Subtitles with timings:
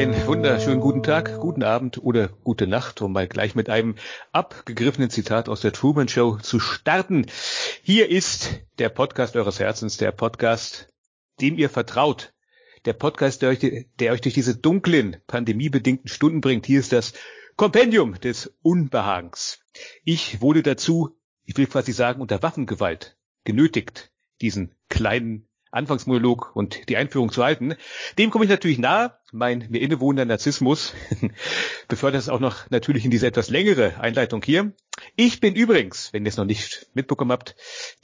[0.00, 3.96] Einen wunderschönen guten Tag, guten Abend oder gute Nacht, um mal gleich mit einem
[4.32, 7.26] abgegriffenen Zitat aus der Truman Show zu starten.
[7.82, 10.88] Hier ist der Podcast eures Herzens, der Podcast,
[11.42, 12.32] dem ihr vertraut.
[12.86, 13.58] Der Podcast, der euch,
[13.98, 16.64] der euch durch diese dunklen, pandemiebedingten Stunden bringt.
[16.64, 17.12] Hier ist das
[17.56, 19.58] Kompendium des Unbehagens.
[20.02, 21.14] Ich wurde dazu,
[21.44, 24.10] ich will quasi sagen, unter Waffengewalt genötigt,
[24.40, 27.74] diesen kleinen Anfangsmonolog und die Einführung zu halten.
[28.18, 29.14] Dem komme ich natürlich nahe.
[29.32, 30.94] Mein mir innewohnender Narzissmus
[31.88, 34.72] befördert es auch noch natürlich in diese etwas längere Einleitung hier.
[35.16, 37.54] Ich bin übrigens, wenn ihr es noch nicht mitbekommen habt,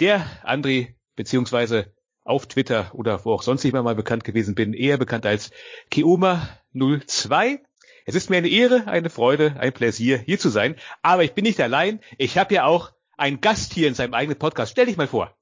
[0.01, 1.93] der André, beziehungsweise
[2.25, 5.51] auf Twitter oder wo auch sonst ich mal bekannt gewesen bin, eher bekannt als
[5.93, 7.61] Keoma02.
[8.05, 10.77] Es ist mir eine Ehre, eine Freude, ein Pläsier, hier zu sein.
[11.03, 12.01] Aber ich bin nicht allein.
[12.19, 14.73] Ich habe ja auch einen Gast hier in seinem eigenen Podcast.
[14.73, 15.37] Stell dich mal vor.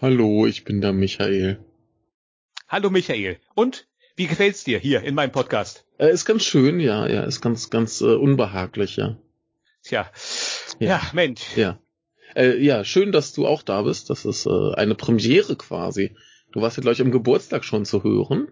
[0.00, 1.64] Hallo, ich bin der Michael.
[2.72, 3.36] Hallo Michael.
[3.54, 5.84] Und wie gefällt's dir hier in meinem Podcast?
[5.98, 9.18] Äh, ist ganz schön, ja, ja, ist ganz, ganz äh, unbehaglich, ja.
[9.82, 10.10] Tja,
[10.78, 11.54] ja, ja Mensch.
[11.54, 11.78] Ja.
[12.34, 14.08] Äh, ja, schön, dass du auch da bist.
[14.08, 16.16] Das ist äh, eine Premiere quasi.
[16.52, 18.50] Du warst ja gleich im Geburtstag schon zu hören.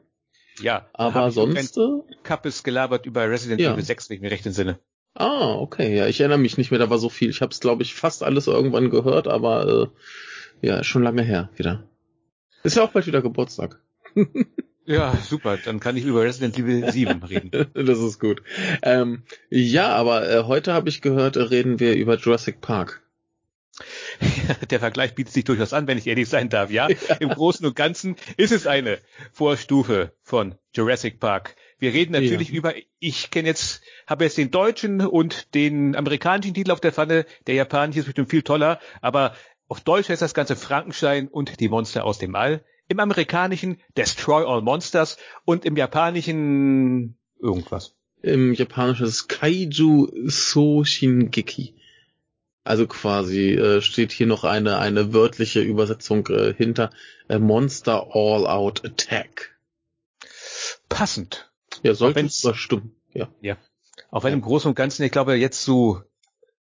[0.60, 1.78] Ja, aber sonst.
[1.78, 3.72] Äh, Kappes gelabert über Resident ja.
[3.72, 4.80] Evil 6, wenn ich mir recht entsinne.
[5.14, 7.30] Ah, okay, ja, ich erinnere mich nicht mehr, da war so viel.
[7.30, 9.90] Ich habe es, glaube ich, fast alles irgendwann gehört, aber
[10.62, 11.88] äh, ja, schon lange her wieder.
[12.64, 13.80] Ist ja auch bald wieder Geburtstag.
[14.86, 15.58] ja, super.
[15.64, 17.50] Dann kann ich über Resident Evil 7 reden.
[17.74, 18.42] das ist gut.
[18.82, 23.02] Ähm, ja, aber äh, heute habe ich gehört, reden wir über Jurassic Park.
[24.70, 26.70] Der Vergleich bietet sich durchaus an, wenn ich ehrlich sein darf.
[26.70, 26.96] Ja, ja.
[27.20, 28.98] im Großen und Ganzen ist es eine
[29.32, 31.56] Vorstufe von Jurassic Park.
[31.78, 32.56] Wir reden natürlich ja.
[32.56, 37.24] über, ich kenne jetzt, habe jetzt den deutschen und den amerikanischen Titel auf der Pfanne.
[37.46, 39.34] Der japanische ist bestimmt viel toller, aber
[39.66, 42.64] auf Deutsch heißt das Ganze Frankenstein und die Monster aus dem All.
[42.90, 47.94] Im amerikanischen Destroy All Monsters und im japanischen irgendwas.
[48.20, 51.76] Im japanischen ist Kaiju So Shingeki.
[52.64, 56.90] Also quasi äh, steht hier noch eine eine wörtliche Übersetzung äh, hinter
[57.28, 59.56] äh, Monster All Out Attack.
[60.88, 61.48] Passend.
[61.84, 62.96] Ja, sollte es stimmen.
[63.14, 63.28] Ja.
[63.40, 63.56] Ja.
[64.10, 64.36] Auch wenn ja.
[64.36, 66.02] im Großen und Ganzen, ich glaube, jetzt so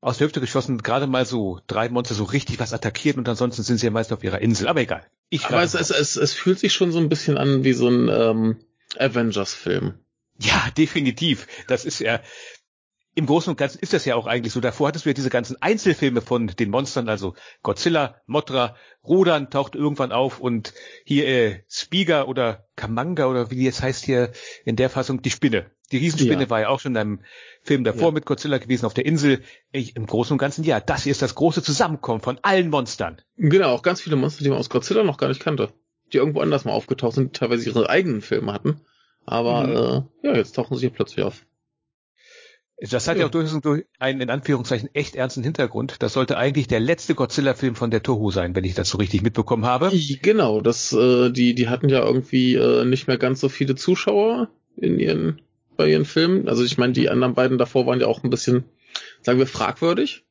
[0.01, 3.63] aus der Hüfte geschossen gerade mal so drei Monster so richtig was attackiert und ansonsten
[3.63, 4.67] sind sie ja meist auf ihrer Insel.
[4.67, 5.07] Aber egal.
[5.29, 7.89] Ich Aber es, es, es, es fühlt sich schon so ein bisschen an wie so
[7.89, 8.57] ein ähm,
[8.99, 9.95] Avengers-Film.
[10.39, 11.47] Ja, definitiv.
[11.67, 12.21] Das ist ja,
[13.17, 14.61] im Großen und Ganzen ist das ja auch eigentlich so.
[14.61, 19.75] Davor hattest du ja diese ganzen Einzelfilme von den Monstern, also Godzilla, Mothra, Rodan taucht
[19.75, 24.33] irgendwann auf und hier äh, Spiga oder Kamanga oder wie die jetzt heißt hier
[24.67, 25.71] in der Fassung, die Spinne.
[25.93, 26.51] Die Riesenspinne ja.
[26.51, 27.21] war ja auch schon in einem
[27.63, 28.11] Film davor ja.
[28.13, 29.43] mit Godzilla gewesen auf der Insel.
[29.73, 33.21] Ich, Im Großen und Ganzen, ja, das hier ist das große Zusammenkommen von allen Monstern.
[33.37, 35.73] Genau, auch ganz viele Monster, die man aus Godzilla noch gar nicht kannte.
[36.13, 38.81] Die irgendwo anders mal aufgetaucht sind, die teilweise ihre eigenen Filme hatten.
[39.25, 40.07] Aber mhm.
[40.23, 41.45] äh, ja, jetzt tauchen sie hier plötzlich auf.
[42.79, 43.59] Das hat ja, ja auch durchaus
[43.99, 45.97] einen in Anführungszeichen echt ernsten Hintergrund.
[46.03, 49.23] Das sollte eigentlich der letzte Godzilla-Film von der Toho sein, wenn ich das so richtig
[49.23, 49.91] mitbekommen habe.
[50.21, 54.51] Genau, das, äh, die, die hatten ja irgendwie äh, nicht mehr ganz so viele Zuschauer
[54.77, 55.41] in ihren,
[55.77, 56.49] bei ihren Filmen.
[56.49, 58.65] Also ich meine, die anderen beiden davor waren ja auch ein bisschen,
[59.23, 60.25] sagen wir, fragwürdig.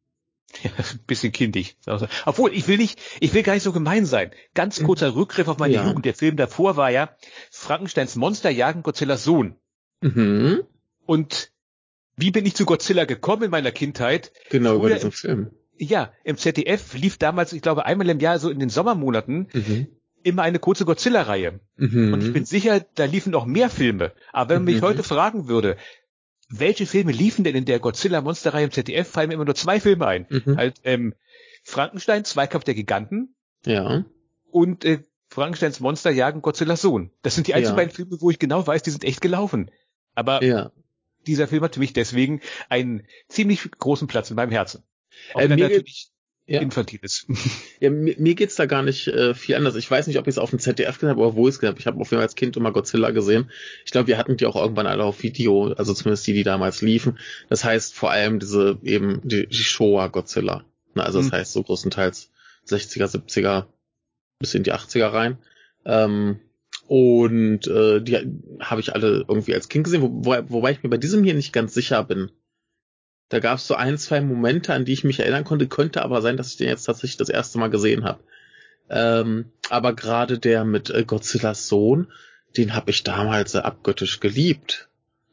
[0.63, 1.77] Ja, ein bisschen kindig.
[2.25, 4.31] Obwohl, ich will nicht, ich will gar nicht so gemein sein.
[4.53, 5.87] Ganz kurzer Rückgriff auf meine ja.
[5.87, 6.05] Jugend.
[6.05, 7.15] Der Film davor war ja
[7.51, 9.55] Frankensteins Monster jagen Godzillas Sohn.
[10.01, 10.63] Mhm.
[11.05, 11.51] Und
[12.15, 14.31] wie bin ich zu Godzilla gekommen in meiner Kindheit?
[14.49, 15.51] Genau, über diesen Film.
[15.77, 19.87] Ja, im ZDF lief damals, ich glaube, einmal im Jahr, so in den Sommermonaten, mhm.
[20.25, 21.59] Immer eine kurze Godzilla-Reihe.
[21.77, 22.13] Mhm.
[22.13, 24.11] Und ich bin sicher, da liefen noch mehr Filme.
[24.33, 24.85] Aber wenn man mich mhm.
[24.85, 25.77] heute fragen würde,
[26.49, 30.07] welche Filme liefen denn in der Godzilla-Monsterreihe im ZDF, fallen mir immer nur zwei Filme
[30.07, 30.25] ein.
[30.29, 30.57] Mhm.
[30.57, 31.13] Halt, ähm,
[31.63, 33.35] Frankenstein, Zweikampf der Giganten.
[33.65, 34.05] Ja.
[34.51, 34.99] Und äh,
[35.29, 37.11] Frankensteins Monster jagen Godzillas Sohn.
[37.23, 37.83] Das sind die einzigen ja.
[37.83, 39.71] beiden Filme, wo ich genau weiß, die sind echt gelaufen.
[40.13, 40.71] Aber ja
[41.27, 44.83] dieser Film hat für mich deswegen einen ziemlich großen Platz in meinem Herzen.
[45.33, 46.09] Auch äh, wenn er natürlich
[46.47, 46.61] ja.
[46.61, 47.27] infantil ist.
[47.81, 49.75] Ja, mir, mir geht's da gar nicht äh, viel anders.
[49.75, 51.59] Ich weiß nicht, ob ich es auf dem ZDF gesehen habe oder wo ich es
[51.59, 51.79] gesehen habe.
[51.79, 53.51] Ich habe auf jeden Fall als Kind immer Godzilla gesehen.
[53.83, 56.81] Ich glaube, wir hatten die auch irgendwann alle auf Video, also zumindest die, die damals
[56.81, 57.19] liefen.
[57.49, 60.63] Das heißt vor allem diese eben die, die Showa Godzilla.
[60.95, 61.37] Also das hm.
[61.37, 62.31] heißt so größtenteils
[62.67, 63.65] 60er, 70er
[64.39, 65.37] bis in die 80er rein.
[65.85, 66.39] Ähm,
[66.87, 68.17] und äh, die
[68.59, 71.33] habe ich alle irgendwie als Kind gesehen, wo, wo, wobei ich mir bei diesem hier
[71.33, 72.31] nicht ganz sicher bin.
[73.29, 76.21] Da gab es so ein, zwei Momente, an die ich mich erinnern konnte, könnte aber
[76.21, 78.19] sein, dass ich den jetzt tatsächlich das erste Mal gesehen habe.
[78.89, 82.11] Ähm, aber gerade der mit äh, Godzillas Sohn,
[82.55, 84.89] den habe ich damals äh, abgöttisch geliebt.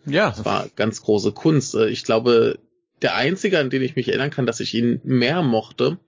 [0.07, 0.31] Ja.
[0.31, 1.75] Das war ganz große Kunst.
[1.75, 2.59] Äh, ich glaube,
[3.03, 5.99] der einzige, an den ich mich erinnern kann, dass ich ihn mehr mochte,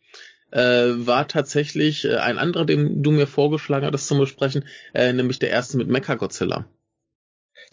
[0.51, 0.61] äh,
[1.07, 4.65] war tatsächlich äh, ein anderer, den du mir vorgeschlagen hattest zum Besprechen,
[4.95, 6.65] äh, nämlich der erste mit Mecha Godzilla.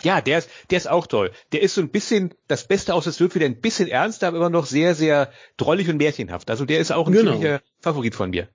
[0.03, 1.31] Ja, der ist, der ist auch toll.
[1.51, 4.38] Der ist so ein bisschen, das Beste aus, es wird wieder ein bisschen ernster, aber
[4.38, 6.50] immer noch sehr, sehr drollig und märchenhaft.
[6.50, 7.31] Also der ist auch ein genau.
[7.31, 8.50] ziemlicher Favorit von mir.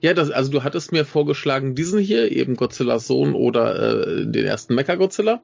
[0.00, 4.44] Ja, das, also du hattest mir vorgeschlagen, diesen hier, eben Godzillas Sohn oder äh, den
[4.44, 5.42] ersten Mecha-Godzilla.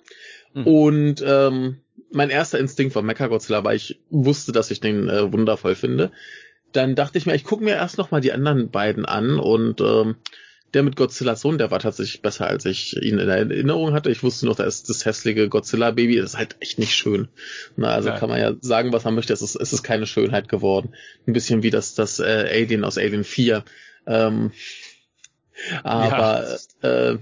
[0.52, 0.66] Mhm.
[0.66, 1.78] Und ähm,
[2.10, 6.10] mein erster Instinkt war Mecha-Godzilla, weil ich wusste, dass ich den äh, wundervoll finde.
[6.72, 9.80] Dann dachte ich mir, ich gucke mir erst noch mal die anderen beiden an und
[9.80, 10.16] ähm,
[10.74, 14.10] der mit Godzillas Sohn, der war tatsächlich besser, als ich ihn in Erinnerung hatte.
[14.10, 16.16] Ich wusste noch, da ist das hässliche Godzilla-Baby.
[16.16, 17.28] Das ist halt echt nicht schön.
[17.76, 18.18] Na, also ja.
[18.18, 19.32] kann man ja sagen, was man möchte.
[19.32, 20.94] Es ist, es ist keine Schönheit geworden.
[21.26, 23.64] Ein bisschen wie das, das äh, Alien aus Alien 4.
[24.06, 24.52] Ähm,
[25.82, 26.88] aber ja.
[26.88, 27.18] äh,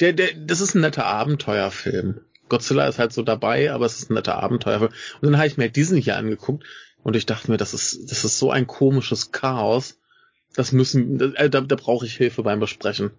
[0.00, 2.20] der, der, das ist ein netter Abenteuerfilm.
[2.48, 4.92] Godzilla ist halt so dabei, aber es ist ein netter Abenteuerfilm.
[5.20, 6.64] Und dann habe ich mir diesen hier angeguckt
[7.02, 9.99] und ich dachte mir, das ist, das ist so ein komisches Chaos.
[10.54, 13.10] Das müssen, äh, da, da brauche ich Hilfe beim Besprechen.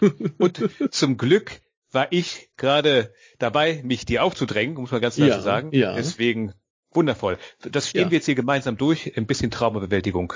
[0.38, 1.60] Und zum Glück
[1.90, 5.70] war ich gerade dabei, mich dir aufzudrängen, muss man ganz klar ja, sagen.
[5.72, 5.94] Ja.
[5.94, 6.52] Deswegen
[6.92, 7.38] wundervoll.
[7.62, 8.10] Das stehen ja.
[8.10, 9.16] wir jetzt hier gemeinsam durch.
[9.16, 10.34] Ein bisschen Traumabewältigung.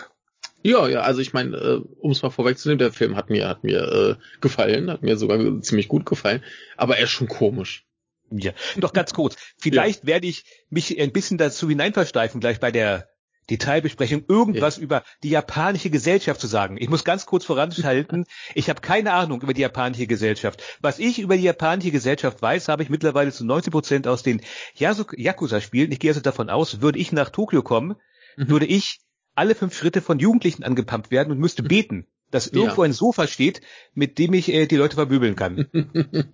[0.62, 3.64] Ja, ja, also ich meine, äh, um es mal vorwegzunehmen, der Film hat mir, hat
[3.64, 6.42] mir äh, gefallen, hat mir sogar ziemlich gut gefallen,
[6.76, 7.84] aber er ist schon komisch.
[8.30, 9.36] Ja, doch ganz kurz.
[9.58, 10.06] Vielleicht ja.
[10.06, 13.08] werde ich mich ein bisschen dazu hineinversteifen, gleich bei der
[13.50, 14.82] Detailbesprechung irgendwas ja.
[14.82, 16.76] über die japanische Gesellschaft zu sagen.
[16.78, 20.62] Ich muss ganz kurz voranschalten, ich habe keine Ahnung über die japanische Gesellschaft.
[20.80, 24.40] Was ich über die japanische Gesellschaft weiß, habe ich mittlerweile zu 90 Prozent aus den
[24.76, 25.92] Yakuza-Spielen.
[25.92, 27.96] Ich gehe also davon aus, würde ich nach Tokio kommen,
[28.36, 28.48] mhm.
[28.48, 29.00] würde ich
[29.34, 32.90] alle fünf Schritte von Jugendlichen angepumpt werden und müsste beten, dass irgendwo ja.
[32.90, 33.60] ein Sofa steht,
[33.94, 35.68] mit dem ich äh, die Leute vermöbeln kann.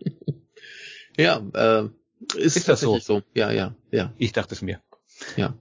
[1.16, 1.88] ja, äh,
[2.36, 2.98] ist, ist das so?
[2.98, 3.22] so?
[3.34, 4.12] Ja, ja, ja.
[4.18, 4.80] Ich dachte es mir.
[5.36, 5.54] Ja.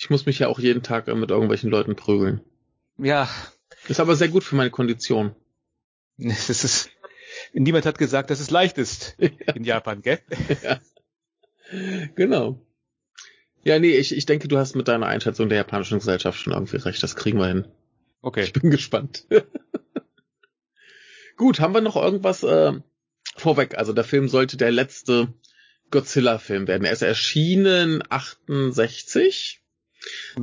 [0.00, 2.40] Ich muss mich ja auch jeden Tag äh, mit irgendwelchen Leuten prügeln.
[2.96, 3.28] Ja.
[3.86, 5.36] Ist aber sehr gut für meine Kondition.
[6.18, 6.90] Es ist,
[7.52, 9.52] niemand hat gesagt, dass es leicht ist ja.
[9.54, 10.18] in Japan, gell?
[10.62, 10.80] Ja.
[12.16, 12.66] Genau.
[13.62, 16.78] Ja, nee, ich, ich denke, du hast mit deiner Einschätzung der japanischen Gesellschaft schon irgendwie
[16.78, 17.02] recht.
[17.02, 17.66] Das kriegen wir hin.
[18.22, 18.42] Okay.
[18.42, 19.26] Ich bin gespannt.
[21.36, 22.72] Gut, haben wir noch irgendwas äh,
[23.36, 23.76] vorweg?
[23.78, 25.32] Also der Film sollte der letzte
[25.90, 26.84] Godzilla-Film werden.
[26.84, 29.59] Er ist erschienen 68.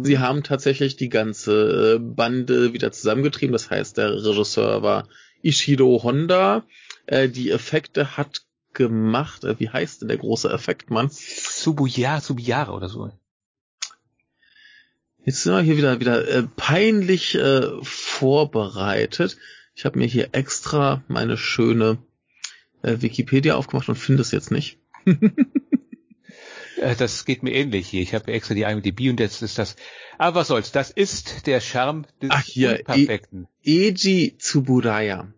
[0.04, 0.20] Sie mhm.
[0.20, 3.54] haben tatsächlich die ganze äh, Bande wieder zusammengetrieben.
[3.54, 5.08] Das heißt, der Regisseur war
[5.42, 6.64] Ishiro Honda.
[7.06, 8.44] Äh, die Effekte hat
[8.74, 9.44] gemacht.
[9.44, 11.10] Äh, wie heißt denn der große Effektmann?
[11.12, 13.12] Subuya, Subiyara oder so.
[15.26, 19.38] Jetzt sind wir hier wieder wieder äh, peinlich äh, vorbereitet.
[19.76, 21.98] Ich habe mir hier extra meine schöne
[22.82, 24.80] äh, Wikipedia aufgemacht und finde es jetzt nicht.
[26.78, 28.02] Äh, das geht mir ähnlich hier.
[28.02, 29.76] Ich habe extra die IMDb und jetzt ist das.
[30.18, 30.72] Aber was soll's?
[30.72, 33.48] Das ist der Charme des Ach hier, Perfekten.
[33.64, 35.32] E Eiji Tsuburaya.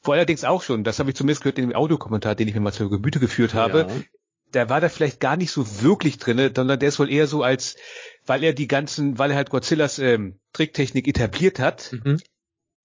[0.00, 2.60] Vor allerdings auch schon, das habe ich zumindest gehört in dem Audiokommentar, den ich mir
[2.60, 3.86] mal zur Gemüte geführt habe.
[3.88, 3.96] Ja.
[4.50, 7.42] Da war da vielleicht gar nicht so wirklich drinne, sondern der ist wohl eher so
[7.42, 7.76] als,
[8.26, 12.18] weil er die ganzen, weil er halt Godzillas ähm, Tricktechnik etabliert hat, mhm.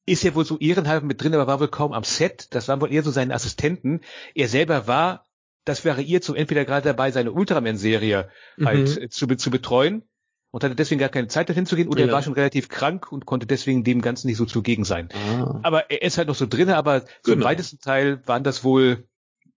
[0.06, 2.48] ist er wohl so ehrenhalber mit drin, aber war wohl kaum am Set.
[2.52, 4.02] Das waren wohl eher so seine Assistenten.
[4.34, 5.26] Er selber war,
[5.68, 8.30] das wäre ihr so entweder gerade dabei, seine Ultraman-Serie
[8.64, 9.10] halt mhm.
[9.10, 10.03] zu, zu betreuen
[10.51, 12.08] und hatte deswegen gar keine Zeit dahin zu gehen oder ja.
[12.08, 15.10] er war schon relativ krank und konnte deswegen dem Ganzen nicht so zugegen sein.
[15.13, 15.60] Ah.
[15.63, 17.10] Aber er ist halt noch so drinne, aber genau.
[17.24, 19.08] zum weitesten Teil waren das wohl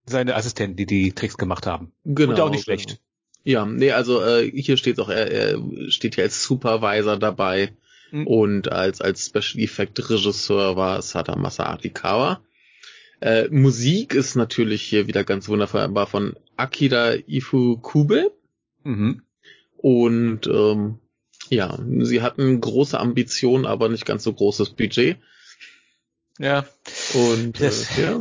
[0.07, 1.93] seine Assistenten, die die Tricks gemacht haben.
[2.05, 2.33] Genau.
[2.33, 2.89] Und auch nicht schlecht.
[2.89, 3.01] Genau.
[3.43, 5.59] Ja, nee, also äh, hier steht auch, er, er
[5.91, 7.73] steht hier als Supervisor dabei
[8.11, 8.27] mhm.
[8.27, 12.43] und als als Special Effect Regisseur war Sata Masaaki Kawa.
[13.21, 18.33] Äh, Musik ist natürlich hier wieder ganz wundervoll, war von Akira Ifukube.
[18.85, 19.23] Mhm.
[19.77, 20.99] Und ähm,
[21.49, 25.19] ja, sie hatten große Ambitionen, aber nicht ganz so großes Budget.
[26.39, 26.67] Ja.
[27.15, 28.21] Und das, äh, ja.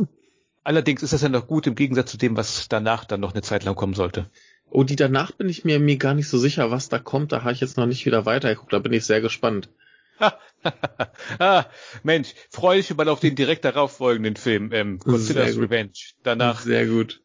[0.62, 3.42] Allerdings ist das ja noch gut im Gegensatz zu dem, was danach dann noch eine
[3.42, 4.30] Zeit lang kommen sollte.
[4.70, 7.32] Oh, die danach bin ich mir, mir gar nicht so sicher, was da kommt.
[7.32, 8.72] Da habe ich jetzt noch nicht wieder weitergeguckt.
[8.72, 9.68] Da bin ich sehr gespannt.
[11.38, 11.64] ah,
[12.02, 15.92] Mensch, freue dich mal auf den direkt darauf folgenden Film, ähm, Godzilla's Revenge.
[16.22, 16.60] Danach.
[16.60, 17.20] Sehr gut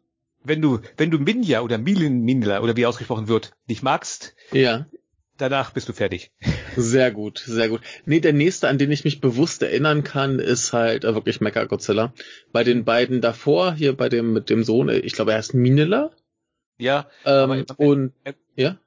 [0.46, 4.86] wenn du, wenn du Minja oder Milin Minla oder wie ausgesprochen wird, nicht magst, ja.
[5.38, 6.32] danach bist du fertig.
[6.78, 7.80] Sehr gut, sehr gut.
[8.06, 11.64] Nee, der nächste, an den ich mich bewusst erinnern kann, ist halt äh, wirklich Mecha
[11.64, 12.14] Godzilla.
[12.52, 15.54] Bei den beiden davor, hier bei dem mit dem Sohn, äh, ich glaube, er heißt
[15.54, 16.12] Minilla.
[16.78, 17.08] Ja.
[17.24, 18.78] Ähm, aber, und äh, ja.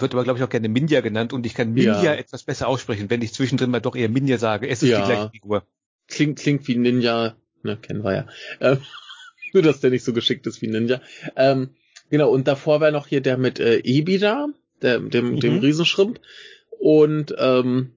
[0.00, 2.14] Wird aber, glaube ich, auch gerne Minja genannt und ich kann Minja ja.
[2.14, 4.68] etwas besser aussprechen, wenn ich zwischendrin mal doch eher Minja sage.
[4.68, 5.00] Es ist ja.
[5.00, 5.66] die gleiche Figur.
[6.08, 8.26] Klingt, klingt wie Ninja, ne, kennen wir ja.
[8.60, 8.78] Ähm,
[9.52, 11.00] nur, dass der nicht so geschickt ist wie Ninja.
[11.36, 11.70] Ähm,
[12.10, 14.48] genau, und davor war noch hier der mit äh, Ebida,
[14.82, 15.40] der, dem, mhm.
[15.40, 16.20] dem Riesenschrimp.
[16.78, 17.92] Und, ähm,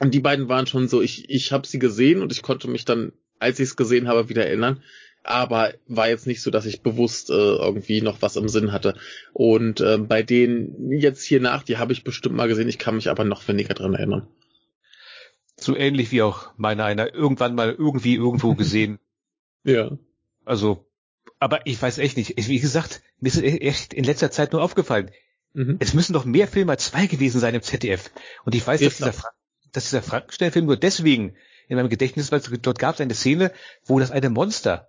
[0.00, 2.84] und die beiden waren schon so, ich, ich habe sie gesehen und ich konnte mich
[2.84, 4.82] dann, als ich es gesehen habe, wieder erinnern.
[5.26, 8.94] Aber war jetzt nicht so, dass ich bewusst äh, irgendwie noch was im Sinn hatte.
[9.32, 12.96] Und äh, bei denen jetzt hier nach, die habe ich bestimmt mal gesehen, ich kann
[12.96, 14.28] mich aber noch weniger dran erinnern.
[15.56, 18.98] So ähnlich wie auch meine einer irgendwann mal irgendwie irgendwo gesehen.
[19.64, 19.98] ja.
[20.44, 20.86] Also,
[21.40, 22.34] aber ich weiß echt nicht.
[22.36, 25.10] Wie gesagt, mir ist echt in letzter Zeit nur aufgefallen.
[25.54, 25.76] Mhm.
[25.80, 28.12] Es müssen doch mehr Filme als zwei gewesen sein im ZDF.
[28.44, 29.30] Und ich weiß, dass, dieser, Fra
[29.72, 31.34] dass dieser Frankenstein-Film nur deswegen
[31.66, 33.50] in meinem Gedächtnis, weil dort gab es eine Szene,
[33.84, 34.88] wo das eine Monster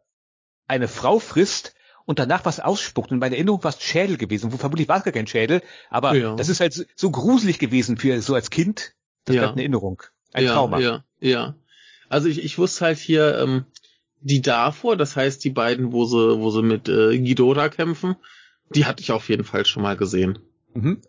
[0.68, 1.74] eine Frau frisst
[2.06, 3.12] und danach was ausspuckt.
[3.12, 4.54] Und meine Erinnerung war es Schädel gewesen.
[4.54, 6.36] Wo vermutlich war es gar kein Schädel, aber ja.
[6.36, 8.94] das ist halt so gruselig gewesen für so als Kind.
[9.26, 9.42] Das ja.
[9.42, 10.02] bleibt eine Erinnerung.
[10.34, 10.80] Ein ja, Trauma.
[10.80, 11.56] Ja, ja.
[12.10, 13.66] Also ich, ich wusste halt hier ähm,
[14.22, 18.16] die davor, das heißt die beiden, wo sie, wo sie mit äh, Ghidorah kämpfen,
[18.70, 20.40] die hatte ich auf jeden Fall schon mal gesehen.
[20.74, 21.02] Mhm.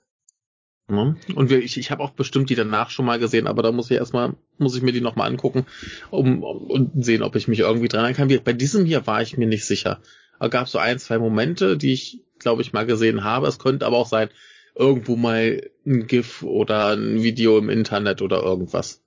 [0.90, 1.14] Ja.
[1.34, 3.90] Und wir, ich, ich habe auch bestimmt die danach schon mal gesehen, aber da muss
[3.90, 5.66] ich erstmal, muss ich mir die nochmal angucken
[6.10, 8.28] um, um, und sehen, ob ich mich irgendwie dran kann.
[8.42, 10.00] Bei diesem hier war ich mir nicht sicher.
[10.40, 13.48] Da gab so ein, zwei Momente, die ich, glaube ich, mal gesehen habe.
[13.48, 14.30] Es könnte aber auch sein,
[14.74, 19.02] irgendwo mal ein GIF oder ein Video im Internet oder irgendwas.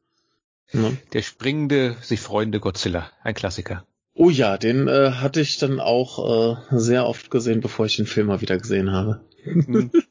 [0.73, 0.91] Ja.
[1.13, 3.85] Der springende, sich freunde Godzilla, ein Klassiker.
[4.13, 8.05] Oh ja, den äh, hatte ich dann auch äh, sehr oft gesehen, bevor ich den
[8.05, 9.21] Film mal wieder gesehen habe.
[9.43, 9.91] Hm.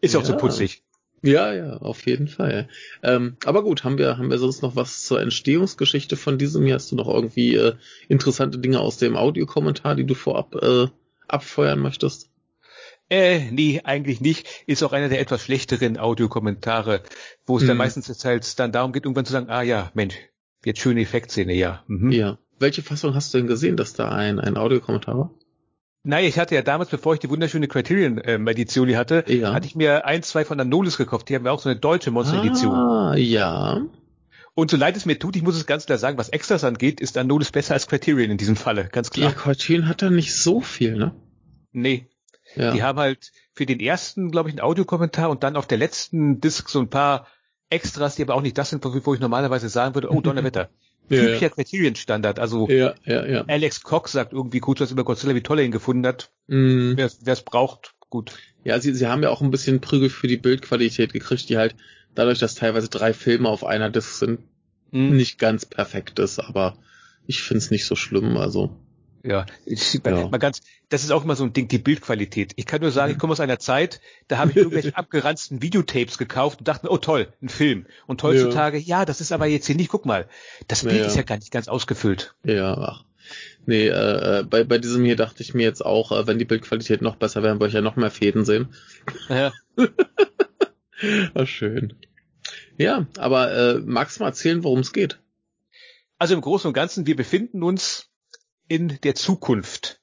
[0.00, 0.20] Ist ja.
[0.20, 0.82] auch so putzig.
[1.22, 2.68] Ja, ja, auf jeden Fall.
[3.02, 6.74] Ähm, aber gut, haben wir, haben wir sonst noch was zur Entstehungsgeschichte von diesem hier?
[6.74, 7.74] Hast du noch irgendwie äh,
[8.08, 10.86] interessante Dinge aus dem Audiokommentar, die du vorab äh,
[11.26, 12.30] abfeuern möchtest?
[13.08, 14.46] Äh, nee, eigentlich nicht.
[14.66, 17.02] Ist auch einer der etwas schlechteren Audiokommentare,
[17.46, 17.68] wo es hm.
[17.68, 20.16] dann meistens jetzt halt dann darum geht, irgendwann zu sagen, ah ja, Mensch,
[20.64, 21.84] jetzt schöne Effektszene, ja.
[21.86, 22.10] Mhm.
[22.12, 22.38] Ja.
[22.58, 25.34] Welche Fassung hast du denn gesehen, dass da ein, ein Audiokommentar war?
[26.06, 29.52] Naja, ich hatte ja damals, bevor ich die wunderschöne Criterion-Edition ähm, hatte, ja.
[29.52, 31.28] hatte ich mir ein, zwei von Anolis gekauft.
[31.28, 32.72] Die haben ja auch so eine deutsche Monster-Edition.
[32.72, 33.80] Ah, ja.
[34.54, 37.00] Und so leid es mir tut, ich muss es ganz klar sagen, was Extras angeht,
[37.00, 39.30] ist Anolis besser als Criterion in diesem Falle, ganz klar.
[39.30, 41.12] Ja, Criterion hat da nicht so viel, ne?
[41.72, 42.08] Nee.
[42.54, 42.70] Ja.
[42.70, 46.40] Die haben halt für den ersten, glaube ich, einen Audiokommentar und dann auf der letzten
[46.40, 47.26] Disc so ein paar
[47.68, 50.70] Extras, die aber auch nicht das sind, wo ich normalerweise sagen würde, oh Donnerwetter.
[51.08, 51.48] ja, typischer ja.
[51.50, 52.38] Criterion-Standard.
[52.38, 52.94] Also ja.
[53.46, 56.30] Alex Cox sagt irgendwie kurz was über Godzilla, wie toll er ihn gefunden hat.
[56.46, 56.94] Mm.
[56.96, 58.32] Wer es braucht, gut.
[58.64, 61.76] Ja, sie, sie haben ja auch ein bisschen Prügel für die Bildqualität gekriegt, die halt
[62.14, 64.40] dadurch, dass teilweise drei Filme auf einer Disc sind,
[64.90, 65.16] mm.
[65.16, 66.76] nicht ganz perfekt ist, aber
[67.26, 68.70] ich find's nicht so schlimm, also.
[69.22, 72.52] Ja, ich, mal ganz, das ist auch immer so ein Ding, die Bildqualität.
[72.56, 76.16] Ich kann nur sagen, ich komme aus einer Zeit, da habe ich irgendwelche abgeranzten Videotapes
[76.16, 77.86] gekauft und dachte, oh toll, ein Film.
[78.06, 80.28] Und heutzutage, ja, ja das ist aber jetzt hier nicht, guck mal,
[80.68, 81.06] das Bild ja.
[81.06, 82.34] ist ja gar nicht ganz ausgefüllt.
[82.44, 83.04] Ja, ach.
[83.66, 86.44] Nee, äh, äh, bei, bei diesem hier dachte ich mir jetzt auch, äh, wenn die
[86.44, 88.68] Bildqualität noch besser wäre, würde ich ja noch mehr Fäden sehen.
[89.28, 89.52] Ja.
[91.34, 91.94] Ach, schön.
[92.78, 95.18] Ja, aber äh, magst du mal erzählen, worum es geht?
[96.18, 98.08] Also im Großen und Ganzen, wir befinden uns
[98.68, 100.00] in der Zukunft.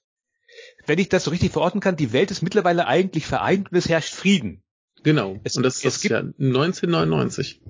[0.86, 3.90] Wenn ich das so richtig verorten kann, die Welt ist mittlerweile eigentlich vereint und es
[3.90, 4.62] herrscht Frieden.
[5.04, 5.40] Genau.
[5.44, 7.62] Es, und das, das gibt, ja 1999.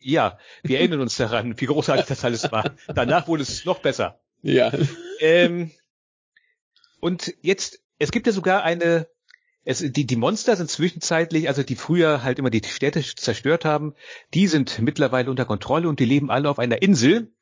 [0.00, 2.74] Ja, wir erinnern uns daran, wie großartig das alles war.
[2.94, 4.20] Danach wurde es noch besser.
[4.42, 4.72] Ja.
[5.20, 5.70] Ähm,
[7.00, 9.06] und jetzt, es gibt ja sogar eine,
[9.64, 13.94] es, die, die Monster sind zwischenzeitlich, also die früher halt immer die Städte zerstört haben,
[14.34, 17.32] die sind mittlerweile unter Kontrolle und die leben alle auf einer Insel.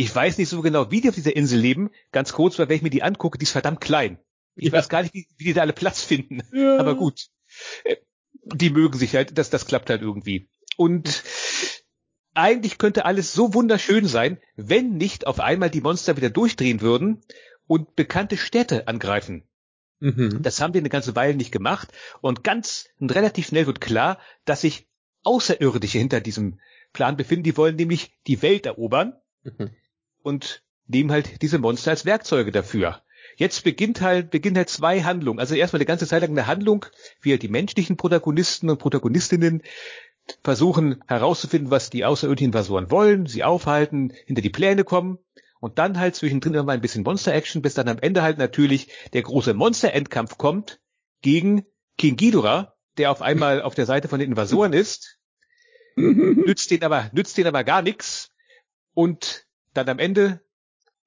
[0.00, 1.90] Ich weiß nicht so genau, wie die auf dieser Insel leben.
[2.10, 4.18] Ganz kurz, weil wenn ich mir die angucke, die ist verdammt klein.
[4.56, 4.72] Ich ja.
[4.72, 6.42] weiß gar nicht, wie, wie die da alle Platz finden.
[6.54, 6.78] Ja.
[6.78, 7.28] Aber gut.
[7.84, 7.96] Äh,
[8.44, 10.48] die mögen sich halt, das, das klappt halt irgendwie.
[10.78, 11.22] Und
[12.32, 17.20] eigentlich könnte alles so wunderschön sein, wenn nicht auf einmal die Monster wieder durchdrehen würden
[17.66, 19.46] und bekannte Städte angreifen.
[19.98, 20.40] Mhm.
[20.40, 21.88] Das haben wir eine ganze Weile nicht gemacht
[22.22, 24.88] und ganz und relativ schnell wird klar, dass sich
[25.24, 26.58] Außerirdische hinter diesem
[26.94, 27.42] Plan befinden.
[27.42, 29.12] Die wollen nämlich die Welt erobern.
[29.42, 29.72] Mhm
[30.22, 33.02] und nehmen halt diese Monster als Werkzeuge dafür.
[33.36, 35.38] Jetzt beginnt halt, beginnt halt zwei Handlungen.
[35.38, 36.86] Also erstmal die ganze Zeit lang eine Handlung,
[37.22, 39.62] wie halt die menschlichen Protagonisten und Protagonistinnen
[40.44, 45.18] versuchen herauszufinden, was die außerirdischen Invasoren wollen, sie aufhalten, hinter die Pläne kommen
[45.60, 49.22] und dann halt zwischendrin immer ein bisschen Monster-Action, bis dann am Ende halt natürlich der
[49.22, 50.80] große Monster-Endkampf kommt
[51.22, 51.64] gegen
[51.98, 55.18] King Ghidorah, der auf einmal auf der Seite von den Invasoren ist,
[55.96, 58.30] nützt den aber, nützt den aber gar nichts
[58.94, 60.40] und dann am Ende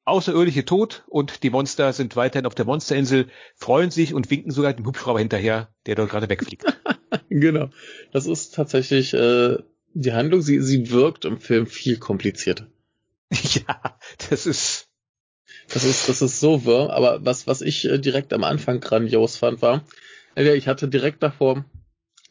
[0.06, 4.74] außerirdische Tod und die Monster sind weiterhin auf der Monsterinsel, freuen sich und winken sogar
[4.74, 6.66] dem Hubschrauber hinterher, der dort gerade wegfliegt.
[7.30, 7.70] genau.
[8.12, 9.58] Das ist tatsächlich äh,
[9.94, 10.42] die Handlung.
[10.42, 12.68] Sie, sie wirkt im Film viel komplizierter.
[13.32, 13.98] ja,
[14.30, 14.90] das ist.
[15.70, 16.92] Das ist, das ist so wirr.
[16.92, 19.86] Aber was, was ich äh, direkt am Anfang grandios fand, war,
[20.36, 21.64] äh, ich hatte direkt davor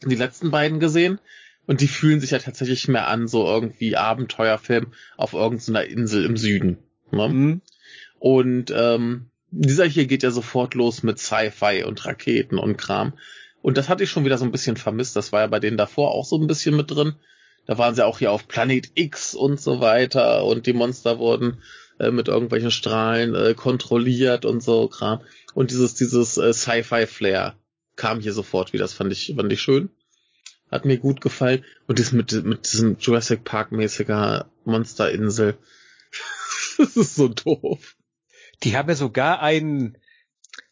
[0.04, 1.18] die letzten beiden gesehen
[1.66, 6.36] und die fühlen sich ja tatsächlich mehr an, so irgendwie Abenteuerfilm auf irgendeiner Insel im
[6.36, 6.78] Süden.
[7.10, 7.28] Ne?
[7.28, 7.60] Mhm.
[8.18, 13.12] Und ähm, dieser hier geht ja sofort los mit Sci-Fi und Raketen und Kram.
[13.60, 15.14] Und das hatte ich schon wieder so ein bisschen vermisst.
[15.14, 17.14] Das war ja bei denen davor auch so ein bisschen mit drin.
[17.66, 21.58] Da waren sie auch hier auf Planet X und so weiter und die Monster wurden
[22.00, 25.20] äh, mit irgendwelchen Strahlen äh, kontrolliert und so Kram.
[25.54, 27.54] Und dieses, dieses äh, Sci-Fi-Flair
[27.94, 28.84] kam hier sofort wieder.
[28.84, 29.90] Das fand ich, fand ich schön.
[30.72, 31.64] Hat mir gut gefallen.
[31.86, 35.58] Und das mit, mit diesem Jurassic Park-mäßiger Monsterinsel.
[36.78, 37.96] das ist so doof.
[38.62, 39.98] Die haben ja sogar einen,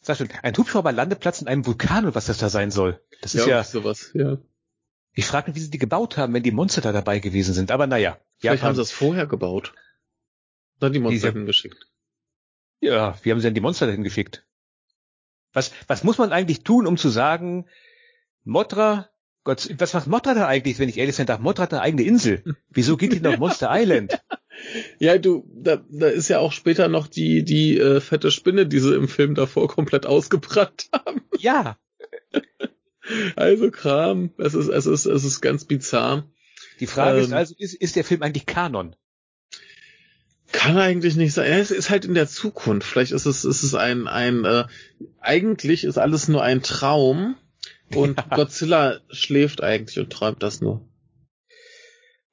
[0.00, 2.98] sag schon, einen Hubschrauberlandeplatz in einem Vulkan und was das da sein soll.
[3.20, 4.38] Das ist ja, ja sowas, ja.
[5.12, 7.70] Ich frage mich, wie sie die gebaut haben, wenn die Monster da dabei gewesen sind.
[7.70, 8.18] Aber naja.
[8.38, 9.74] Vielleicht Japan, haben sie es vorher gebaut.
[10.78, 11.88] Dann die Monster dahin geschickt.
[12.80, 14.46] Ja, wie haben sie denn die Monster dahin geschickt?
[15.52, 17.66] Was, was muss man eigentlich tun, um zu sagen,
[18.44, 19.10] Motra,
[19.42, 21.40] Gott, was macht Motra da eigentlich, wenn ich ehrlich sein darf?
[21.40, 22.42] Motra hat eine eigene Insel.
[22.68, 24.20] Wieso geht die nach Monster Island?
[24.98, 28.80] Ja, du, da, da ist ja auch später noch die, die äh, fette Spinne, die
[28.80, 31.22] sie im Film davor komplett ausgebrannt haben.
[31.38, 31.78] Ja.
[33.34, 36.28] Also Kram, es ist, es ist, es ist ganz bizarr.
[36.78, 38.94] Die Frage ähm, ist also, ist, ist der Film eigentlich Kanon?
[40.52, 41.50] Kann eigentlich nicht sein.
[41.50, 42.86] Es ist halt in der Zukunft.
[42.86, 44.64] Vielleicht ist es, ist es ein, ein, äh,
[45.20, 47.36] eigentlich ist alles nur ein Traum
[47.94, 48.36] und ja.
[48.36, 50.80] Godzilla schläft eigentlich und träumt das nur.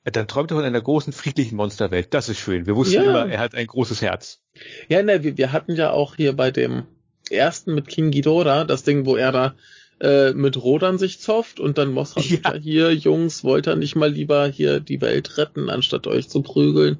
[0.04, 2.14] Dann träumt er von einer großen friedlichen Monsterwelt.
[2.14, 2.66] Das ist schön.
[2.66, 3.04] Wir wussten ja.
[3.04, 4.42] immer, er hat ein großes Herz.
[4.88, 6.84] Ja, ne, wir, wir hatten ja auch hier bei dem
[7.30, 9.56] ersten mit King Ghidorah das Ding, wo er da
[10.00, 12.54] äh, mit Rodern sich zofft und dann Mothra ja.
[12.54, 17.00] hier, Jungs, wollt ihr nicht mal lieber hier die Welt retten, anstatt euch zu prügeln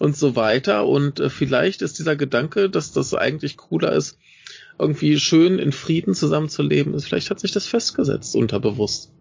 [0.00, 0.86] und so weiter.
[0.86, 4.18] Und äh, vielleicht ist dieser Gedanke, dass das eigentlich cooler ist,
[4.78, 9.12] irgendwie schön in Frieden zusammenzuleben, ist, vielleicht hat sich das festgesetzt unterbewusst.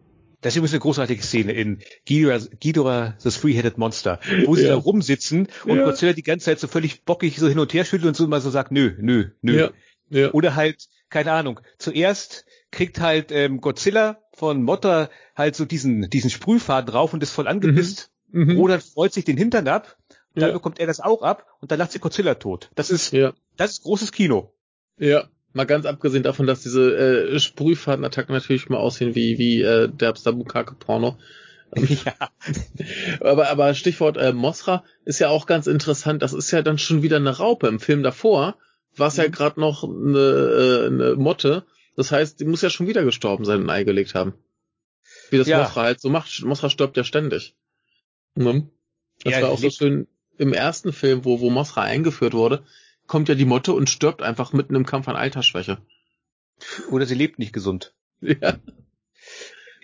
[0.41, 4.69] Das ist übrigens eine großartige Szene in Ghidorah, Ghidorah the Three-Headed Monster, wo sie ja.
[4.69, 5.86] da rumsitzen und ja.
[5.86, 8.41] Godzilla die ganze Zeit so völlig bockig so hin und her schüttelt und so immer
[8.41, 9.58] so sagt, nö, nö, nö.
[9.58, 9.71] Ja.
[10.10, 10.32] Ja.
[10.34, 16.30] Oder halt, keine Ahnung, zuerst kriegt halt ähm, Godzilla von Motta halt so diesen, diesen
[16.30, 18.12] Sprühfaden drauf und ist voll angepisst.
[18.32, 18.53] Mhm.
[18.53, 18.60] Mhm.
[18.60, 19.97] Oder freut sich den Hintern ab.
[20.36, 20.53] Dann ja.
[20.53, 22.69] bekommt er das auch ab und dann lacht sie Godzilla tot.
[22.75, 23.34] Das ist, ja.
[23.56, 24.53] das ist großes Kino.
[24.97, 25.30] Ja.
[25.56, 30.34] Mal ganz abgesehen davon, dass diese äh, Sprühfadenattacken natürlich mal aussehen wie, wie äh, derbster
[30.34, 31.18] Bukake-Porno.
[31.78, 32.13] ja.
[33.22, 36.22] aber, aber Stichwort äh, Mosra ist ja auch ganz interessant.
[36.22, 37.68] Das ist ja dann schon wieder eine Raupe.
[37.68, 38.58] Im Film davor
[38.98, 39.24] war es mhm.
[39.24, 41.63] ja gerade noch eine, äh, eine Motte.
[41.96, 44.34] Das heißt, die muss ja schon wieder gestorben sein und ein Ei gelegt haben.
[45.30, 45.60] Wie das ja.
[45.60, 46.44] Mothra halt so macht.
[46.44, 47.56] Mothra stirbt ja ständig.
[48.36, 48.72] Mhm.
[49.24, 52.65] Das ja, war auch so schön im ersten Film, wo, wo Mothra eingeführt wurde,
[53.08, 55.78] kommt ja die Motte und stirbt einfach mitten im Kampf an Altersschwäche.
[56.89, 57.94] Oder sie lebt nicht gesund.
[58.22, 58.58] Ja.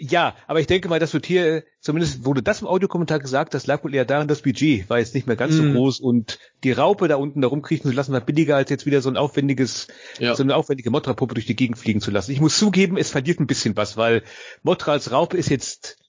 [0.03, 3.67] Ja, aber ich denke mal, das wird hier, zumindest wurde das im Audiokommentar gesagt, das
[3.67, 5.57] lag wohl eher daran, das Budget war jetzt nicht mehr ganz mm.
[5.57, 5.73] so mhm.
[5.75, 9.03] groß und die Raupe da unten da rumkriechen zu lassen, war billiger als jetzt wieder
[9.03, 10.33] so ein aufwendiges, ja.
[10.33, 12.31] so eine aufwendige Motra-Puppe durch die Gegend fliegen zu lassen.
[12.31, 14.23] Ich muss zugeben, es verliert ein bisschen was, weil
[14.63, 15.99] Motra als Raupe ist jetzt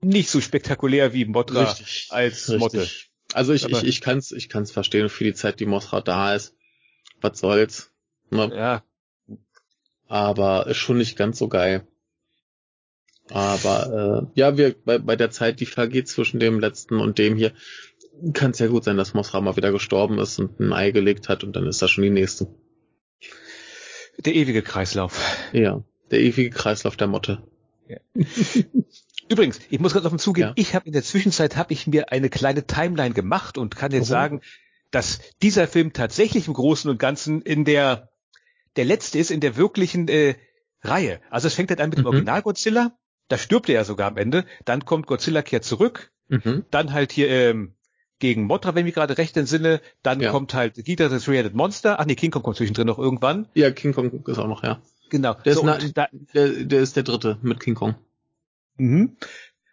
[0.00, 3.10] nicht so spektakulär wie Motra richtig, als richtig.
[3.34, 6.34] Also ich, aber ich, ich kann's, ich kann's verstehen für die Zeit, die Motra da
[6.34, 6.54] ist.
[7.20, 7.92] Was soll's.
[8.30, 8.50] Ne?
[8.54, 8.84] Ja.
[10.06, 11.86] Aber ist schon nicht ganz so geil.
[13.30, 17.36] Aber äh, ja, wir bei, bei der Zeit, die vergeht zwischen dem letzten und dem
[17.36, 17.52] hier,
[18.32, 21.28] kann es ja gut sein, dass Mosra mal wieder gestorben ist und ein Ei gelegt
[21.28, 22.46] hat und dann ist das schon die nächste.
[24.18, 25.20] Der ewige Kreislauf.
[25.52, 27.42] Ja, der ewige Kreislauf der Motte.
[27.88, 27.98] Ja.
[29.28, 30.52] Übrigens, ich muss ganz offen zugeben, ja.
[30.56, 34.04] ich habe in der Zwischenzeit habe ich mir eine kleine Timeline gemacht und kann jetzt
[34.04, 34.12] oh.
[34.12, 34.40] sagen,
[34.90, 38.10] dass dieser Film tatsächlich im Großen und Ganzen in der
[38.76, 40.34] der letzte ist in der wirklichen äh,
[40.82, 41.20] Reihe.
[41.30, 42.02] Also es fängt halt an mit mhm.
[42.02, 42.96] dem Original Godzilla,
[43.28, 44.44] da stirbt er ja sogar am Ende.
[44.64, 46.12] Dann kommt Godzilla kehrt zurück.
[46.28, 46.64] Mhm.
[46.70, 47.74] Dann halt hier ähm,
[48.18, 49.80] gegen Mothra, wenn ich gerade recht entsinne.
[50.02, 50.30] Dann ja.
[50.30, 52.00] kommt halt Ghidorah das Three-Headed Monster.
[52.00, 53.48] Ach nee, King Kong kommt zwischendrin noch irgendwann.
[53.54, 54.80] Ja, King Kong ist auch noch, ja.
[55.10, 55.34] Genau.
[55.44, 57.94] Der, so, ist, na, der, der ist der dritte mit King Kong.
[58.76, 59.16] Mhm.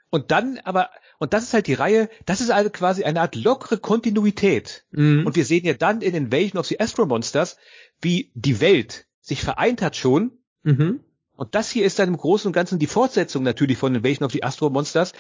[0.10, 3.36] Und dann aber, und das ist halt die Reihe, das ist also quasi eine Art
[3.36, 4.86] lockere Kontinuität.
[4.92, 5.26] Mhm.
[5.26, 7.58] Und wir sehen ja dann in Invasion of the Astro Monsters,
[8.02, 10.32] wie die Welt sich vereint hat schon.
[10.64, 11.00] Mhm.
[11.36, 14.32] Und das hier ist dann im Großen und Ganzen die Fortsetzung natürlich von Invasion of
[14.34, 15.14] the Astro Monsters.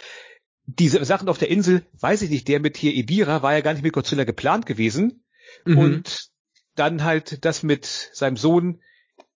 [0.65, 3.73] Diese Sachen auf der Insel, weiß ich nicht, der mit hier Ibira war ja gar
[3.73, 5.23] nicht mit Godzilla geplant gewesen.
[5.65, 5.77] Mhm.
[5.77, 6.29] Und
[6.75, 8.81] dann halt das mit seinem Sohn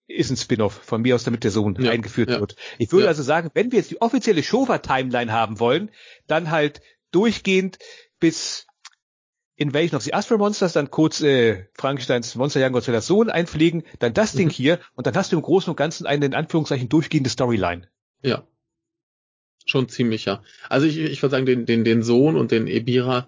[0.08, 2.40] ist ein Spin-off von mir aus, damit der Sohn ja, eingeführt ja.
[2.40, 2.56] wird.
[2.78, 3.10] Ich würde ja.
[3.10, 5.90] also sagen, wenn wir jetzt die offizielle Showa-Timeline haben wollen,
[6.28, 7.80] dann halt durchgehend
[8.20, 8.68] bis
[9.56, 14.14] Invasion of the Astro Monsters, dann kurz äh, Frankensteins Monster Young Godzilla's Sohn einfliegen, dann
[14.14, 14.52] das Ding mhm.
[14.52, 17.88] hier und dann hast du im Großen und Ganzen eine in Anführungszeichen durchgehende Storyline.
[18.22, 18.44] Ja.
[19.66, 20.44] Schon ziemlich, ja.
[20.70, 23.28] Also ich, ich würde sagen, den, den, den Sohn und den Ebira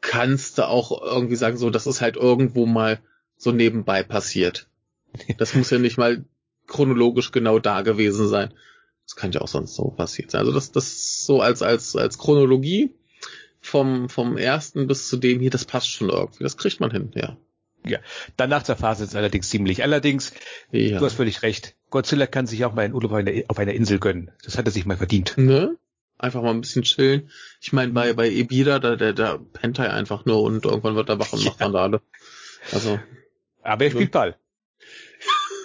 [0.00, 3.00] kannst du auch irgendwie sagen, so, das ist halt irgendwo mal
[3.36, 4.69] so nebenbei passiert.
[5.38, 6.24] Das muss ja nicht mal
[6.66, 8.54] chronologisch genau da gewesen sein.
[9.04, 10.40] Das kann ja auch sonst so passiert sein.
[10.40, 12.94] Also das, das so als, als, als Chronologie
[13.60, 16.44] vom, vom ersten bis zu dem hier, das passt schon irgendwie.
[16.44, 17.36] Das kriegt man hin, ja.
[17.84, 17.98] Ja,
[18.36, 19.82] danach zerfasert es allerdings ziemlich.
[19.82, 20.32] Allerdings,
[20.70, 20.98] ja.
[20.98, 21.76] du hast völlig recht.
[21.88, 23.12] Godzilla kann sich auch mal in Urlaub
[23.48, 24.30] auf einer Insel gönnen.
[24.44, 25.36] Das hat er sich mal verdient.
[25.38, 25.76] Ne?
[26.18, 27.30] Einfach mal ein bisschen chillen.
[27.60, 31.08] Ich meine, bei, bei Ebida, da, der, der pennt er einfach nur und irgendwann wird
[31.08, 32.02] er wach und macht Randale.
[32.70, 33.00] Also.
[33.62, 34.36] Aber er spielt Ball.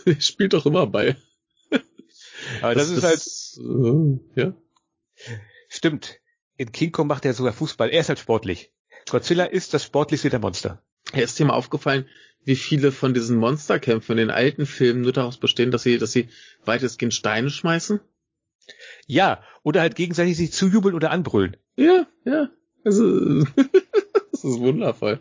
[0.15, 1.17] er spielt doch immer Ball.
[2.61, 4.53] Aber das, das ist halt, äh, ja.
[5.69, 6.19] Stimmt.
[6.57, 7.89] In King Kong macht er sogar Fußball.
[7.89, 8.71] Er ist halt sportlich.
[9.09, 10.81] Godzilla ist das sportlichste der Monster.
[11.13, 12.07] Ja, ist dir mal aufgefallen,
[12.43, 16.11] wie viele von diesen Monsterkämpfen in den alten Filmen nur daraus bestehen, dass sie, dass
[16.11, 16.29] sie
[16.63, 17.99] weitestgehend Steine schmeißen?
[19.05, 21.57] Ja, oder halt gegenseitig sich zujubeln oder anbrüllen.
[21.75, 22.49] Ja, ja.
[22.83, 23.43] Also,
[24.31, 25.19] das ist wundervoll.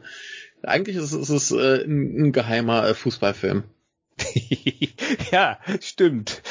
[0.62, 3.64] Eigentlich ist es, ist es äh, ein, ein geheimer äh, Fußballfilm.
[5.32, 6.42] ja, stimmt.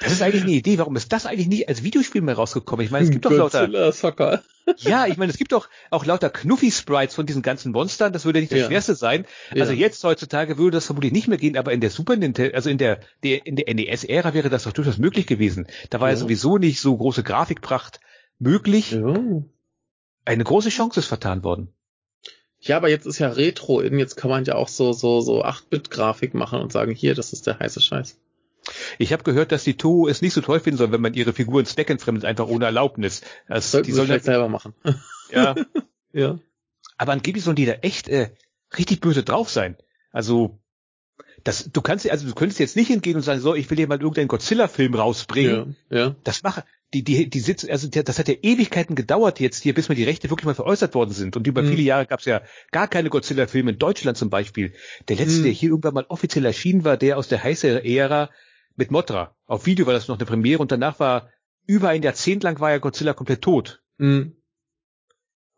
[0.00, 0.78] Das ist eigentlich eine Idee.
[0.78, 2.84] Warum ist das eigentlich nie als Videospiel mehr rausgekommen?
[2.84, 3.92] Ich meine, es gibt doch lauter.
[3.92, 4.42] Soccer.
[4.78, 8.14] Ja, ich meine, es gibt doch auch lauter Knuffi-Sprites von diesen ganzen Monstern.
[8.14, 8.66] Das würde nicht das ja.
[8.66, 9.26] schwerste sein.
[9.50, 9.78] Also ja.
[9.78, 12.78] jetzt heutzutage würde das vermutlich nicht mehr gehen, aber in der Super Nintendo, also in
[12.78, 15.66] der, der in der NES-Ära wäre das doch durchaus möglich gewesen.
[15.90, 16.14] Da war ja.
[16.14, 18.00] ja sowieso nicht so große Grafikpracht
[18.38, 18.92] möglich.
[18.92, 19.14] Ja.
[20.24, 21.73] Eine große Chance ist vertan worden.
[22.64, 25.44] Ja, aber jetzt ist ja Retro in, jetzt kann man ja auch so, so, so
[25.44, 28.18] 8-Bit-Grafik machen und sagen, hier, das ist der heiße Scheiß.
[28.98, 31.34] Ich habe gehört, dass die Toho es nicht so toll finden soll, wenn man ihre
[31.34, 33.20] Figuren zweckentfremdet, einfach ohne Erlaubnis.
[33.48, 34.74] Das sollten die sollen vielleicht selber machen.
[35.30, 35.54] Ja.
[36.12, 36.38] ja.
[36.96, 38.30] Aber angeblich sollen die da echt äh,
[38.78, 39.76] richtig böse drauf sein.
[40.10, 40.58] Also
[41.42, 43.88] das, du kannst, also du könntest jetzt nicht hingehen und sagen, so, ich will hier
[43.88, 45.76] mal irgendeinen Godzilla-Film rausbringen.
[45.90, 46.16] Ja, ja.
[46.24, 49.88] Das mache, die, die, die sitzen, also das hat ja Ewigkeiten gedauert jetzt hier, bis
[49.88, 51.36] mal die Rechte wirklich mal veräußert worden sind.
[51.36, 51.70] Und über mhm.
[51.70, 54.72] viele Jahre gab es ja gar keine Godzilla-Filme in Deutschland zum Beispiel.
[55.08, 55.44] Der letzte, mhm.
[55.44, 58.30] der hier irgendwann mal offiziell erschienen war, der aus der heiße Ära
[58.76, 59.34] mit Motra.
[59.46, 61.30] Auf Video war das noch eine Premiere und danach war
[61.66, 63.82] über ein Jahrzehnt lang war ja Godzilla komplett tot.
[63.98, 64.36] Mhm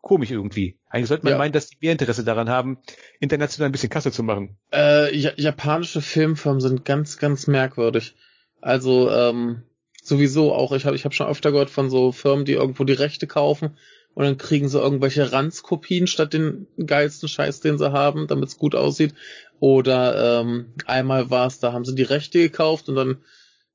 [0.07, 0.79] komisch irgendwie.
[0.89, 1.37] Eigentlich sollte man ja.
[1.37, 2.77] meinen, dass die mehr Interesse daran haben,
[3.19, 4.57] international ein bisschen Kasse zu machen.
[4.71, 8.15] Äh, japanische Filmfirmen sind ganz, ganz merkwürdig.
[8.61, 9.63] Also ähm,
[10.07, 12.93] sowieso auch, ich habe ich hab schon öfter gehört von so Firmen, die irgendwo die
[12.93, 13.77] Rechte kaufen
[14.13, 18.57] und dann kriegen sie irgendwelche Ranzkopien statt den geilsten Scheiß, den sie haben, damit es
[18.57, 19.13] gut aussieht.
[19.59, 23.17] Oder ähm, einmal war es, da haben sie die Rechte gekauft und dann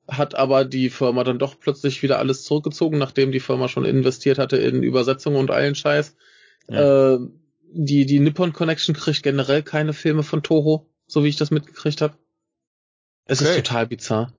[0.08, 4.38] hat aber die Firma dann doch plötzlich wieder alles zurückgezogen, nachdem die Firma schon investiert
[4.38, 6.16] hatte in Übersetzungen und allen Scheiß.
[6.68, 7.14] Ja.
[7.14, 7.18] Äh,
[7.74, 12.00] die, die Nippon Connection kriegt generell keine Filme von Toho, so wie ich das mitgekriegt
[12.00, 12.14] habe.
[13.26, 13.50] Es okay.
[13.50, 14.32] ist total bizarr.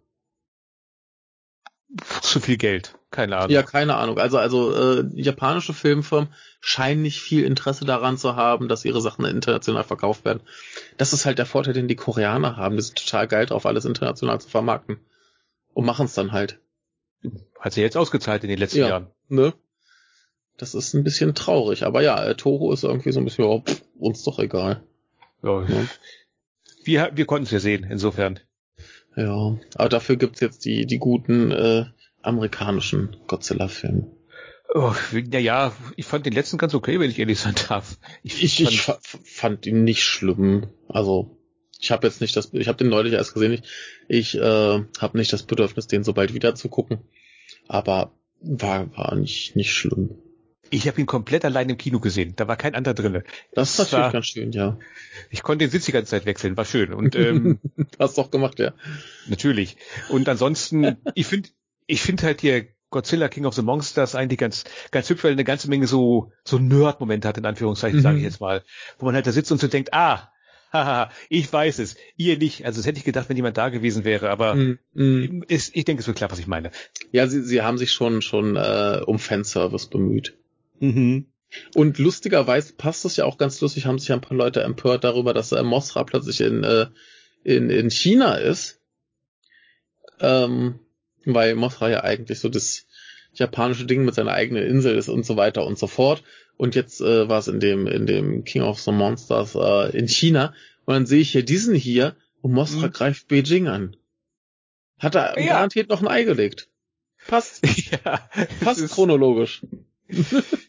[2.21, 3.51] Zu viel Geld, keine Ahnung.
[3.51, 4.17] Ja, keine Ahnung.
[4.17, 6.29] Also, also äh, japanische Filmfirmen
[6.60, 10.41] scheinen nicht viel Interesse daran zu haben, dass ihre Sachen international verkauft werden.
[10.97, 12.77] Das ist halt der Vorteil, den die Koreaner haben.
[12.77, 14.99] Die sind total geil drauf, alles international zu vermarkten
[15.73, 16.60] und machen es dann halt.
[17.60, 19.08] Hat sich jetzt ausgezahlt in den letzten ja, Jahren.
[19.29, 19.53] Ne?
[20.58, 23.62] Das ist ein bisschen traurig, aber ja, äh, Toho ist irgendwie so ein bisschen, oh,
[23.62, 24.84] pff, uns doch egal.
[25.41, 25.86] Ja, ja.
[26.84, 28.39] Wir, wir konnten es ja sehen, insofern.
[29.15, 31.86] Ja, aber dafür gibt's jetzt die, die guten äh,
[32.21, 34.12] amerikanischen Godzilla-Filme.
[34.73, 37.99] Oh, naja, ich fand den letzten ganz okay, wenn ich ehrlich sein darf.
[38.23, 40.67] Ich, ich, ich fand, fand ihn nicht schlimm.
[40.88, 41.38] Also
[41.80, 43.52] ich habe jetzt nicht das, ich habe den neulich erst gesehen.
[43.52, 43.63] Ich,
[44.08, 47.02] ich äh, habe nicht das Bedürfnis, den so bald wieder zu gucken.
[47.67, 50.15] Aber war, war nicht, nicht schlimm.
[50.73, 52.33] Ich habe ihn komplett allein im Kino gesehen.
[52.36, 53.23] Da war kein anderer drinne.
[53.53, 54.79] Das ist natürlich war, ganz schön, ja.
[55.29, 56.93] Ich konnte den Sitz die ganze Zeit wechseln, war schön.
[56.93, 57.59] Und ähm,
[57.99, 58.73] hast doch gemacht, ja.
[59.27, 59.77] Natürlich.
[60.09, 61.49] Und ansonsten, ich finde,
[61.86, 65.43] ich finde halt hier Godzilla King of the Monsters eigentlich ganz, ganz hübsch, weil eine
[65.43, 68.03] ganze Menge so, so Nerd-Momente hat, in Anführungszeichen, mhm.
[68.03, 68.63] sage ich jetzt mal.
[68.97, 70.31] Wo man halt da sitzt und so denkt, ah,
[70.73, 72.65] haha, ich weiß es, ihr nicht.
[72.65, 75.43] Also das hätte ich gedacht, wenn jemand da gewesen wäre, aber mm.
[75.47, 76.71] Ist, ich denke, es wird klar, was ich meine.
[77.12, 80.36] Ja, sie, sie haben sich schon schon äh, um Fanservice bemüht.
[80.83, 81.27] Mhm.
[81.75, 85.33] Und lustigerweise passt das ja auch ganz lustig, haben sich ein paar Leute empört darüber,
[85.33, 86.87] dass äh, Mosra plötzlich in, äh,
[87.43, 88.81] in, in China ist.
[90.19, 90.79] Ähm,
[91.25, 92.85] weil Mosra ja eigentlich so das
[93.33, 96.23] japanische Ding mit seiner eigenen Insel ist und so weiter und so fort.
[96.57, 100.07] Und jetzt äh, war es in dem, in dem King of the Monsters äh, in
[100.07, 100.53] China.
[100.85, 102.91] Und dann sehe ich hier diesen hier und Mosra mhm.
[102.91, 103.95] greift Beijing an.
[104.99, 105.53] Hat er ja.
[105.53, 106.67] garantiert noch ein Ei gelegt.
[107.27, 107.65] Passt.
[107.91, 109.61] ja, Passt chronologisch.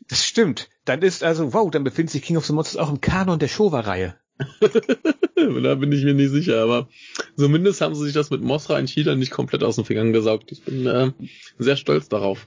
[0.08, 0.68] Das stimmt.
[0.84, 3.48] Dann ist also, wow, dann befindet sich King of the Monsters auch im Kanon der
[3.48, 4.16] Showa-Reihe.
[5.36, 6.88] da bin ich mir nicht sicher, aber
[7.36, 10.50] zumindest haben sie sich das mit Mosra in China nicht komplett aus den Fingern gesaugt.
[10.50, 11.12] Ich bin äh,
[11.58, 12.46] sehr stolz darauf.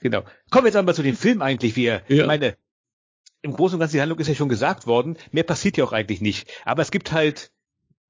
[0.00, 0.24] Genau.
[0.50, 2.26] Kommen wir jetzt einmal zu dem Film eigentlich, wie er, ja.
[2.26, 2.56] meine,
[3.42, 5.16] im Großen und Ganzen die Handlung ist ja schon gesagt worden.
[5.30, 6.50] Mehr passiert ja auch eigentlich nicht.
[6.64, 7.52] Aber es gibt halt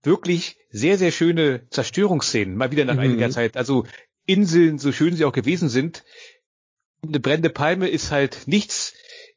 [0.03, 3.01] wirklich sehr, sehr schöne Zerstörungsszenen, mal wieder nach mhm.
[3.01, 3.57] einiger Zeit.
[3.57, 3.87] Also
[4.25, 6.05] Inseln, so schön sie auch gewesen sind,
[7.09, 8.95] eine brennende Palme ist halt nichts,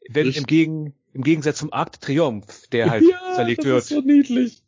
[0.09, 3.77] wenn im, Gegen, im Gegensatz zum Arc de Triomphe, der halt ja, zerlegt wird.
[3.77, 4.63] Das ist so niedlich.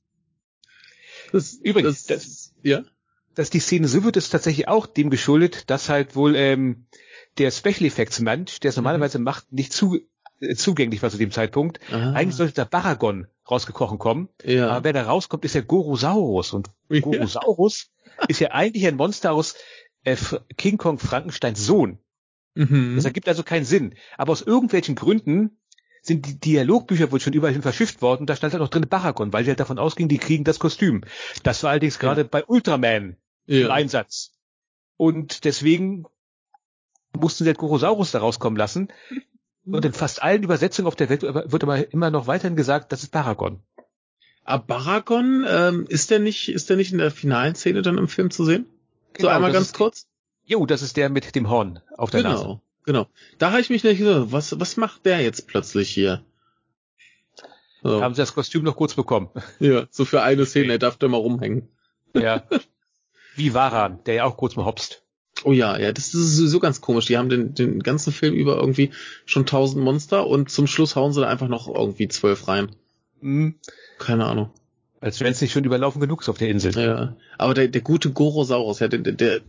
[1.31, 2.83] Das, Übrigens, das, das, ja?
[3.35, 6.85] dass die Szene so wird, ist tatsächlich auch dem geschuldet, dass halt wohl ähm,
[7.37, 8.83] der Special Effects Mensch, der es mhm.
[8.83, 9.25] normalerweise mhm.
[9.25, 9.99] macht, nicht zu,
[10.39, 11.79] äh, zugänglich war zu dem Zeitpunkt.
[11.91, 12.11] Ah.
[12.13, 14.29] Eigentlich sollte der Baragon rausgekrochen kommen.
[14.43, 14.69] Ja.
[14.69, 16.53] Aber wer da rauskommt, ist der Gorosaurus.
[16.53, 18.25] Und Gorosaurus ja.
[18.27, 19.55] ist ja eigentlich ein Monster aus
[20.03, 20.17] äh,
[20.57, 21.99] King Kong Frankensteins Sohn.
[22.55, 22.95] Mhm.
[22.95, 23.95] Das ergibt also keinen Sinn.
[24.17, 25.57] Aber aus irgendwelchen Gründen
[26.01, 28.25] sind die Dialogbücher wohl schon überall hin verschifft worden.
[28.25, 31.03] Da stand halt noch drin Baragon, weil sie halt davon ausgingen, die kriegen das Kostüm.
[31.43, 33.65] Das war allerdings gerade bei Ultraman ja.
[33.65, 34.31] im Einsatz.
[34.97, 36.05] Und deswegen
[37.17, 38.91] mussten sie halt Gorosaurus da rauskommen lassen.
[39.65, 43.03] Und in fast allen Übersetzungen auf der Welt wird aber immer noch weiterhin gesagt, das
[43.03, 43.61] ist Baragon.
[44.43, 48.07] Aber Baragon, ähm, ist der nicht, ist der nicht in der finalen Szene dann im
[48.07, 48.65] Film zu sehen?
[49.13, 50.07] Genau, so einmal ganz kurz?
[50.51, 52.43] Jo, das ist der mit dem Horn auf der genau, Nase.
[52.43, 53.07] Genau, genau.
[53.37, 56.25] Da habe ich mich nicht gesagt, was, was macht der jetzt plötzlich hier?
[57.81, 58.01] So.
[58.01, 59.29] Haben sie das Kostüm noch kurz bekommen.
[59.61, 61.69] Ja, so für eine Szene, er darf da mal rumhängen.
[62.13, 62.43] Ja.
[63.37, 65.03] Wie Varan, der ja auch kurz mal hopst.
[65.45, 67.05] Oh ja, ja, das ist so ganz komisch.
[67.05, 68.91] Die haben den, den ganzen Film über irgendwie
[69.25, 72.75] schon tausend Monster und zum Schluss hauen sie da einfach noch irgendwie zwölf rein.
[73.21, 73.55] Mhm.
[73.99, 74.51] Keine Ahnung.
[74.99, 76.77] Als wenn es nicht schon überlaufen genug ist auf der Insel.
[76.77, 79.41] Ja, aber der, der gute Gorosaurus, ja, der, der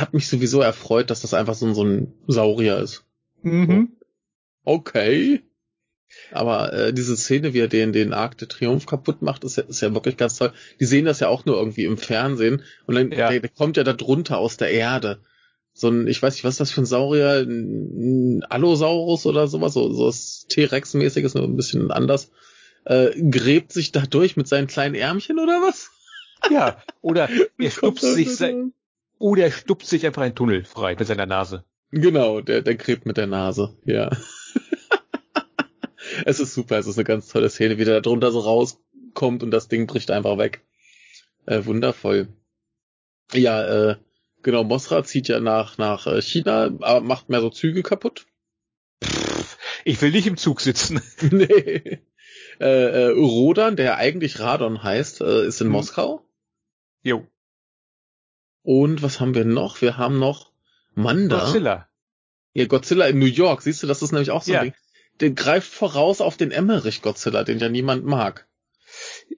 [0.00, 3.04] hat mich sowieso erfreut, dass das einfach so, ein so ein Saurier ist.
[3.42, 3.92] Mhm.
[4.64, 5.42] Okay.
[6.30, 9.64] Aber äh, diese Szene, wie er den, den Arc de Triomphe kaputt macht, ist ja,
[9.64, 10.52] ist ja wirklich ganz toll.
[10.80, 13.30] Die sehen das ja auch nur irgendwie im Fernsehen und dann ja.
[13.30, 15.20] der, der kommt ja da drunter aus der Erde.
[15.72, 19.74] So ein, ich weiß nicht, was ist das für ein Saurier, ein Allosaurus oder sowas,
[19.74, 22.30] so, so was T-Rex-mäßiges, nur ein bisschen anders
[22.84, 25.90] äh, gräbt sich da durch mit seinen kleinen Ärmchen oder was?
[26.50, 27.28] Ja, oder
[27.58, 28.72] er stupst sich sein,
[29.18, 31.64] oder er stupst sich einfach einen Tunnel frei mit seiner Nase.
[31.90, 34.10] Genau, der, der gräbt mit der Nase, ja.
[36.24, 39.42] es ist super, es ist eine ganz tolle Szene, wie der da drunter so rauskommt
[39.42, 40.64] und das Ding bricht einfach weg.
[41.46, 42.28] Äh, wundervoll.
[43.32, 43.96] Ja, äh,
[44.42, 48.26] genau, Mosra zieht ja nach, nach äh, China, aber macht mehr so Züge kaputt.
[49.84, 51.00] Ich will nicht im Zug sitzen.
[51.30, 52.00] nee.
[52.60, 55.72] Äh, äh, Rodan, der eigentlich Radon heißt, äh, ist in hm.
[55.72, 56.24] Moskau.
[57.02, 57.26] Jo.
[58.64, 59.80] Und was haben wir noch?
[59.82, 60.50] Wir haben noch
[60.94, 61.38] Manda.
[61.38, 61.86] Godzilla.
[62.54, 63.62] Ja, Godzilla in New York.
[63.62, 64.60] Siehst du, das ist nämlich auch so ja.
[64.60, 64.74] ein Ding.
[65.20, 68.48] Der greift voraus auf den Emmerich Godzilla, den ja niemand mag.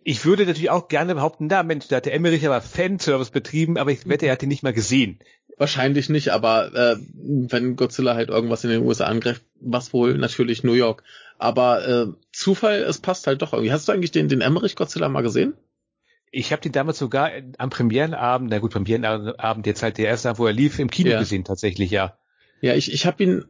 [0.05, 3.79] Ich würde natürlich auch gerne behaupten, da Mensch, da hat der Emmerich aber Fanservice betrieben,
[3.79, 5.19] aber ich wette, er hat ihn nicht mal gesehen.
[5.59, 10.63] Wahrscheinlich nicht, aber äh, wenn Godzilla halt irgendwas in den USA angreift, was wohl natürlich
[10.63, 11.03] New York.
[11.39, 13.73] Aber äh, Zufall, es passt halt doch irgendwie.
[13.73, 15.55] Hast du eigentlich den, den Emmerich Godzilla mal gesehen?
[16.31, 20.47] Ich habe den damals sogar am Premierenabend, na gut, Premierenabend jetzt halt der erste, wo
[20.47, 21.19] er lief, im Kino ja.
[21.19, 22.19] gesehen tatsächlich, ja.
[22.61, 23.45] Ja, ich, ich habe ihn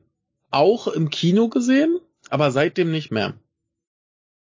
[0.51, 3.35] auch im Kino gesehen, aber seitdem nicht mehr.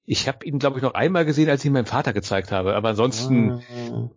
[0.05, 2.75] Ich habe ihn, glaube ich, noch einmal gesehen, als ich ihn meinem Vater gezeigt habe.
[2.75, 4.09] Aber ansonsten, ah.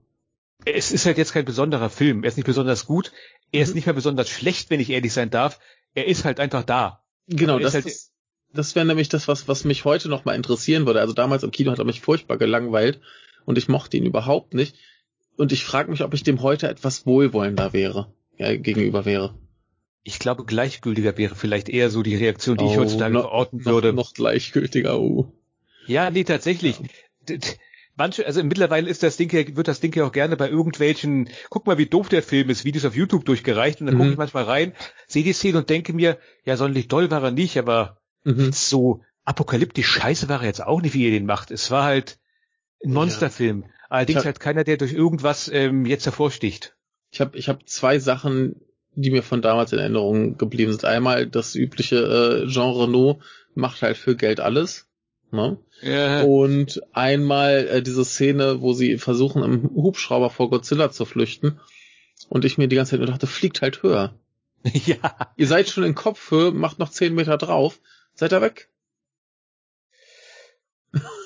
[0.64, 2.25] es ist halt jetzt kein besonderer Film.
[2.25, 3.12] Er ist nicht besonders gut.
[3.53, 3.77] Er ist mhm.
[3.77, 5.61] nicht mehr besonders schlecht, wenn ich ehrlich sein darf.
[5.94, 7.03] Er ist halt einfach da.
[7.27, 8.12] Genau, das, halt, das,
[8.53, 11.01] das wäre nämlich das, was, was mich heute noch mal interessieren würde.
[11.01, 13.01] Also damals im Kino hat er mich furchtbar gelangweilt
[13.49, 14.77] und ich mochte ihn überhaupt nicht.
[15.39, 19.39] Und ich frage mich, ob ich dem heute etwas wohlwollender wäre, ja, gegenüber wäre.
[20.03, 23.65] Ich glaube, gleichgültiger wäre vielleicht eher so die Reaktion, die oh, ich heutzutage noch, verorten
[23.65, 23.95] würde.
[23.95, 25.33] Noch, gleichgültiger, oh.
[25.87, 26.79] Ja, nee, tatsächlich.
[27.27, 27.37] Ja.
[27.97, 31.31] Manche, also mittlerweile ist das Ding ja, wird das Ding ja auch gerne bei irgendwelchen,
[31.49, 33.99] guck mal, wie doof der Film ist, Videos auf YouTube durchgereicht und dann mhm.
[33.99, 34.75] gucke ich manchmal rein,
[35.07, 38.53] sehe die Szene und denke mir, ja, sonderlich doll war er nicht, aber mhm.
[38.53, 41.51] so apokalyptisch scheiße war er jetzt auch nicht, wie ihr den macht.
[41.51, 42.19] Es war halt
[42.85, 43.62] ein Monsterfilm.
[43.62, 43.69] Ja.
[43.91, 46.77] Allerdings halt keiner, der durch irgendwas ähm, jetzt hervorsticht.
[47.11, 48.61] Ich habe ich hab zwei Sachen,
[48.95, 50.85] die mir von damals in Erinnerung geblieben sind.
[50.85, 53.23] Einmal das übliche äh, Jean Renault
[53.55, 54.87] macht halt für Geld alles.
[55.31, 55.59] Ne?
[55.83, 56.23] Ja.
[56.23, 61.61] Und einmal äh, diese Szene, wo sie versuchen, im Hubschrauber vor Godzilla zu flüchten.
[62.29, 64.14] Und ich mir die ganze Zeit nur dachte, fliegt halt höher.
[64.85, 65.33] Ja.
[65.37, 67.79] Ihr seid schon in Kopfhöhe, macht noch zehn Meter drauf,
[68.14, 68.69] seid ihr weg.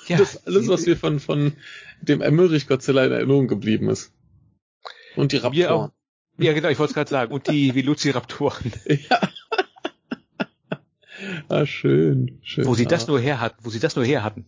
[0.09, 1.53] Ja, das ist alles, was mir von, von
[2.01, 4.12] dem Emmerich Godzilla in Erinnerung geblieben ist.
[5.17, 5.91] Und die Raptoren.
[6.38, 7.33] Ja, genau, ich wollte es gerade sagen.
[7.33, 8.73] Und die Velociraptoren.
[8.87, 9.21] ja.
[11.49, 12.67] ah, schön, schön.
[12.67, 14.47] Wo sie das nur her hatten, wo sie das nur her hatten.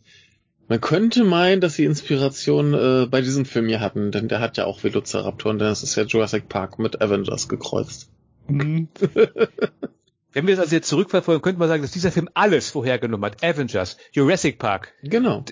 [0.66, 4.56] Man könnte meinen, dass sie Inspiration äh, bei diesem Film hier hatten, denn der hat
[4.56, 8.08] ja auch Velociraptoren, denn das ist ja Jurassic Park mit Avengers gekreuzt.
[8.48, 8.88] Mhm.
[10.34, 13.42] Wenn wir das also jetzt zurückverfolgen, könnte man sagen, dass dieser Film alles vorhergenommen hat.
[13.42, 14.92] Avengers, Jurassic Park.
[15.02, 15.44] Genau.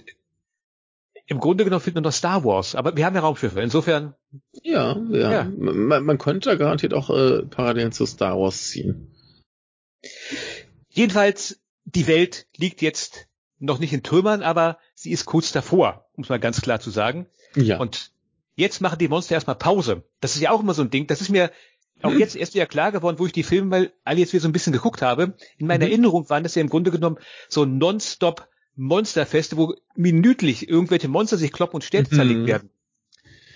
[1.27, 3.61] Im Grunde genommen fehlt nur noch Star Wars, aber wir haben ja Raumschiffe.
[3.61, 4.15] Insofern.
[4.63, 5.33] Ja, ja.
[5.33, 5.45] ja.
[5.45, 9.15] Man, man könnte da garantiert auch äh, Parallelen zu Star Wars ziehen.
[10.91, 13.29] Jedenfalls, die Welt liegt jetzt
[13.61, 16.91] noch nicht in Trümmern, aber sie ist kurz davor, um es mal ganz klar zu
[16.91, 17.27] sagen.
[17.55, 17.79] Ja.
[17.79, 18.11] Und
[18.57, 20.03] jetzt machen die Monster erstmal Pause.
[20.21, 21.07] Das ist ja auch immer so ein Ding.
[21.07, 21.53] Das ist mir
[22.03, 24.49] auch jetzt erst wieder klar geworden, wo ich die Filme mal alle jetzt wieder so
[24.49, 25.35] ein bisschen geguckt habe.
[25.59, 25.91] In meiner mhm.
[25.91, 31.53] Erinnerung waren das ja im Grunde genommen so nonstop Monsterfeste, wo minütlich irgendwelche Monster sich
[31.53, 32.17] kloppen und Städte mhm.
[32.17, 32.71] zerlegt werden.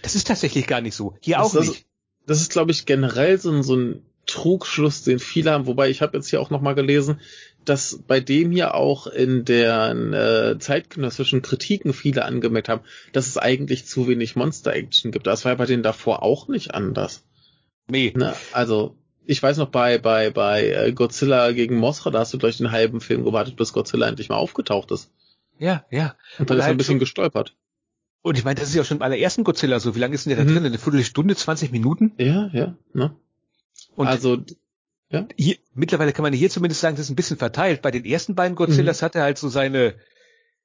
[0.03, 1.17] Das ist tatsächlich gar nicht so.
[1.21, 1.87] Hier das auch das, nicht.
[2.27, 5.67] Das ist, glaube ich, generell so ein, so ein Trugschluss, den viele haben.
[5.67, 7.21] Wobei ich habe jetzt hier auch nochmal gelesen,
[7.65, 12.83] dass bei dem hier auch in der äh, zeitgenössischen Kritiken viele angemerkt haben,
[13.13, 15.27] dass es eigentlich zu wenig Monster-Action gibt.
[15.27, 17.25] Das war ja bei denen davor auch nicht anders.
[17.89, 18.13] Nee.
[18.17, 18.35] Ne?
[18.53, 22.59] Also, ich weiß noch, bei, bei, bei äh, Godzilla gegen Mothra, da hast du gleich
[22.59, 25.11] den halben Film gewartet, bis Godzilla endlich mal aufgetaucht ist.
[25.59, 26.15] Ja, ja.
[26.39, 27.55] Und dann ist er ein bisschen gestolpert.
[28.23, 29.95] Und ich meine, das ist ja schon beim allerersten Godzilla so.
[29.95, 30.55] Wie lange ist denn der da mhm.
[30.55, 30.67] drin?
[30.67, 32.13] Eine Viertelstunde, 20 Minuten?
[32.19, 33.15] Ja, ja, ne?
[33.95, 34.39] Und also,
[35.11, 35.27] ja?
[35.37, 37.83] Hier, mittlerweile kann man hier zumindest sagen, das ist ein bisschen verteilt.
[37.83, 39.05] Bei den ersten beiden Godzillas mhm.
[39.05, 39.95] hat er halt so seine,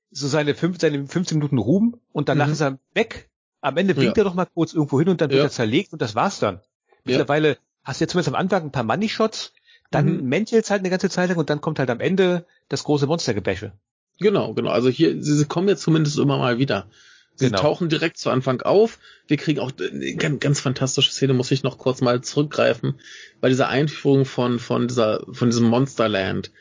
[0.10, 2.54] so seine, fünf, seine 15 Minuten Ruhm und danach mhm.
[2.54, 3.30] ist er weg.
[3.62, 4.24] Am Ende winkt ja.
[4.24, 5.46] er doch mal kurz irgendwo hin und dann wird ja.
[5.46, 6.62] er zerlegt und das war's dann.
[7.04, 7.56] Mittlerweile ja.
[7.84, 9.54] hast du jetzt zumindest am Anfang ein paar Money-Shots,
[9.90, 10.30] dann mhm.
[10.30, 13.74] Mänchelt's halt eine ganze Zeit lang und dann kommt halt am Ende das große Monstergebäsche.
[14.20, 14.72] Genau, genau.
[14.72, 16.88] Also hier, sie kommen jetzt zumindest immer mal wieder.
[17.36, 17.60] Sie genau.
[17.60, 19.00] tauchen direkt zu Anfang auf.
[19.28, 23.00] Wir kriegen auch eine ganz, ganz fantastische Szene, muss ich noch kurz mal zurückgreifen.
[23.40, 26.52] Bei dieser Einführung von, von dieser, von diesem Monsterland.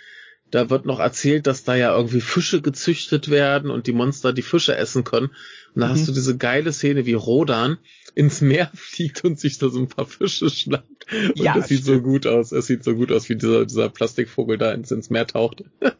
[0.50, 4.42] Da wird noch erzählt, dass da ja irgendwie Fische gezüchtet werden und die Monster die
[4.42, 5.30] Fische essen können.
[5.74, 5.92] Und da mhm.
[5.92, 7.78] hast du diese geile Szene, wie Rodan
[8.14, 11.12] ins Meer fliegt und sich da so ein paar Fische schnappt.
[11.12, 11.96] Und ja, das sieht stimmt.
[11.96, 12.52] so gut aus.
[12.52, 15.64] Es sieht so gut aus, wie dieser, dieser Plastikvogel da ins, ins Meer taucht.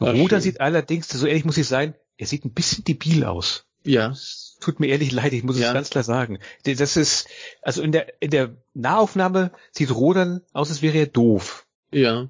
[0.00, 3.66] Rodan sieht allerdings, so ehrlich muss ich sein, er sieht ein bisschen debil aus.
[3.84, 4.14] Ja.
[4.60, 5.68] Tut mir ehrlich leid, ich muss ja.
[5.68, 6.38] es ganz klar sagen.
[6.64, 7.28] Das ist,
[7.62, 11.63] also in der, in der Nahaufnahme sieht Rodan aus, als wäre er doof.
[11.94, 12.28] Ja.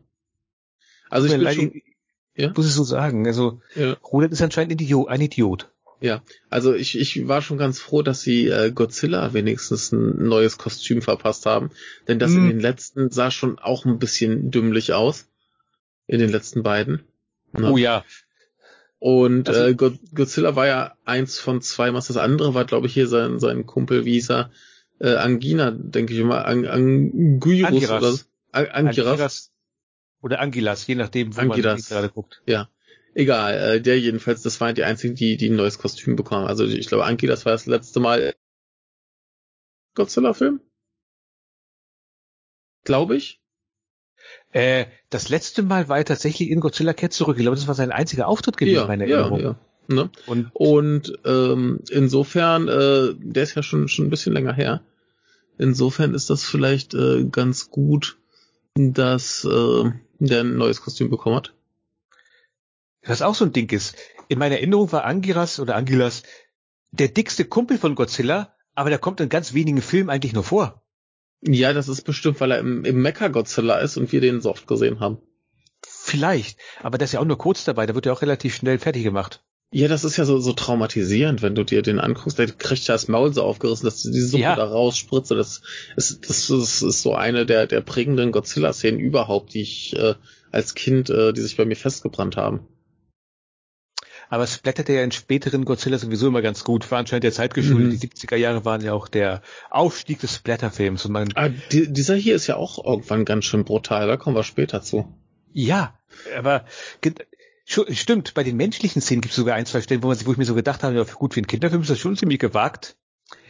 [1.11, 1.83] Also ich leid, schon,
[2.35, 2.53] ja?
[2.55, 3.27] muss ich so sagen.
[3.27, 3.94] Also ja.
[3.94, 5.70] Rodan ist anscheinend ein Idiot, ein Idiot.
[6.00, 10.59] Ja, also ich, ich war schon ganz froh, dass sie äh, Godzilla wenigstens ein neues
[10.59, 11.70] Kostüm verpasst haben.
[12.09, 12.37] Denn das mm.
[12.37, 12.48] in hm.
[12.50, 15.29] den letzten sah schon auch ein bisschen dümmlich aus.
[16.07, 17.05] In den letzten beiden.
[17.53, 17.70] Ne?
[17.70, 18.05] Oh ja.
[18.98, 19.74] Und also, äh,
[20.14, 23.64] Godzilla war ja eins von zwei, was das andere war, glaube ich, hier sein, sein
[23.64, 24.50] Kumpel, wie hieß er?
[24.98, 28.03] Äh, Angina, denke ich immer, Ang Anguirus Angiras.
[28.03, 28.18] oder
[28.53, 29.12] An Angiras.
[29.12, 29.53] Angiras.
[30.25, 31.91] Oder Angilas, je nachdem, wo Angiras.
[31.91, 32.41] man gerade guckt.
[32.47, 32.71] Ja.
[33.13, 36.47] Egal, äh, der jedenfalls, das waren die einzigen, die, die ein neues Kostüm bekommen.
[36.47, 38.35] Also ich glaube, Angilas war das letzte Mal
[39.95, 40.61] Godzilla-Film.
[42.85, 43.43] Glaube ich.
[44.51, 47.37] Äh, das letzte Mal war er tatsächlich in Godzilla Cat zurück.
[47.37, 49.41] Ich glaube, das war sein einziger Auftritt gewesen, ja, meine Erinnerung.
[49.41, 49.59] Ja,
[49.91, 49.95] ja.
[49.95, 50.11] Ne?
[50.25, 54.81] Und, und ähm, insofern, äh, der ist ja schon, schon ein bisschen länger her.
[55.59, 58.17] Insofern ist das vielleicht äh, ganz gut,
[58.75, 61.55] dass äh, der ein neues Kostüm bekommen hat.
[63.05, 63.96] Was auch so ein Ding ist.
[64.29, 66.22] In meiner Erinnerung war Angiras oder Angilas
[66.92, 70.83] der dickste Kumpel von Godzilla, aber der kommt in ganz wenigen Filmen eigentlich nur vor.
[71.42, 74.66] Ja, das ist bestimmt, weil er im, im Mecha-Godzilla ist und wir den so oft
[74.66, 75.18] gesehen haben.
[75.87, 78.79] Vielleicht, aber der ist ja auch nur kurz dabei, der wird ja auch relativ schnell
[78.79, 79.44] fertig gemacht.
[79.75, 82.95] Ja, das ist ja so, so traumatisierend, wenn du dir den anguckst, der kriegt ja
[82.95, 84.55] das Maul so aufgerissen, dass die Suppe ja.
[84.55, 85.33] da rausspritzt.
[85.33, 85.63] Das
[85.97, 90.15] ist, das, ist, ist so eine der, der prägenden Godzilla-Szenen überhaupt, die ich äh,
[90.53, 92.61] als Kind, äh, die sich bei mir festgebrannt haben.
[94.29, 96.89] Aber es blätterte ja in späteren Godzilla sowieso immer ganz gut.
[96.93, 97.95] War anscheinend der Zeit geschuldet.
[97.95, 97.99] Mhm.
[97.99, 101.05] Die 70er Jahre waren ja auch der Aufstieg des Splatterfilms.
[101.05, 104.07] Und man ah, die, dieser hier ist ja auch irgendwann ganz schön brutal.
[104.07, 105.13] Da kommen wir später zu.
[105.53, 105.99] Ja,
[106.37, 106.65] aber
[107.65, 110.38] stimmt, bei den menschlichen Szenen gibt es sogar ein, zwei Stellen, wo, man, wo ich
[110.38, 112.96] mir so gedacht habe, ja, gut, für einen Kinderfilm ist das schon ziemlich gewagt.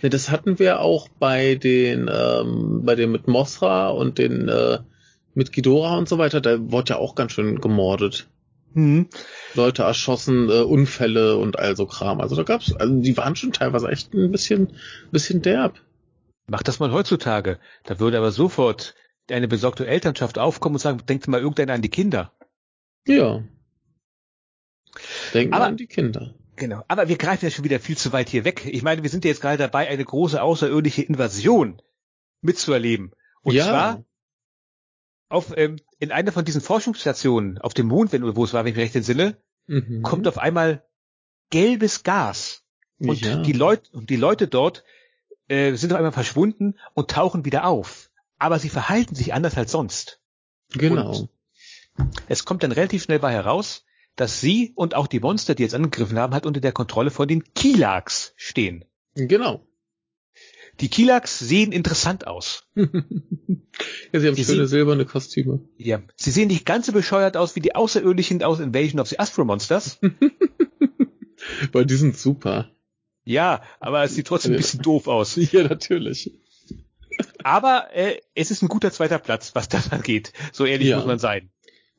[0.03, 4.79] Ja, das hatten wir auch bei den, ähm, bei dem mit Mothra und den äh,
[5.35, 6.41] mit Ghidorah und so weiter.
[6.41, 8.29] Da wurde ja auch ganz schön gemordet.
[8.75, 9.09] Mhm.
[9.55, 12.21] Leute erschossen, äh, Unfälle und all so Kram.
[12.21, 14.73] Also da gab's, also die waren schon teilweise echt ein bisschen,
[15.11, 15.81] bisschen derb.
[16.47, 17.59] Mach das mal heutzutage.
[17.85, 18.95] Da würde aber sofort
[19.31, 22.33] eine besorgte Elternschaft aufkommen und sagen, denkt mal irgendeiner an die Kinder.
[23.07, 23.43] Ja.
[25.33, 26.35] Denken aber, an die Kinder.
[26.57, 26.85] Genau.
[26.89, 28.65] Aber wir greifen ja schon wieder viel zu weit hier weg.
[28.67, 31.81] Ich meine, wir sind ja jetzt gerade dabei, eine große außerirdische Invasion
[32.41, 33.13] mitzuerleben.
[33.43, 33.65] Und ja.
[33.65, 34.05] zwar
[35.29, 38.71] auf, ähm, in einer von diesen Forschungsstationen auf dem Mond, wenn, wo es war, wenn
[38.71, 39.37] ich mich recht entsinne,
[39.67, 40.03] mhm.
[40.03, 40.85] kommt auf einmal
[41.51, 42.63] gelbes Gas.
[42.99, 43.43] Und ja.
[43.43, 44.85] die Leute, und die Leute dort
[45.49, 48.11] äh, sind auf einmal verschwunden und tauchen wieder auf.
[48.39, 50.21] aber sie verhalten sich anders als sonst.
[50.73, 51.11] Genau.
[51.11, 51.29] Und
[52.29, 53.84] es kommt dann relativ schnell bei heraus,
[54.17, 57.29] dass sie und auch die Monster, die jetzt angegriffen haben, halt unter der Kontrolle von
[57.29, 58.85] den Kilaks stehen.
[59.15, 59.67] Genau.
[60.81, 62.65] Die Kilaks sehen interessant aus.
[62.75, 62.85] ja,
[64.13, 65.61] sie haben Die schöne sehen- silberne Kostüme.
[65.77, 66.03] Ja.
[66.17, 69.45] Sie sehen nicht ganz so bescheuert aus wie die Außerirdischen aus Invasion of the Astro
[69.45, 69.99] Monsters.
[71.73, 72.71] Weil die sind super.
[73.25, 75.37] Ja, aber es sieht trotzdem ein bisschen doof aus.
[75.37, 76.33] Ja, natürlich.
[77.45, 80.33] Aber äh, es ist ein guter zweiter Platz, was das angeht.
[80.53, 80.97] So ehrlich Ja.
[80.97, 81.51] muss man sein.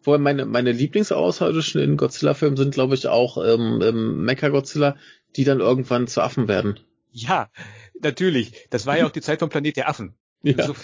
[0.05, 4.95] Wobei meine, meine Lieblingsaußerirdischen in Godzilla-Filmen sind, glaube ich, auch ähm, ähm, Mecha-Godzilla,
[5.35, 6.79] die dann irgendwann zu Affen werden.
[7.11, 7.49] Ja,
[8.01, 8.67] natürlich.
[8.69, 10.15] Das war ja auch die Zeit vom Planet der Affen.
[10.43, 10.75] Ja, So,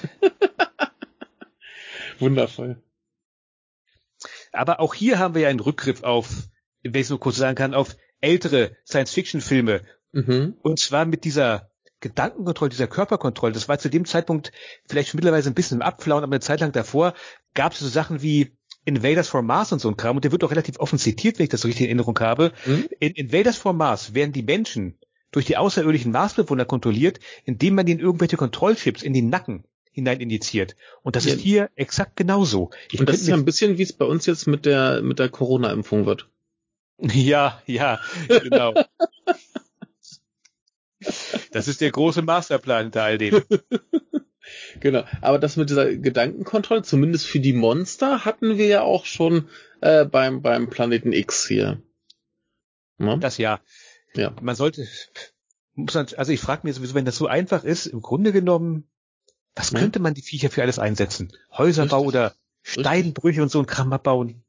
[2.20, 2.82] wundervoll.
[4.52, 6.30] aber auch hier haben wir ja einen Rückgriff auf,
[6.84, 9.82] wenn ich so kurz sagen kann, auf ältere Science-Fiction-Filme.
[10.12, 10.56] Mhm.
[10.62, 11.70] Und zwar mit dieser
[12.00, 13.54] Gedankenkontrolle, dieser Körperkontrolle.
[13.54, 14.52] Das war zu dem Zeitpunkt
[14.88, 17.14] vielleicht schon mittlerweile ein bisschen im Abflauen, aber eine Zeit lang davor
[17.54, 20.16] gab es so Sachen wie Invaders from Mars und so ein Kram.
[20.18, 22.52] Und der wird auch relativ offen zitiert, wenn ich das so richtig in Erinnerung habe.
[22.66, 22.86] Mhm.
[23.00, 24.98] In Invaders from Mars werden die Menschen
[25.32, 29.64] durch die außerirdischen Marsbewohner kontrolliert, indem man ihnen irgendwelche Kontrollchips in den Nacken
[29.94, 30.76] hinein injiziert.
[31.04, 31.34] Und das Ja.
[31.34, 32.72] ist hier exakt genauso.
[32.92, 35.20] Ich Und das ist ja ein bisschen, wie es bei uns jetzt mit der, mit
[35.20, 36.28] der Corona-Impfung wird.
[37.14, 38.74] Ja, ja, genau.
[41.52, 43.42] Das ist der große Masterplan hinter all dem.
[44.80, 45.04] Genau.
[45.22, 49.50] Aber das mit dieser Gedankenkontrolle, zumindest für die Monster, hatten wir ja auch schon
[49.82, 51.82] äh, beim, beim Planeten X hier.
[52.98, 53.18] Ne?
[53.20, 53.60] Das ja.
[54.14, 54.34] Ja.
[54.42, 54.88] Man sollte,
[55.74, 58.88] muss man, also ich frage mir sowieso, wenn das so einfach ist, im Grunde genommen,
[59.56, 61.34] was könnte man die Viecher für alles einsetzen?
[61.52, 62.08] Häuserbau Richtig.
[62.08, 64.44] oder Steinbrüche und so ein Kram abbauen?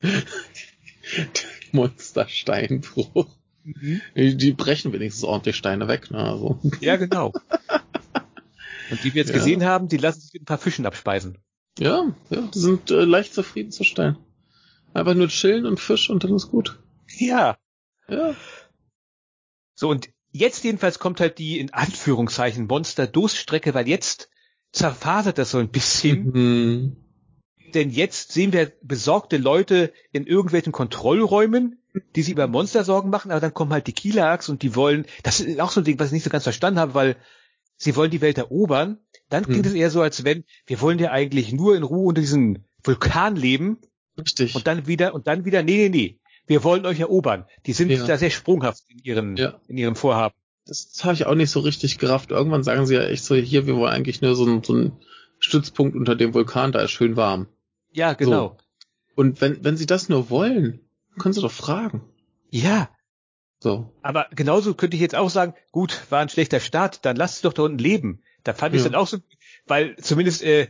[1.72, 3.26] Monstersteinbruch.
[3.64, 6.10] Die, die brechen wenigstens ordentlich Steine weg.
[6.10, 6.18] Ne?
[6.18, 6.60] Also.
[6.80, 7.32] Ja, genau.
[8.90, 9.34] Und die wir jetzt Ja.
[9.34, 11.38] gesehen haben, die lassen sich mit ein paar Fischen abspeisen.
[11.78, 14.16] Ja, ja, die sind äh, leicht zufriedenzustellen.
[14.92, 16.78] Einfach nur chillen und Fisch und dann ist gut.
[17.18, 17.56] Ja.
[18.08, 18.34] Ja.
[19.74, 24.28] So, und jetzt jedenfalls kommt halt die, in Anführungszeichen, Monster-Durststrecke, weil jetzt
[24.72, 26.30] zerfasert das so ein bisschen.
[26.32, 26.96] Mhm.
[27.74, 31.80] denn jetzt sehen wir besorgte Leute in irgendwelchen Kontrollräumen,
[32.14, 35.06] die sich über Monster Sorgen machen, aber dann kommen halt die Kilaks und die wollen,
[35.24, 37.16] das ist auch so ein Ding, was ich nicht so ganz verstanden habe, weil
[37.76, 38.98] sie wollen die Welt erobern.
[39.30, 39.72] Dann klingt Hm.
[39.72, 43.36] es eher so, als wenn, wir wollen ja eigentlich nur in Ruhe unter diesem Vulkan
[43.36, 43.78] leben
[44.18, 44.54] Richtig.
[44.54, 47.46] und dann wieder, und dann wieder, nee, nee, nee, wir wollen euch erobern.
[47.66, 48.04] Die sind Ja.
[48.06, 49.60] da sehr sprunghaft in ihren, Ja.
[49.66, 50.34] in ihrem Vorhaben.
[50.66, 52.30] das habe ich auch nicht so richtig gerafft.
[52.30, 54.92] Irgendwann sagen sie ja echt so, hier, wir wollen eigentlich nur so, einen- so einen
[55.38, 57.48] Stützpunkt unter dem Vulkan, da ist schön warm.
[57.92, 58.56] Ja, genau.
[59.14, 60.80] Und wenn, wenn sie das nur wollen,
[61.18, 62.02] können sie doch fragen.
[62.50, 62.88] Ja,
[63.64, 63.90] So.
[64.02, 67.40] Aber genauso könnte ich jetzt auch sagen, gut, war ein schlechter Start, dann lasst es
[67.40, 68.22] doch da unten leben.
[68.42, 68.90] Da fand ich Ja.
[68.90, 69.16] dann auch so,
[69.66, 70.68] weil zumindest äh,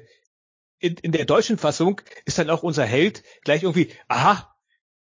[0.79, 4.55] in, in der deutschen Fassung ist dann auch unser Held gleich irgendwie, aha,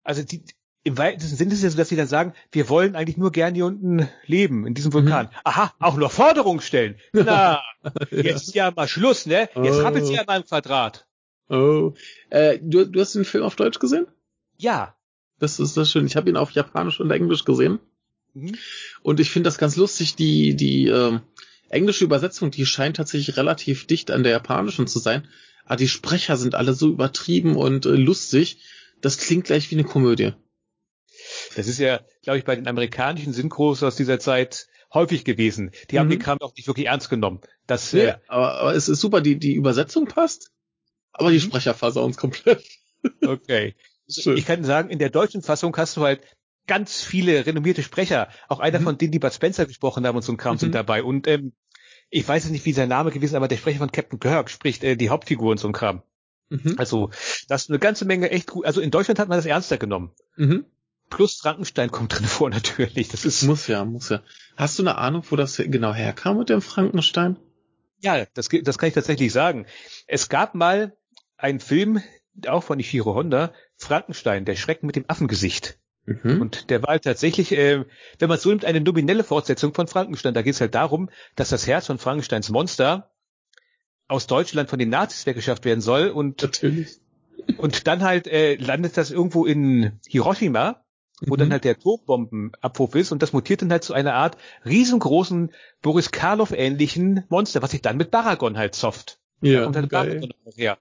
[0.01, 0.45] also die,
[0.85, 3.33] im weitesten Sinne ist es ja so, dass sie dann sagen, wir wollen eigentlich nur
[3.33, 5.29] gern hier unten leben, in diesem Vulkan.
[5.43, 6.97] Aha, auch noch Forderungen stellen.
[7.11, 7.61] Na,
[8.11, 9.49] jetzt ist ja mal Schluss, ne?
[9.61, 9.81] Jetzt Oh.
[9.83, 11.05] rappelt's ja mal im Quadrat.
[11.49, 11.91] Oh.
[12.29, 14.07] Äh, du, du hast den Film auf Deutsch gesehen?
[14.57, 14.95] Ja.
[15.39, 16.05] Das ist das schön.
[16.05, 17.79] Ich habe ihn auf Japanisch und Englisch gesehen.
[18.33, 18.55] Mhm.
[19.01, 21.21] Und ich finde das ganz lustig, die, die ähm,
[21.69, 25.27] englische Übersetzung, die scheint tatsächlich relativ dicht an der japanischen zu sein.
[25.65, 28.57] Aber die Sprecher sind alle so übertrieben und äh, lustig.
[29.01, 30.33] Das klingt gleich wie eine Komödie.
[31.55, 35.71] Das ist ja, glaube ich, bei den amerikanischen Synchros aus dieser Zeit häufig gewesen.
[35.89, 36.11] Die haben Mhm.
[36.11, 37.41] den Kram auch nicht wirklich ernst genommen.
[37.67, 40.51] Das, Nee, äh, aber, aber es ist super, die, die Übersetzung passt,
[41.11, 41.41] aber die Mhm.
[41.41, 42.63] Sprecher versauen es komplett.
[43.25, 43.75] okay.
[44.21, 44.37] Schön.
[44.37, 46.21] Ich kann sagen, in der deutschen Fassung hast du halt
[46.67, 48.29] ganz viele renommierte Sprecher.
[48.47, 48.83] Auch einer Mhm.
[48.83, 50.59] von denen, die Bud Spencer gesprochen haben und so ein Kram Mhm.
[50.59, 51.03] sind dabei.
[51.03, 51.53] Und ähm,
[52.09, 54.49] ich weiß jetzt nicht, wie sein Name gewesen ist, aber der Sprecher von Captain Kirk
[54.49, 56.03] spricht äh, die Hauptfigur und so ein Kram.
[56.49, 56.75] Mhm.
[56.77, 57.09] Also,
[57.47, 58.65] das ist eine ganze Menge echt gut.
[58.65, 60.11] Also in Deutschland hat man das ernster genommen.
[60.35, 60.65] Mhm.
[61.09, 63.09] Plus Frankenstein kommt drin vor natürlich.
[63.09, 64.21] Das ist Muss ja, muss ja.
[64.55, 67.37] Hast du eine Ahnung, wo das genau herkam mit dem Frankenstein?
[68.01, 69.65] Ja, das, das kann ich tatsächlich sagen.
[70.07, 70.95] Es gab mal
[71.37, 72.01] einen Film,
[72.47, 75.77] auch von Ichiro Honda, Frankenstein, der Schrecken mit dem Affengesicht.
[76.05, 76.41] Mhm.
[76.41, 77.85] Und der war halt tatsächlich, äh,
[78.19, 80.33] wenn man es so nimmt, eine nominelle Fortsetzung von Frankenstein.
[80.33, 83.11] Da geht es halt darum, dass das Herz von Frankensteins Monster
[84.07, 86.97] aus Deutschland von den Nazis weggeschafft werden soll und, Natürlich.
[87.57, 90.83] und dann halt äh, landet das irgendwo in Hiroshima,
[91.21, 91.39] wo Mhm.
[91.39, 96.11] dann halt der Atombombenabwurf ist und das mutiert dann halt zu einer Art riesengroßen Boris
[96.11, 99.19] Karloff ähnlichen Monster, was sich dann mit Baragon halt sofft.
[99.41, 100.15] ja, Und dann geil.
[100.19, 100.77] Baragon her.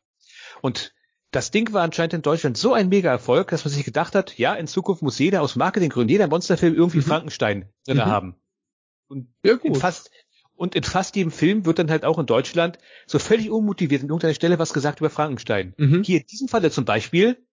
[0.63, 0.93] Und
[1.33, 4.55] das Ding war anscheinend in Deutschland so ein Mega-Erfolg, dass man sich gedacht hat, ja,
[4.55, 7.03] in Zukunft muss jeder aus Marketinggründen, jeder Monsterfilm irgendwie Mhm.
[7.03, 8.07] Frankenstein drin Mhm.
[8.07, 8.37] haben.
[9.09, 9.79] Und Ja, in gut.
[9.79, 10.11] fast
[10.55, 14.09] Und in fast jedem Film wird dann halt auch in Deutschland so völlig unmotiviert an
[14.09, 15.75] irgendeiner Stelle was gesagt über Frankenstein.
[15.77, 16.05] Mhm.
[16.05, 17.45] Hier in diesem Falle zum Beispiel,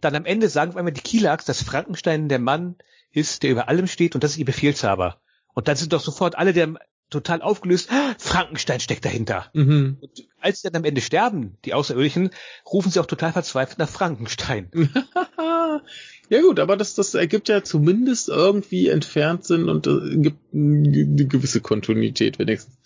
[0.00, 2.76] dann am Ende sagen auf einmal die Kielaks, dass Frankenstein der Mann
[3.10, 5.20] ist, der über allem steht und das ist ihr Befehlshaber.
[5.52, 6.72] Und dann sind doch sofort alle der
[7.12, 9.50] total aufgelöst, "Ah, Frankenstein steckt dahinter.
[9.54, 9.98] Mhm.
[10.00, 10.10] Und
[10.40, 12.30] als sie dann am Ende sterben, die Außerirdischen,
[12.70, 14.70] rufen sie auch total verzweifelt nach Frankenstein.
[16.28, 21.26] ja gut, aber das, das ergibt ja zumindest irgendwie entfernt Sinn und äh, gibt eine
[21.26, 22.76] gewisse Kontinuität wenigstens.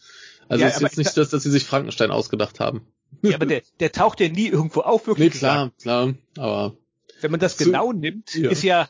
[0.48, 2.86] Also Ja, es ist jetzt nicht ich- das, dass sie sich Frankenstein ausgedacht haben.
[3.22, 5.32] Ja, aber der, der taucht ja nie irgendwo auf, wirklich.
[5.32, 6.76] Nee, klar, klar, aber
[7.20, 8.50] Wenn man das genau nimmt, ja.
[8.50, 8.88] ist ja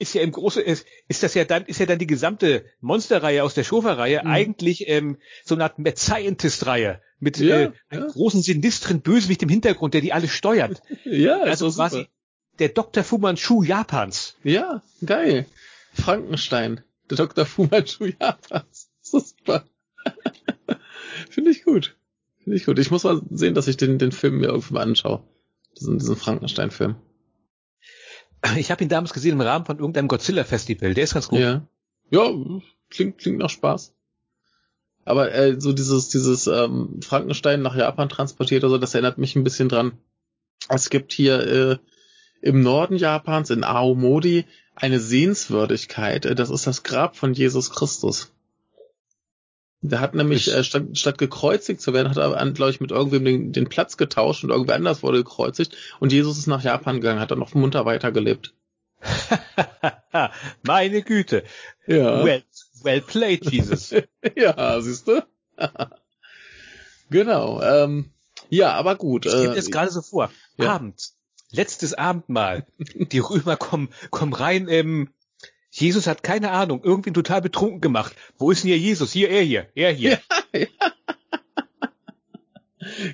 [0.00, 3.44] ist ja im Großen ist, ist das ja dann ist ja dann die gesamte Monsterreihe
[3.44, 4.30] aus der Schofer-Reihe Mhm.
[4.30, 7.72] eigentlich ähm, so eine Art Mad Scientist-Reihe mit Ja, äh, ja.
[7.90, 10.82] einem großen sinistren Bösewicht im Hintergrund, der die alle steuert.
[11.04, 12.08] ja, also ist quasi super.
[12.58, 13.04] der Dr.
[13.04, 14.36] Fu Manchu Japans.
[14.42, 15.46] Ja, geil.
[15.92, 16.80] Frankenstein,
[17.10, 17.44] der Dr.
[17.46, 18.88] Fu Manchu Japans.
[19.12, 19.64] Das ist super.
[21.30, 21.96] Finde ich gut.
[22.42, 22.78] Finde ich gut.
[22.78, 25.22] Ich muss mal sehen, dass ich den, den Film mir irgendwie mal anschaue.
[25.78, 26.96] Diesen, diesen Frankenstein-Film.
[28.56, 30.94] Ich habe ihn damals gesehen im Rahmen von irgendeinem Godzilla-Festival.
[30.94, 31.40] Der ist ganz gut.
[31.40, 31.66] Ja.
[32.10, 32.30] Ja,
[32.88, 33.92] klingt, klingt nach Spaß.
[35.04, 39.36] Aber äh, so dieses, dieses ähm, Frankenstein nach Japan transportiert oder so, das erinnert mich
[39.36, 39.92] ein bisschen dran.
[40.68, 41.78] Es gibt hier äh,
[42.42, 46.26] im Norden Japans, in Aomori, eine Sehenswürdigkeit.
[46.26, 48.32] Äh, Das ist das Grab von Jesus Christus.
[49.82, 52.90] Der hat nämlich, Ich- äh, statt, statt gekreuzigt zu werden, hat er, glaube ich, mit
[52.90, 55.74] irgendwem den, den Platz getauscht und irgendwer anders wurde gekreuzigt.
[56.00, 58.52] Und Jesus ist nach Japan gegangen, hat dann noch munter weitergelebt.
[60.62, 61.44] Meine Güte.
[61.86, 62.22] Ja.
[62.24, 62.42] Well,
[62.82, 63.94] well played, Jesus.
[64.36, 65.22] Ja, siehst du?
[67.10, 67.62] genau.
[67.62, 68.10] Ähm,
[68.48, 69.26] ja, aber gut.
[69.26, 70.30] Ich stelle Äh, das gerade so vor.
[70.56, 70.74] ja.
[70.74, 71.16] Abends.
[71.52, 72.64] Letztes Abendmahl.
[72.78, 75.08] Die Römer kommen, kommen rein, ähm,
[75.70, 78.14] Jesus hat keine Ahnung, irgendwie total betrunken gemacht.
[78.36, 79.12] Wo ist denn hier Jesus?
[79.12, 80.20] Hier, er hier, er hier.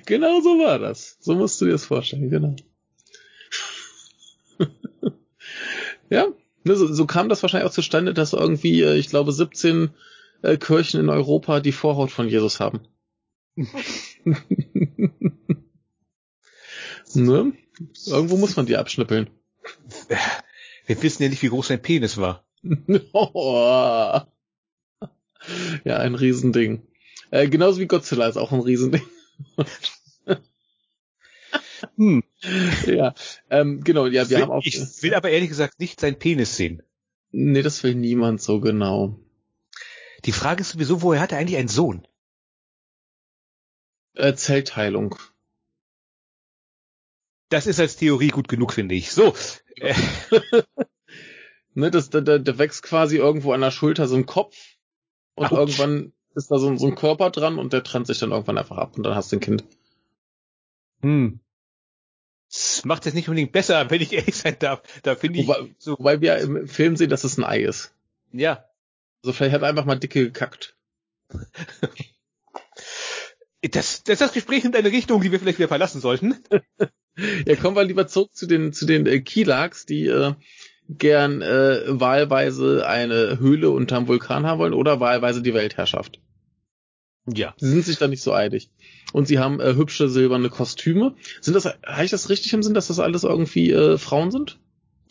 [0.05, 1.17] genau so war das.
[1.19, 2.55] So musst du dir das vorstellen, genau.
[6.09, 6.27] ja,
[6.63, 9.91] ne, so, so kam das wahrscheinlich auch zustande, dass irgendwie, äh, ich glaube, 17
[10.41, 12.81] äh, Kirchen in Europa die Vorhaut von Jesus haben.
[17.13, 17.53] ne?
[18.07, 19.29] Irgendwo muss man die abschnippeln.
[20.87, 22.46] Wir wissen ja nicht, wie groß sein Penis war.
[25.85, 26.85] Ja, ein Riesending.
[27.31, 29.03] Äh, genauso wie Godzilla ist auch ein Riesending.
[31.95, 32.23] Hm.
[32.87, 33.13] ja,
[33.51, 34.63] ähm, genau, ja, wir will, haben auch.
[34.65, 36.81] ich will aber ehrlich gesagt nicht seinen Penis sehen.
[37.31, 39.19] Nee, das will niemand so genau.
[40.25, 42.07] Die Frage ist sowieso, woher hat er eigentlich einen Sohn?
[44.15, 45.15] Äh, Zellteilung.
[47.49, 49.11] Das ist als Theorie gut genug, finde ich.
[49.11, 49.35] So,
[49.75, 49.93] äh,
[51.77, 54.57] Ne, das, der, der, der wächst quasi irgendwo an der Schulter so ein Kopf
[55.35, 55.77] und Autsch.
[55.77, 58.57] irgendwann ist da so, ein- so ein Körper dran und der trennt sich dann irgendwann
[58.57, 59.63] einfach ab und dann hast du ein Kind.
[61.01, 61.39] hm.
[62.49, 64.81] Das macht es nicht unbedingt besser, wenn ich ehrlich sein darf.
[65.03, 67.93] Da finde ich Wobei, so, wobei wir im Film sehen, dass es ein Ei ist.
[68.31, 68.63] ja.
[69.23, 70.75] Also vielleicht hat er einfach mal dicke gekackt.
[73.61, 76.35] Das, das ist das Gespräch in eine Richtung, die wir vielleicht wieder verlassen sollten.
[77.47, 80.35] Ja, kommen wir lieber zurück zu den zu den äh, Kilaks, die äh,
[80.89, 86.19] gern äh, wahlweise eine Höhle unterm Vulkan haben wollen oder wahlweise die Weltherrschaft.
[87.27, 87.53] Ja.
[87.57, 88.69] Sie sind sich da nicht so einig.
[89.13, 91.15] Und sie haben äh, hübsche silberne Kostüme.
[91.41, 94.59] Sind das, habe ich das richtig im Sinn, dass das alles irgendwie äh, Frauen sind?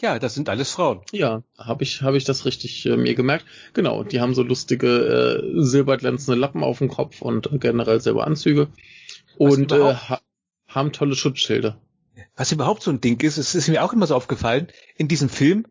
[0.01, 1.01] Ja, das sind alles Frauen.
[1.13, 3.47] Ja, habe ich, habe ich das richtig äh, mir gemerkt.
[3.73, 8.69] Genau, die haben so lustige äh, silberglänzende Lappen auf dem Kopf und äh, generell Silberanzüge.
[9.39, 10.21] Was Und äh, ha
[10.69, 11.77] haben tolle Schutzschilde.
[12.37, 15.29] Was überhaupt so ein Ding ist, es ist mir auch immer so aufgefallen, in diesem
[15.29, 15.67] Film,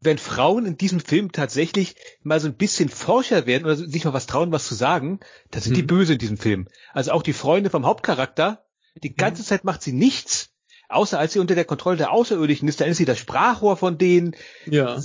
[0.00, 4.12] wenn Frauen in diesem Film tatsächlich mal so ein bisschen forscher werden oder sich mal
[4.14, 5.20] was trauen, was zu sagen,
[5.50, 5.86] dann sind die Mhm.
[5.88, 6.68] böse in diesem Film.
[6.92, 8.64] Also auch die Freunde vom Hauptcharakter,
[9.02, 10.50] die ganze Zeit macht sie nichts,
[10.88, 13.98] außer als sie unter der Kontrolle der Außerirdischen ist, dann ist sie das Sprachrohr von
[13.98, 14.34] denen,
[14.66, 14.98] Ja.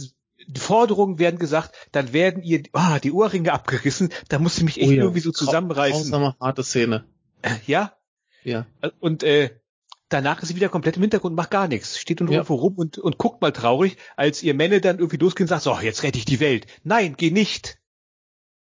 [0.47, 4.79] die Forderungen werden gesagt, dann werden ihr ah, die Ohrringe abgerissen, da muss sie mich
[4.79, 5.01] echt Oh ja.
[5.03, 6.09] irgendwie so zusammenreißen.
[6.11, 7.05] Grausame, harte Szene.
[7.67, 7.93] Ja,
[8.43, 8.65] Ja.
[8.99, 9.51] und äh,
[10.09, 11.99] danach ist sie wieder komplett im Hintergrund und macht gar nichts.
[11.99, 12.37] Steht nur Ja.
[12.37, 15.63] irgendwo rum und, und guckt mal traurig, als ihr Männer dann irgendwie losgehen und sagt,
[15.63, 16.67] so, jetzt rette ich die Welt.
[16.83, 17.79] Nein, geh nicht.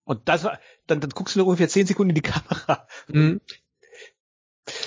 [0.06, 2.88] Und das war, dann, dann guckst du nur ungefähr zehn Sekunden in die Kamera.
[3.08, 3.42] Mhm.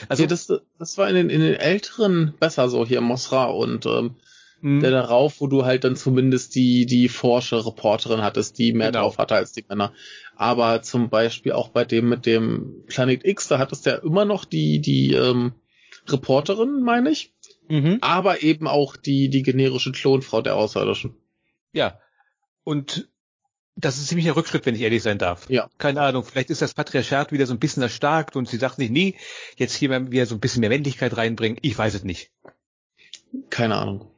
[0.08, 3.86] Also, ja, das, das war in den, in den älteren besser so hier Mosra und
[3.86, 4.16] ähm,
[4.60, 8.88] mh, der darauf, wo du halt dann zumindest die, die forsche Reporterin hattest, die mehr
[8.92, 9.04] Genau.
[9.04, 9.92] drauf hatte als die Männer.
[10.36, 14.24] Aber zum Beispiel auch bei dem mit dem Planet X, da hattest du ja immer
[14.26, 15.52] noch die, die ähm,
[16.08, 17.34] Reporterin, meine ich,
[17.68, 17.98] mhm.
[18.00, 21.14] aber eben auch die, die generische Klonfrau der Außerirdischen.
[21.72, 21.98] ja.
[22.64, 23.08] Und
[23.76, 25.48] Das ist ziemlich ein Rückschritt, wenn ich ehrlich sein darf.
[25.48, 25.70] Ja.
[25.78, 28.90] Keine Ahnung, vielleicht ist das Patriarchat wieder so ein bisschen erstarkt und sie sagt sich,
[28.90, 29.14] nee,
[29.56, 31.58] jetzt hier mal wieder so ein bisschen mehr Männlichkeit reinbringen.
[31.62, 32.30] Ich weiß es nicht.
[33.48, 34.10] Keine Ahnung.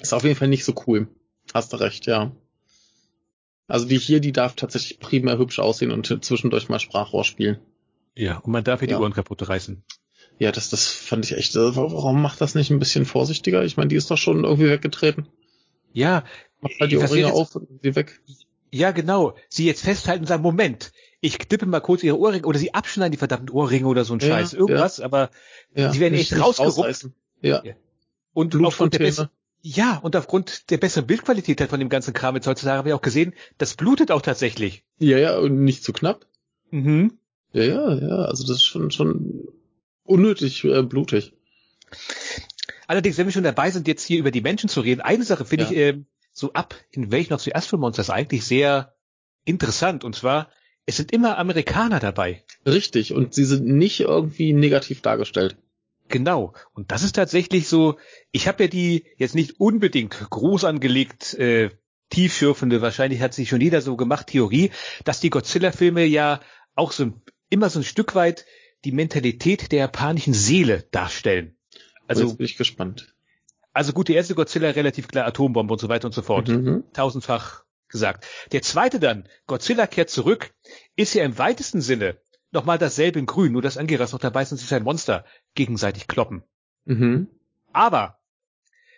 [0.00, 1.08] Ist auf jeden Fall nicht so cool.
[1.52, 2.32] Hast du recht, ja.
[3.68, 7.58] Also die hier, die darf tatsächlich primär hübsch aussehen und zwischendurch mal Sprachrohr spielen.
[8.14, 8.96] Ja, und man darf ihr Ja.
[8.96, 9.82] die Ohren kaputt reißen.
[10.38, 11.56] Ja, das, das fand ich echt.
[11.56, 13.64] äh, Warum macht das nicht ein bisschen vorsichtiger?
[13.64, 15.26] Ich meine, die ist doch schon irgendwie weggetreten.
[15.92, 16.24] Ja,
[16.60, 18.20] Macht halt die Ich Ohrringe auf und sie weg.
[18.70, 19.34] ja, genau.
[19.48, 23.12] Sie jetzt festhalten und sagen, Moment, ich knippe mal kurz ihre Ohrringe oder sie abschneiden
[23.12, 24.52] die verdammten Ohrringe oder so ein Ja, Scheiß.
[24.52, 25.30] Irgendwas, aber
[25.74, 27.08] Ja, Sie werden nicht- echt rausgerupft.
[27.40, 27.62] Ja.
[28.34, 29.30] und aufgrund der besseren,
[29.62, 32.96] ja, und aufgrund der besseren Bildqualität halt von dem ganzen Kram jetzt heutzutage haben wir
[32.96, 34.84] auch gesehen, das blutet auch tatsächlich.
[34.98, 36.26] Ja, ja, und nicht zu knapp.
[36.70, 37.18] Mhm.
[37.52, 38.16] Ja, ja, ja.
[38.26, 39.48] Also das ist schon, schon
[40.06, 41.32] unnötig äh, blutig.
[42.86, 45.44] Allerdings, wenn wir schon dabei sind, jetzt hier über die Menschen zu reden, eine Sache
[45.44, 45.70] finde Ja.
[45.70, 48.94] ich ähm, so ab in welchen of the Astral Monsters eigentlich sehr
[49.44, 50.04] interessant.
[50.04, 50.50] Und zwar,
[50.84, 52.44] es sind immer Amerikaner dabei.
[52.64, 53.12] Richtig.
[53.12, 55.56] Und sie sind nicht irgendwie negativ dargestellt.
[56.08, 56.52] Genau.
[56.72, 57.98] Und das ist tatsächlich so,
[58.30, 61.70] ich habe ja die jetzt nicht unbedingt groß angelegt, äh,
[62.10, 64.70] tiefschürfende, wahrscheinlich hat sich schon jeder so gemacht, Theorie,
[65.04, 66.40] dass die Godzilla-Filme ja
[66.76, 68.44] auch so ein, immer so ein Stück weit
[68.84, 71.56] die Mentalität der japanischen Seele darstellen.
[72.06, 73.14] Also Also, jetzt bin ich gespannt.
[73.72, 76.48] also gut, der erste Godzilla relativ klar Atombombe und so weiter und so fort.
[76.48, 76.84] Mhm.
[76.92, 78.26] tausendfach gesagt.
[78.52, 80.54] Der zweite dann, Godzilla kehrt zurück,
[80.96, 82.18] ist ja im weitesten Sinne
[82.50, 85.24] nochmal dasselbe in grün, nur dass Angeras noch dabei ist und sich sein Monster
[85.54, 86.42] gegenseitig kloppen.
[86.84, 87.28] Mhm.
[87.72, 88.18] Aber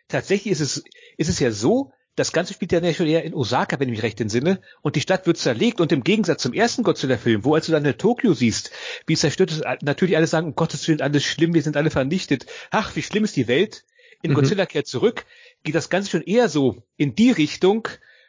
[0.09, 0.85] tatsächlich ist es,
[1.17, 4.03] ist es ja so, das Ganze spielt ja schon eher in Osaka, wenn ich mich
[4.03, 7.67] recht entsinne, und die Stadt wird zerlegt und im Gegensatz zum ersten Godzilla-Film, wo als
[7.67, 8.71] du dann in Tokio siehst,
[9.07, 11.91] wie es zerstört ist, natürlich alle sagen, um Gottes Willen, alles schlimm, wir sind alle
[11.91, 12.47] vernichtet.
[12.71, 13.85] Ach, wie schlimm ist die Welt.
[14.23, 14.35] In Mhm.
[14.35, 15.27] Godzilla kehrt zurück,
[15.63, 17.87] geht das Ganze schon eher so in die Richtung,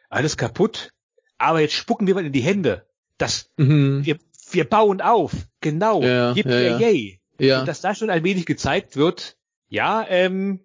[0.10, 0.94] alles kaputt,
[1.38, 2.86] aber jetzt spucken wir mal in die Hände.
[3.18, 4.06] Das, Mhm.
[4.06, 4.20] wir,
[4.52, 5.32] wir bauen auf.
[5.62, 6.04] Genau.
[6.04, 6.80] Ja, ja, ja.
[6.80, 7.20] yay.
[7.40, 7.62] Ja.
[7.62, 9.36] Und dass da schon allmählich gezeigt wird,
[9.68, 10.60] ja, ähm,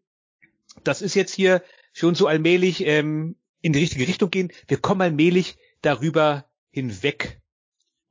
[0.82, 1.62] das ist jetzt hier
[1.94, 4.52] schon so allmählich ähm, in die richtige Richtung gehen.
[4.68, 7.40] Wir kommen allmählich darüber hinweg.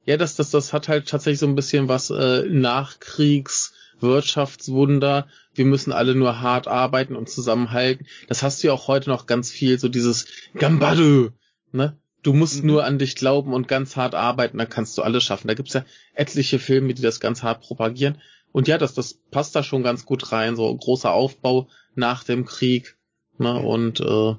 [0.05, 5.27] Ja, das, das, das hat halt tatsächlich so ein bisschen was äh, Nachkriegswirtschaftswunder.
[5.53, 8.07] Wir müssen alle nur hart arbeiten und zusammenhalten.
[8.27, 10.25] Das hast du ja auch heute noch ganz viel, so dieses
[10.55, 11.29] Gambado,
[11.71, 11.97] ne?
[12.23, 12.67] Du musst Mhm.
[12.67, 15.49] nur an dich glauben und ganz hart arbeiten, dann kannst du alles schaffen.
[15.49, 18.21] Da gibt's ja etliche Filme, die das ganz hart propagieren.
[18.53, 20.55] Und ja, das, das passt da schon ganz gut rein.
[20.55, 22.95] So großer Aufbau nach dem Krieg.
[23.43, 23.59] Ne?
[23.59, 24.35] Und äh,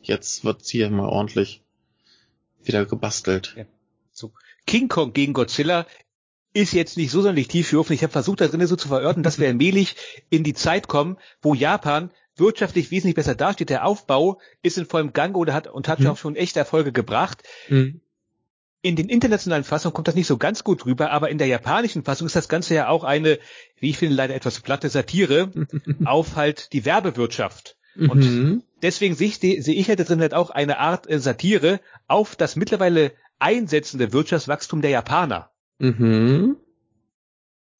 [0.00, 1.62] jetzt wird's hier mal ordentlich
[2.62, 3.54] wieder gebastelt.
[4.12, 4.32] So.
[4.66, 5.86] King Kong gegen Godzilla
[6.52, 7.94] ist jetzt nicht so sonderlich tiefschürfend.
[7.94, 9.94] Ich habe versucht, da drinnen so zu verorten, dass wir allmählich
[10.30, 13.70] in die Zeit kommen, wo Japan wirtschaftlich wesentlich besser dasteht.
[13.70, 16.06] Der Aufbau ist in vollem Gang oder hat und hat Mhm.
[16.08, 17.42] auch schon echte Erfolge gebracht.
[17.68, 18.00] Mhm.
[18.82, 22.04] In den internationalen Fassungen kommt das nicht so ganz gut rüber, aber in der japanischen
[22.04, 23.38] Fassung ist das Ganze ja auch eine,
[23.78, 25.50] wie ich finde, leider etwas platte Satire
[26.04, 27.75] auf halt die Werbewirtschaft.
[27.98, 28.62] Und Mhm.
[28.82, 32.56] deswegen sehe ich, sehe ich halt drin halt auch eine Art äh, Satire auf das
[32.56, 35.50] mittlerweile einsetzende Wirtschaftswachstum der Japaner.
[35.78, 36.56] Mhm.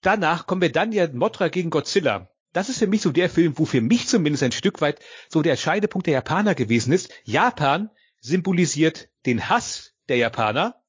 [0.02, 2.30] Danach kommen wir dann ja Mothra gegen Godzilla.
[2.52, 5.42] Das ist für mich so der Film, wo für mich zumindest ein Stück weit so
[5.42, 7.10] der Scheidepunkt der Japaner gewesen ist.
[7.24, 7.90] Japan
[8.20, 10.80] symbolisiert den Hass der Japaner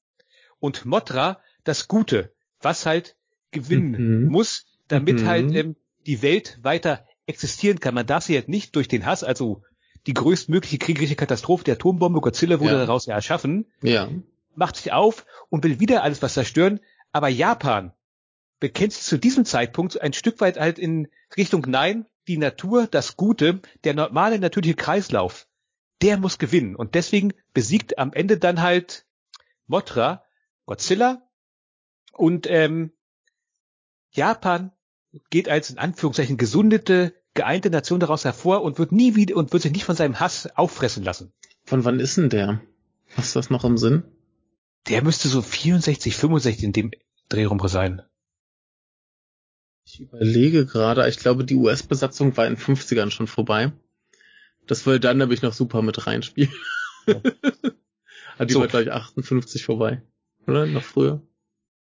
[0.60, 3.16] und Mothra das Gute, was halt
[3.52, 4.32] gewinnen Mhm.
[4.32, 5.26] muss, damit Mhm.
[5.28, 5.76] halt ähm,
[6.06, 7.94] die Welt weiter existieren kann.
[7.94, 9.62] Man darf sie halt nicht durch den Hass, also
[10.08, 12.80] die größtmögliche kriegerische Katastrophe der Atombombe, Godzilla wurde Ja.
[12.80, 14.10] daraus ja erschaffen, Ja.
[14.56, 16.80] macht sich auf und will wieder alles was zerstören,
[17.12, 17.94] aber Japan
[18.60, 23.18] bekennt sich zu diesem Zeitpunkt ein Stück weit halt in Richtung Nein, die Natur, das
[23.18, 25.48] Gute, der normale natürliche Kreislauf,
[26.02, 29.06] der muss gewinnen und deswegen besiegt am Ende dann halt
[29.68, 30.24] Mothra
[30.66, 31.22] Godzilla
[32.14, 32.92] und ähm,
[34.12, 34.72] Japan
[35.30, 39.64] geht als in Anführungszeichen gesundete, geeinte Nation daraus hervor und wird nie wieder und wird
[39.64, 41.32] sich nicht von seinem Hass auffressen lassen.
[41.64, 42.62] Von wann ist denn der?
[43.16, 44.04] Hast du das noch im Sinn?
[44.88, 46.92] Der müsste so 64, 65 in dem
[47.30, 48.02] Dreh rum sein.
[49.86, 53.72] Ich überlege gerade, ich glaube, die US-Besatzung war in den 50ern schon vorbei.
[54.66, 56.52] Das würde dann nämlich noch super mit reinspielen.
[57.08, 57.22] Ja.
[58.46, 58.60] Die So.
[58.60, 60.04] war gleich 58 vorbei.
[60.46, 60.66] Oder?
[60.68, 61.22] Noch früher?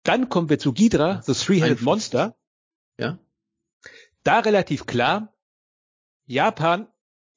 [0.03, 1.83] Dann kommen wir zu Ghidra, The Three-Headed 51.
[1.85, 2.35] Monster.
[2.99, 3.17] Ja.
[4.23, 5.33] Da relativ klar,
[6.25, 6.87] Japan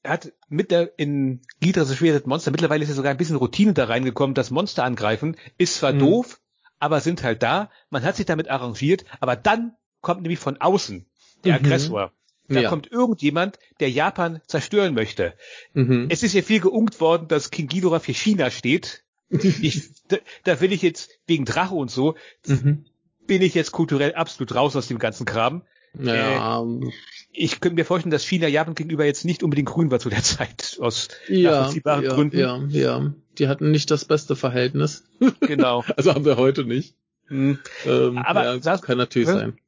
[0.05, 3.73] hat mit der in Ghidra, The Three-Headed Monster, mittlerweile ist ja sogar ein bisschen Routine
[3.73, 6.01] da reingekommen, das Monster angreifen, ist zwar Mhm.
[6.01, 6.41] doof,
[6.81, 11.07] aber sind halt da, man hat sich damit arrangiert, aber dann kommt nämlich von außen
[11.45, 11.65] der Mhm.
[11.65, 12.13] Aggressor.
[12.49, 12.69] Da Ja.
[12.69, 15.35] kommt irgendjemand, der Japan zerstören möchte.
[15.73, 16.09] Mhm.
[16.11, 19.05] Es ist ja viel geungt worden, dass King Ghidorah für China steht.
[19.63, 22.85] ich, da, da will ich jetzt wegen Drache und so, mhm.
[23.27, 25.63] Bin ich jetzt kulturell absolut raus aus dem ganzen Kram.
[25.99, 26.63] Ja.
[26.63, 26.91] Äh,
[27.33, 30.23] ich könnte mir vorstellen, dass China Japan gegenüber jetzt nicht unbedingt grün war zu der
[30.23, 32.39] Zeit, aus ja, nachvollziehbaren ja, Gründen.
[32.39, 33.15] Ja, ja.
[33.39, 35.05] Die hatten nicht das beste Verhältnis.
[35.41, 35.85] Genau.
[35.97, 36.97] also haben wir heute nicht.
[37.29, 37.59] Mhm.
[37.87, 39.59] Ähm, aber ja, das kann natürlich ja, sein.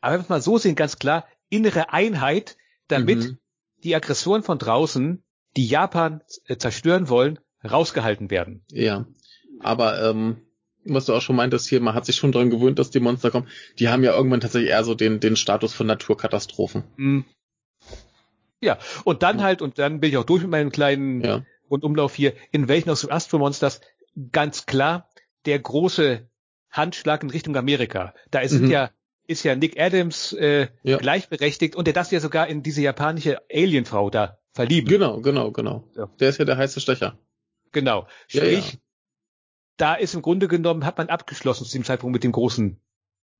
[0.00, 2.56] Aber wenn wir es mal so sehen, ganz klar, innere Einheit,
[2.88, 3.38] damit mhm.
[3.84, 5.22] die Aggressoren von draußen,
[5.56, 7.38] die Japan äh, zerstören wollen,
[7.68, 8.64] rausgehalten werden.
[8.70, 9.06] Ja.
[9.60, 10.38] Aber ähm,
[10.84, 13.30] was du auch schon meintest hier, man hat sich schon dran gewöhnt, dass die Monster
[13.30, 13.48] kommen.
[13.78, 16.84] Die haben ja irgendwann tatsächlich eher so den, den Status von Naturkatastrophen.
[16.96, 17.24] Mhm.
[18.60, 21.44] Ja, und dann halt, und dann bin ich auch durch mit meinem kleinen ja.
[21.70, 23.80] Rundumlauf hier, in welchen aus Astro Monsters
[24.30, 25.08] ganz klar
[25.46, 26.28] der große
[26.70, 28.14] Handschlag in Richtung Amerika.
[28.30, 28.70] Da ist mhm.
[28.70, 28.90] ja
[29.26, 30.98] ist ja Nick Adams äh, ja.
[30.98, 34.88] gleichberechtigt und der das ja sogar in diese japanische Alienfrau da verliebt.
[34.88, 35.88] Genau, genau, genau.
[35.96, 36.08] Ja.
[36.20, 37.18] Der ist ja der heiße Stecher.
[37.72, 38.06] Genau.
[38.26, 38.78] Sprich, ja,
[39.76, 42.80] da ist im Grunde genommen, hat man abgeschlossen zu dem Zeitpunkt mit dem großen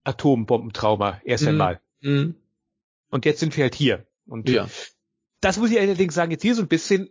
[0.04, 1.48] Atombombentrauma erst mhm.
[1.50, 1.80] einmal.
[2.00, 2.34] Mhm.
[3.10, 4.06] Und jetzt sind wir halt hier.
[4.26, 4.68] Und ja.
[5.40, 7.10] das muss ich allerdings sagen, jetzt hier so ein bisschen,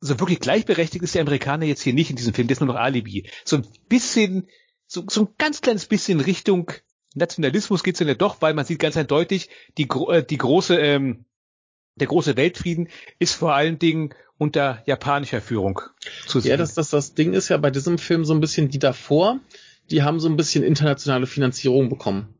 [0.00, 2.68] so wirklich gleichberechtigt ist der Amerikaner jetzt hier nicht in diesem Film, der ist nur
[2.68, 3.30] noch Alibi.
[3.44, 4.48] So ein bisschen,
[4.86, 6.72] so, so ein ganz kleines bisschen Richtung
[7.14, 11.24] Nationalismus geht's ja doch, weil man sieht ganz eindeutig, die, äh, die große, ähm,
[12.00, 12.88] der große Weltfrieden
[13.18, 15.80] ist vor allen Dingen unter japanischer Führung
[16.26, 16.52] zu sehen.
[16.52, 19.40] Ja, das, das, das Ding ist ja bei diesem Film so ein bisschen die davor,
[19.90, 22.34] die haben so ein bisschen internationale Finanzierung bekommen.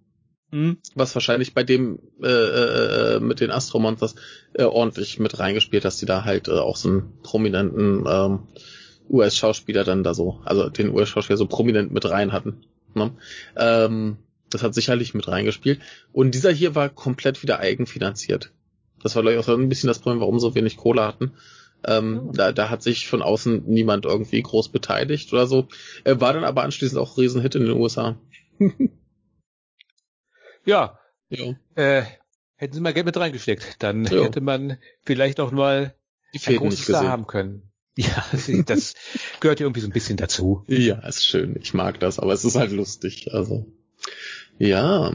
[0.51, 0.79] Mhm.
[0.95, 4.15] Was wahrscheinlich bei dem äh, äh, äh mit den Astro Monsters
[4.55, 8.49] äh, ordentlich mit reingespielt, dass die da halt äh, auch so einen prominenten ähm,
[9.11, 12.65] US-Schauspieler dann da so, also den US-Schauspieler so prominent mit rein hatten.
[12.95, 13.13] Ne?
[13.57, 14.19] Ähm,
[14.51, 15.81] das hat sicherlich mit reingespielt.
[16.13, 18.53] Und dieser hier war komplett wieder eigenfinanziert.
[19.03, 21.33] Das war, glaube ich, auch so ein bisschen das Problem, warum so wenig Kohle hatten.
[21.85, 22.33] Ähm, oh.
[22.33, 25.69] da, da hat sich von außen niemand irgendwie groß beteiligt oder so.
[26.05, 28.19] Er war dann aber anschließend auch Riesenhit in den USA.
[30.65, 30.99] ja.
[31.29, 31.55] ja.
[31.77, 32.03] Äh,
[32.57, 34.25] hätten sie mal Geld mit reingesteckt, dann ja.
[34.25, 35.95] hätte man vielleicht auch mal
[36.35, 37.63] die ein großes Star haben können.
[38.01, 38.25] Ja,
[38.65, 38.95] das
[39.41, 40.63] gehört ja irgendwie so ein bisschen dazu.
[40.69, 41.57] Ja, ist schön.
[41.61, 43.35] Ich mag das, aber es ist halt lustig.
[43.35, 43.67] Also,
[44.57, 45.13] ja.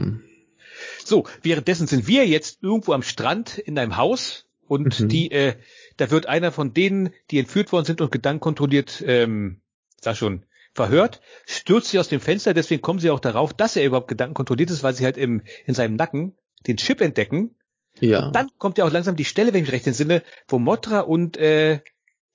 [1.04, 5.08] So, währenddessen sind wir jetzt irgendwo am Strand in einem Haus und mhm.
[5.08, 5.54] die, äh,
[5.96, 9.60] da wird einer von denen, die entführt worden sind und gedankenkontrolliert, ähm,
[10.00, 10.44] sag schon,
[10.74, 14.70] verhört, stürzt sie aus dem Fenster, deswegen kommen sie auch darauf, dass er überhaupt gedankenkontrolliert
[14.70, 16.34] ist, weil sie halt im, in seinem Nacken
[16.66, 17.54] den Chip entdecken.
[18.00, 18.26] Ja.
[18.26, 21.00] Und dann kommt ja auch langsam die Stelle, wenn ich mich recht entsinne, wo Motra
[21.00, 21.80] und äh,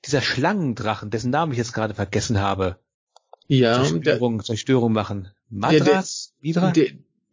[0.06, 2.80] dieser Schlangendrachen, dessen Namen ich jetzt gerade vergessen habe,
[3.48, 5.30] ja, Zerstörung, der, Zerstörung machen.
[5.50, 6.34] Madras?
[6.42, 6.88] Der, der,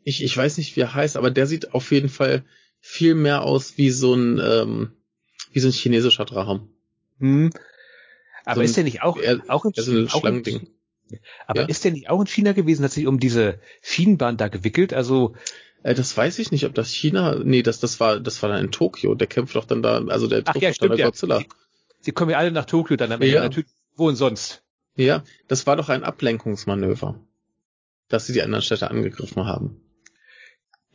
[0.06, 2.44] ich, ich weiß nicht, wie er heißt, aber der sieht auf jeden Fall
[2.78, 4.92] viel mehr aus wie so ein, ähm,
[5.50, 6.68] wie so ein chinesischer Drachen.
[7.18, 7.50] Hm.
[8.44, 10.08] Aber so ist der nicht auch, er, auch in China?
[10.08, 10.68] So ein Ding.
[11.48, 11.66] Aber ja?
[11.66, 14.94] ist der nicht auch in China gewesen, hat sich um diese Schienenbahn da gewickelt?
[14.94, 15.34] Also
[15.82, 18.64] äh, das weiß ich nicht, ob das China, nee, das, das war, das war dann
[18.64, 19.16] in Tokio.
[19.16, 21.40] Der kämpft doch dann da, also der Ach, ja, stimmt, dann bei Godzilla.
[21.40, 21.48] Sie,
[21.98, 23.42] sie kommen ja alle nach Tokio dann, aber ja.
[23.42, 24.62] natürlich, wo und sonst?
[24.94, 27.20] Ja, das war doch ein Ablenkungsmanöver,
[28.06, 29.80] dass sie die anderen Städte angegriffen haben.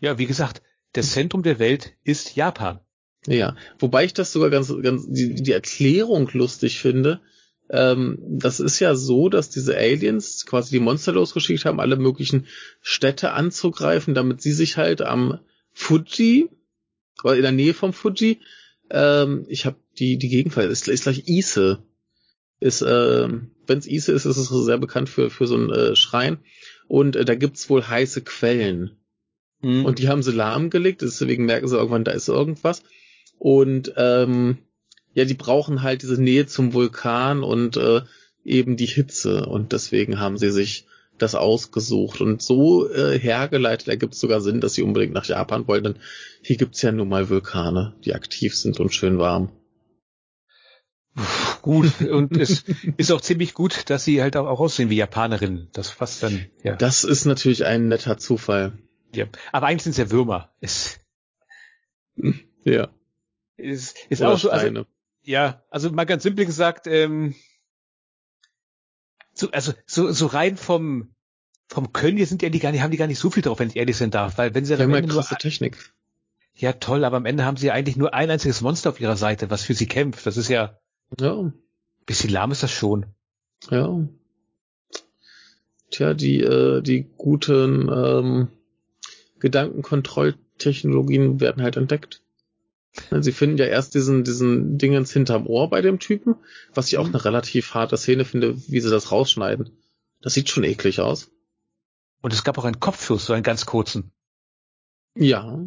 [0.01, 0.61] Ja, wie gesagt,
[0.93, 2.81] das Zentrum der Welt ist Japan.
[3.27, 7.21] Ja, wobei ich das sogar ganz, ganz die, die Erklärung lustig finde.
[7.69, 12.47] Ähm, das ist ja so, dass diese Aliens quasi die Monster losgeschickt haben, alle möglichen
[12.81, 15.39] Städte anzugreifen, damit sie sich halt am
[15.71, 16.49] Fuji,
[17.23, 18.39] oder in der Nähe vom Fuji,
[18.89, 21.83] ähm, ich habe die die Gegenfall ist, ist gleich Ise,
[22.59, 23.29] ist äh,
[23.67, 26.39] wenn es Ise ist, ist es sehr bekannt für für so einen äh, Schrein
[26.87, 28.97] und äh, da gibt's wohl heiße Quellen.
[29.61, 29.85] Mhm.
[29.85, 32.83] Und die haben sie lahmgelegt, deswegen merken sie irgendwann, da ist irgendwas.
[33.37, 34.59] Und ähm,
[35.13, 38.01] ja, die brauchen halt diese Nähe zum Vulkan und äh,
[38.43, 39.45] eben die Hitze.
[39.45, 40.85] Und deswegen haben sie sich
[41.17, 42.21] das ausgesucht.
[42.21, 45.95] Und so äh, hergeleitet ergibt es sogar Sinn, dass sie unbedingt nach Japan wollen, denn
[46.41, 49.51] hier gibt's ja nun mal Vulkane, die aktiv sind und schön warm.
[51.61, 52.63] Gut, und es
[52.97, 55.67] ist auch ziemlich gut, dass sie halt auch aussehen wie Japanerinnen.
[55.73, 56.75] Das passt dann, ja.
[56.75, 58.77] Das ist natürlich ein netter Zufall.
[59.13, 59.25] Ja.
[59.51, 60.53] Aber eigentlich sind es ja Würmer.
[60.59, 60.99] Es,
[62.63, 62.89] ja.
[63.57, 64.85] Ist, ist auch so, also,
[65.23, 67.35] ja, also mal ganz simpel gesagt, ähm,
[69.33, 71.13] so, also so, so rein vom,
[71.67, 73.69] vom Können hier sind die gar nicht, haben die gar nicht so viel drauf, wenn
[73.69, 75.93] ich ehrlich sein darf, weil wenn sie ja, krasse nur, Technik.
[76.53, 79.49] Ja, toll, aber am Ende haben sie eigentlich nur ein einziges Monster auf ihrer Seite,
[79.49, 80.25] was für sie kämpft.
[80.25, 80.77] Das ist ja,
[81.19, 81.51] ja.
[82.05, 83.05] bisschen lahm ist das schon.
[83.69, 84.07] Ja.
[85.91, 88.47] Tja, die, äh, die guten, ähm,
[89.41, 92.21] Gedankenkontrolltechnologien werden halt entdeckt.
[93.09, 96.35] Sie finden ja erst diesen, diesen Dingens hinterm Ohr bei dem Typen,
[96.73, 99.69] was ich auch eine relativ harte Szene finde, wie sie das rausschneiden.
[100.21, 101.31] Das sieht schon eklig aus.
[102.21, 104.11] Und es gab auch einen Kopfschuss, so einen ganz kurzen.
[105.15, 105.65] Ja.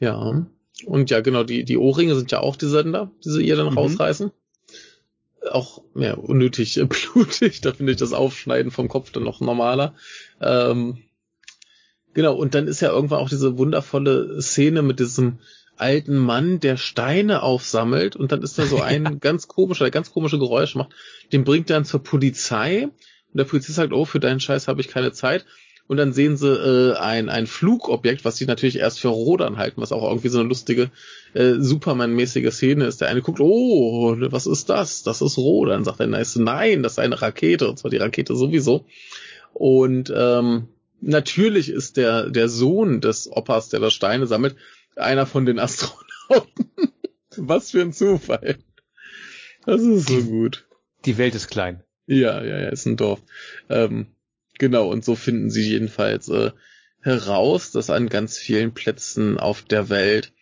[0.00, 0.46] Ja.
[0.84, 3.70] Und ja, genau, die, die Ohrringe sind ja auch die Sender, die sie ihr dann
[3.70, 3.78] mhm.
[3.78, 4.32] rausreißen.
[5.50, 9.94] Auch ja, unnötig blutig, da finde ich das Aufschneiden vom Kopf dann noch normaler.
[10.40, 10.98] Ähm,
[12.18, 15.38] genau, und dann ist ja irgendwann auch diese wundervolle Szene mit diesem
[15.76, 19.10] alten Mann, der Steine aufsammelt und dann ist da so ein ja.
[19.12, 20.90] ganz komischer, der ganz komische Geräusch macht.
[21.32, 24.80] Den bringt er dann zur Polizei und der Polizist sagt, oh, für deinen Scheiß habe
[24.80, 25.46] ich keine Zeit.
[25.86, 29.80] Und dann sehen sie äh, ein, ein Flugobjekt, was sie natürlich erst für Rodern halten,
[29.80, 30.90] was auch irgendwie so eine lustige
[31.34, 33.00] äh, Superman-mäßige Szene ist.
[33.00, 35.04] Der eine guckt, oh, was ist das?
[35.04, 35.84] Das ist Rodern.
[35.84, 38.86] Sagt der nächste, nein, das ist eine Rakete, und zwar die Rakete sowieso.
[39.54, 40.66] Und ähm,
[41.00, 44.56] natürlich ist der, der Sohn des Opas, der da Steine sammelt,
[44.96, 46.08] einer von den Astronauten.
[47.36, 48.58] Was für ein Zufall.
[49.64, 50.66] Das ist so gut.
[51.04, 51.82] Die Welt ist klein.
[52.06, 53.22] Ja, ja, ja, ist ein Dorf.
[53.68, 54.06] Ähm,
[54.58, 56.52] genau, und so finden sie jedenfalls äh,
[57.00, 60.32] heraus, dass an ganz vielen Plätzen auf der Welt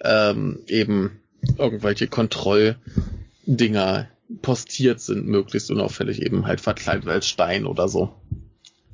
[0.00, 1.20] ähm, eben
[1.58, 4.08] irgendwelche Kontrolldinger
[4.42, 8.14] postiert sind, möglichst unauffällig eben halt verkleidet als Stein oder so.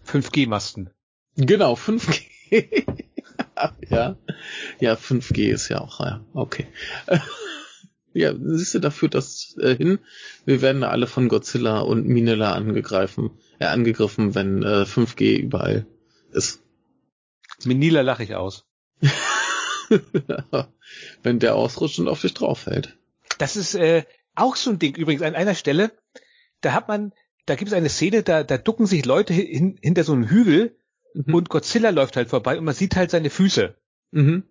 [0.06, 0.90] 5G-Masten.
[1.36, 2.24] Genau, 5G.
[3.90, 4.16] ja.
[4.80, 6.66] Ja, 5G ist ja auch, ja, okay.
[8.12, 9.98] ja, siehst du, da führt das äh, hin.
[10.44, 15.86] Wir werden da alle von Godzilla und Minilla angegriffen, äh, angegriffen, wenn äh, 5G überall
[16.32, 16.62] ist.
[17.64, 18.66] Minilla lache ich aus.
[21.22, 22.96] wenn der ausrutscht und auf dich drauf fällt.
[23.38, 24.04] Das ist äh,
[24.34, 24.94] auch so ein Ding.
[24.96, 25.92] Übrigens an einer Stelle,
[26.60, 27.12] da hat man,
[27.46, 30.76] da gibt es eine Szene, da, da ducken sich Leute hin, hinter so einem Hügel
[31.14, 31.34] mhm.
[31.34, 33.74] und Godzilla läuft halt vorbei und man sieht halt seine Füße.
[34.10, 34.44] Mhm.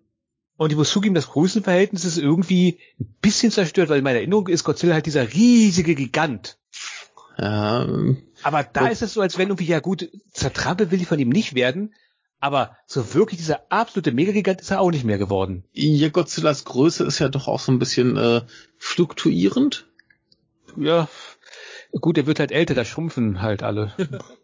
[0.56, 4.48] Und ich muss zugeben, das Größenverhältnis ist irgendwie ein bisschen zerstört, weil in meiner Erinnerung
[4.48, 6.58] ist Godzilla halt dieser riesige Gigant.
[7.38, 7.88] Ja.
[8.42, 11.30] Aber da ist es so, als wenn irgendwie, ja gut, zertrampelt will ich von ihm
[11.30, 11.94] nicht werden,
[12.38, 15.64] aber so wirklich dieser absolute Megagigant ist er auch nicht mehr geworden.
[15.72, 18.42] Ja, Godzillas Größe ist ja doch auch so ein bisschen äh,
[18.76, 19.86] fluktuierend.
[20.76, 21.08] Ja,
[21.92, 23.92] gut, er wird halt älter, da schrumpfen halt alle.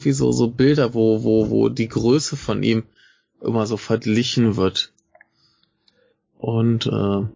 [0.00, 2.84] Wie so, so Bilder, wo, wo, wo die Größe von ihm
[3.40, 4.92] immer so verglichen wird.
[6.38, 7.26] Und äh,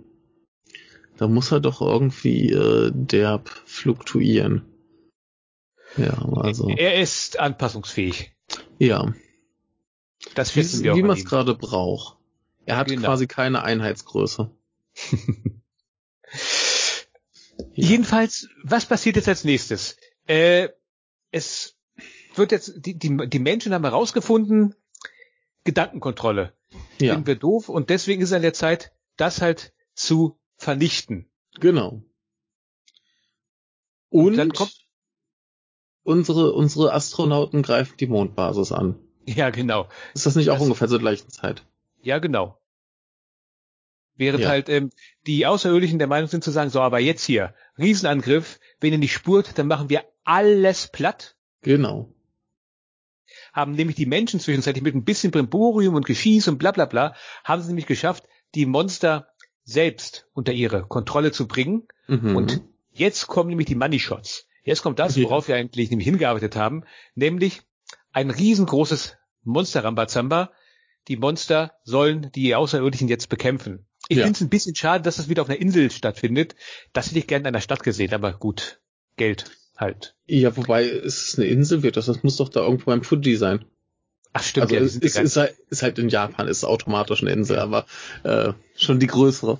[1.17, 4.62] da muss er doch irgendwie äh, derb fluktuieren.
[5.97, 6.69] Ja, also.
[6.69, 8.33] Er ist anpassungsfähig.
[8.79, 9.15] Ja.
[10.35, 10.97] Das wissen wie, wir auch.
[10.97, 12.17] Wie man es gerade braucht.
[12.67, 13.03] Er hat genau.
[13.09, 14.51] quasi keine Einheitsgröße.
[17.75, 19.97] Jedenfalls, was passiert jetzt als nächstes?
[20.27, 20.71] Äh,
[21.31, 21.77] es
[22.39, 24.74] wird jetzt, die, die, die Menschen haben herausgefunden,
[25.64, 26.53] Gedankenkontrolle.
[26.99, 27.12] Ja.
[27.14, 31.28] Finden wir doof und deswegen ist es an der Zeit, das halt zu vernichten.
[31.61, 32.03] Genau.
[34.11, 34.74] Und, und dann kommt
[36.03, 38.97] unsere, unsere Astronauten greifen die Mondbasis an.
[39.26, 39.89] Ja, genau.
[40.12, 41.64] Ist das nicht auch das, ungefähr zur gleichen Zeit?
[42.03, 42.61] Ja, genau.
[44.16, 44.49] Während ja.
[44.49, 44.91] halt ähm,
[45.26, 49.14] die Außerirdischen der Meinung sind zu sagen, so, aber jetzt hier, Riesenangriff, wenn ihr nicht
[49.14, 51.37] spurt, dann machen wir alles platt.
[51.62, 52.14] Genau
[53.55, 57.15] haben nämlich die Menschen zwischenzeitlich mit ein bisschen Brimborium und Geschieß und bla bla bla,
[57.45, 58.25] haben sie nämlich geschafft,
[58.55, 59.29] die Monster
[59.63, 61.87] selbst unter ihre Kontrolle zu bringen.
[62.09, 62.37] Mhm.
[62.37, 64.49] Und jetzt kommen nämlich die Money Shots.
[64.65, 66.85] Jetzt kommt das, worauf wir eigentlich nämlich hingearbeitet haben,
[67.15, 67.63] nämlich
[68.13, 70.53] ein riesengroßes Monster Rambazamba.
[71.07, 73.87] Die Monster sollen die Außerirdischen jetzt bekämpfen.
[74.09, 74.25] Ich ja.
[74.25, 76.57] finde es ein bisschen schade, dass das wieder auf einer Insel stattfindet.
[76.93, 78.81] Das hätte ich gerne in einer Stadt gesehen, aber gut,
[79.17, 80.14] Geld halt.
[80.27, 83.37] Ja, wobei ist es eine Insel wird das, das muss doch da irgendwo beim Fuji
[83.37, 83.64] sein.
[84.33, 87.31] Ach stimmt, also ja, ist, ist, ist, halt, ist halt in Japan ist automatisch eine
[87.31, 87.87] Insel, aber
[88.25, 89.59] äh, schon die größere.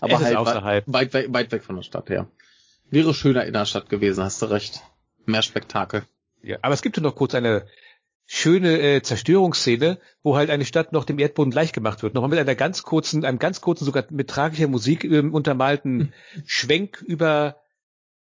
[0.00, 0.84] Aber halt außerhalb.
[0.86, 2.26] Weit, weit, weit weg von der Stadt her.
[2.90, 4.80] Wäre schöner in der Stadt gewesen, hast du recht.
[5.26, 6.04] Mehr Spektakel.
[6.42, 7.66] Ja, aber es gibt ja noch kurz eine
[8.26, 12.14] schöne äh, Zerstörungsszene, wo halt eine Stadt noch dem Erdboden gleich gemacht wird.
[12.14, 16.12] Nochmal mit einer ganz kurzen, einem ganz kurzen, sogar mit tragischer Musik ähm, untermalten
[16.46, 17.56] Schwenk über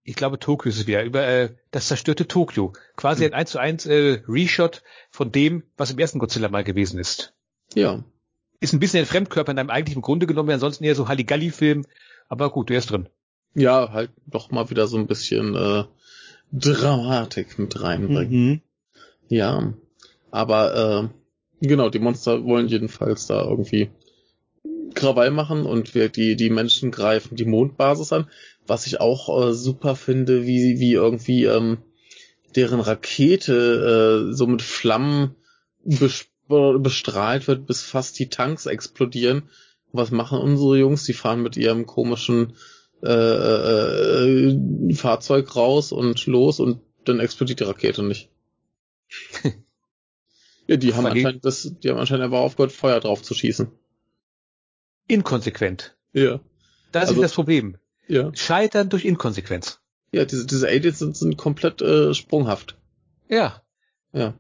[0.10, 2.74] ich glaube Tokio ist es wieder, über äh, das zerstörte Tokio.
[2.95, 4.82] Quasi ein 1 zu 1 äh, Reshot
[5.12, 7.36] von dem, was im ersten Godzilla mal gewesen ist.
[7.76, 8.03] Ja.
[8.60, 11.86] Ist ein bisschen ein Fremdkörper in einem eigentlichen Grunde genommen, ansonsten eher so Halligalli-Film,
[12.28, 13.07] aber gut, der ist drin.
[13.53, 15.84] Ja, halt doch mal wieder so ein bisschen äh,
[16.51, 18.49] Dramatik mit reinbringen.
[18.49, 18.62] Mhm.
[19.28, 19.74] Ja,
[20.32, 21.12] aber
[21.62, 23.91] äh, genau, die Monster wollen jedenfalls da irgendwie
[24.95, 28.28] Krawall machen und wir, die, die Menschen greifen die Mondbasis an
[28.70, 31.80] was ich auch äh, super finde, wie, wie irgendwie ähm,
[32.56, 35.36] deren Rakete äh, so mit Flammen
[35.84, 39.50] bestrahlt wird, bis fast die Tanks explodieren.
[39.92, 41.04] Was machen unsere Jungs?
[41.04, 42.54] Die fahren mit ihrem komischen
[43.04, 48.30] äh, äh, Fahrzeug raus und los und dann explodiert die Rakete nicht.
[50.68, 53.72] ja, die haben anscheinend das, die haben anscheinend aber aufgehört, Feuer drauf zu schießen.
[55.08, 55.96] Inkonsequent.
[56.14, 56.40] Ja.
[56.92, 57.78] Das also, ist das Problem.
[58.10, 58.32] Ja.
[58.34, 59.80] Scheitern durch Inkonsequenz.
[60.12, 62.78] Ja, diese, diese Aliens sind, sind komplett äh, sprunghaft.
[63.30, 63.62] Ja.
[64.12, 64.34] Ja.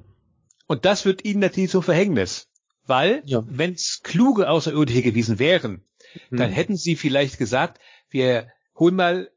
[0.67, 2.47] Und das wird ihnen natürlich zum Verhängnis.
[2.85, 3.43] Weil, ja.
[3.47, 5.83] wenn es kluge Außerirdische gewesen wären,
[6.29, 6.39] hm.
[6.39, 8.47] dann hätten sie vielleicht gesagt, wir
[8.77, 9.29] holen mal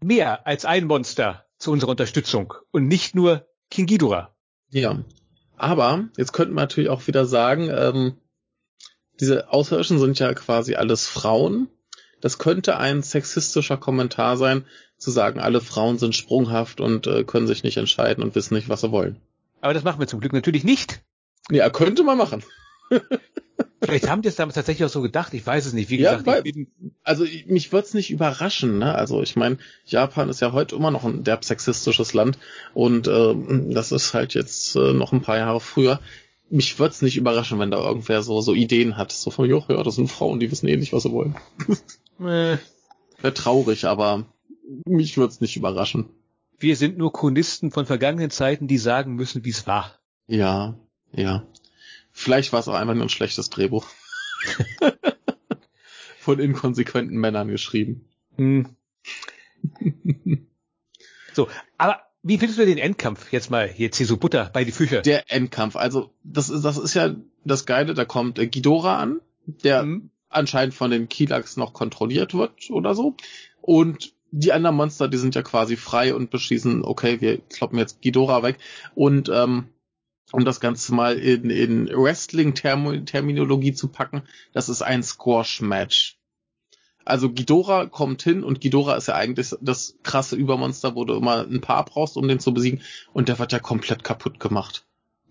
[0.00, 4.36] mehr als ein Monster zu unserer Unterstützung und nicht nur King Ghidorah.
[4.70, 5.02] Ja.
[5.56, 8.18] Aber jetzt könnten wir natürlich auch wieder sagen, ähm,
[9.20, 11.68] diese Außerirdischen sind ja quasi alles Frauen.
[12.24, 14.64] Das könnte ein sexistischer Kommentar sein,
[14.96, 18.70] zu sagen, alle Frauen sind sprunghaft und äh, können sich nicht entscheiden und wissen nicht,
[18.70, 19.20] was sie wollen.
[19.60, 21.02] Aber das machen wir zum Glück natürlich nicht.
[21.50, 22.42] Ja, könnte man machen.
[23.82, 25.90] Vielleicht haben die es damals tatsächlich auch so gedacht, ich weiß es nicht.
[25.90, 26.66] Wie gesagt, ja, weil,
[27.02, 28.78] also mich würde es nicht überraschen.
[28.78, 28.94] Ne?
[28.94, 32.38] Also ich meine, Japan ist ja heute immer noch ein derb sexistisches Land
[32.72, 33.34] und äh,
[33.68, 36.00] das ist halt jetzt äh, noch ein paar Jahre früher.
[36.48, 39.12] Mich würde es nicht überraschen, wenn da irgendwer so so Ideen hat.
[39.12, 41.36] So von, ja, das sind Frauen, die wissen eh nicht, was sie wollen.
[42.20, 42.58] äh.
[43.20, 44.26] Wäre traurig, aber
[44.84, 46.10] mich würde es nicht überraschen.
[46.58, 49.98] Wir sind nur Chronisten von vergangenen Zeiten, die sagen müssen, wie es war.
[50.26, 50.78] Ja,
[51.12, 51.46] ja.
[52.12, 53.86] Vielleicht war es auch einfach nur ein schlechtes Drehbuch.
[56.20, 58.08] Von inkonsequenten Männern geschrieben.
[58.36, 58.76] Hm.
[61.32, 64.72] so, aber wie findest du den Endkampf jetzt mal jetzt hier so Butter bei die
[64.72, 65.02] Fücher?
[65.02, 69.20] Der Endkampf, also das ist das ist ja das Geile, da kommt äh, Ghidorah an,
[69.46, 70.10] der mhm.
[70.34, 73.16] Anscheinend von den Kilax noch kontrolliert wird oder so
[73.60, 78.00] und die anderen Monster, die sind ja quasi frei und beschließen, okay, wir kloppen jetzt
[78.00, 78.58] Ghidorah weg
[78.94, 79.68] und ähm,
[80.32, 84.22] um das Ganze mal in, in Wrestling-Terminologie zu packen,
[84.52, 86.18] das ist ein Squash-Match.
[87.04, 91.46] Also Ghidorah kommt hin und Ghidorah ist ja eigentlich das krasse Übermonster, wo du immer
[91.46, 92.82] ein Paar brauchst, um den zu besiegen
[93.12, 94.86] und der wird ja komplett kaputt gemacht.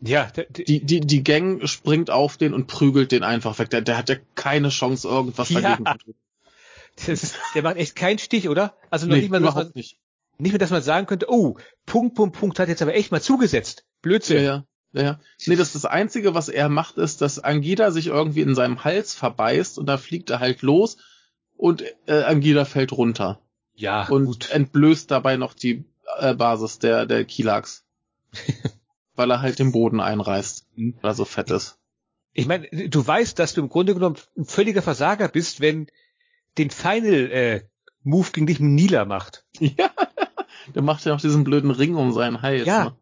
[0.06, 3.70] Ja, die, die, die Gang springt auf den und prügelt den einfach weg.
[3.70, 5.62] Der, der hat ja keine Chance, irgendwas ja.
[5.62, 6.16] dagegen zu tun.
[7.08, 8.76] Das, der macht echt keinen Stich, oder?
[8.90, 9.98] Also noch nee, nicht mal, dass man, nicht.
[10.38, 13.22] nicht mehr, dass man sagen könnte, oh, Punkt, Punkt, Punkt hat jetzt aber echt mal
[13.22, 13.86] zugesetzt.
[14.02, 14.38] Blödsinn.
[14.38, 14.66] Ja, ja.
[14.96, 18.84] Ja, nee, das, das Einzige, was er macht, ist, dass Angida sich irgendwie in seinem
[18.84, 20.98] Hals verbeißt und da fliegt er halt los
[21.58, 23.42] und äh, Angida fällt runter.
[23.74, 24.52] Ja, und gut.
[24.52, 25.84] entblößt dabei noch die
[26.20, 27.86] äh, Basis der, der Kilax.
[29.16, 30.96] weil er halt den Boden einreißt, mhm.
[31.02, 31.78] weil er so fett ist.
[32.34, 35.88] Ich meine, du weißt, dass du im Grunde genommen ein völliger Versager bist, wenn
[36.58, 37.62] den Final äh,
[38.04, 39.46] Move gegen dich Nila macht.
[39.60, 39.92] Ja,
[40.74, 42.66] der macht ja auch diesen blöden Ring um seinen Hals.
[42.66, 42.96] Ja, ne?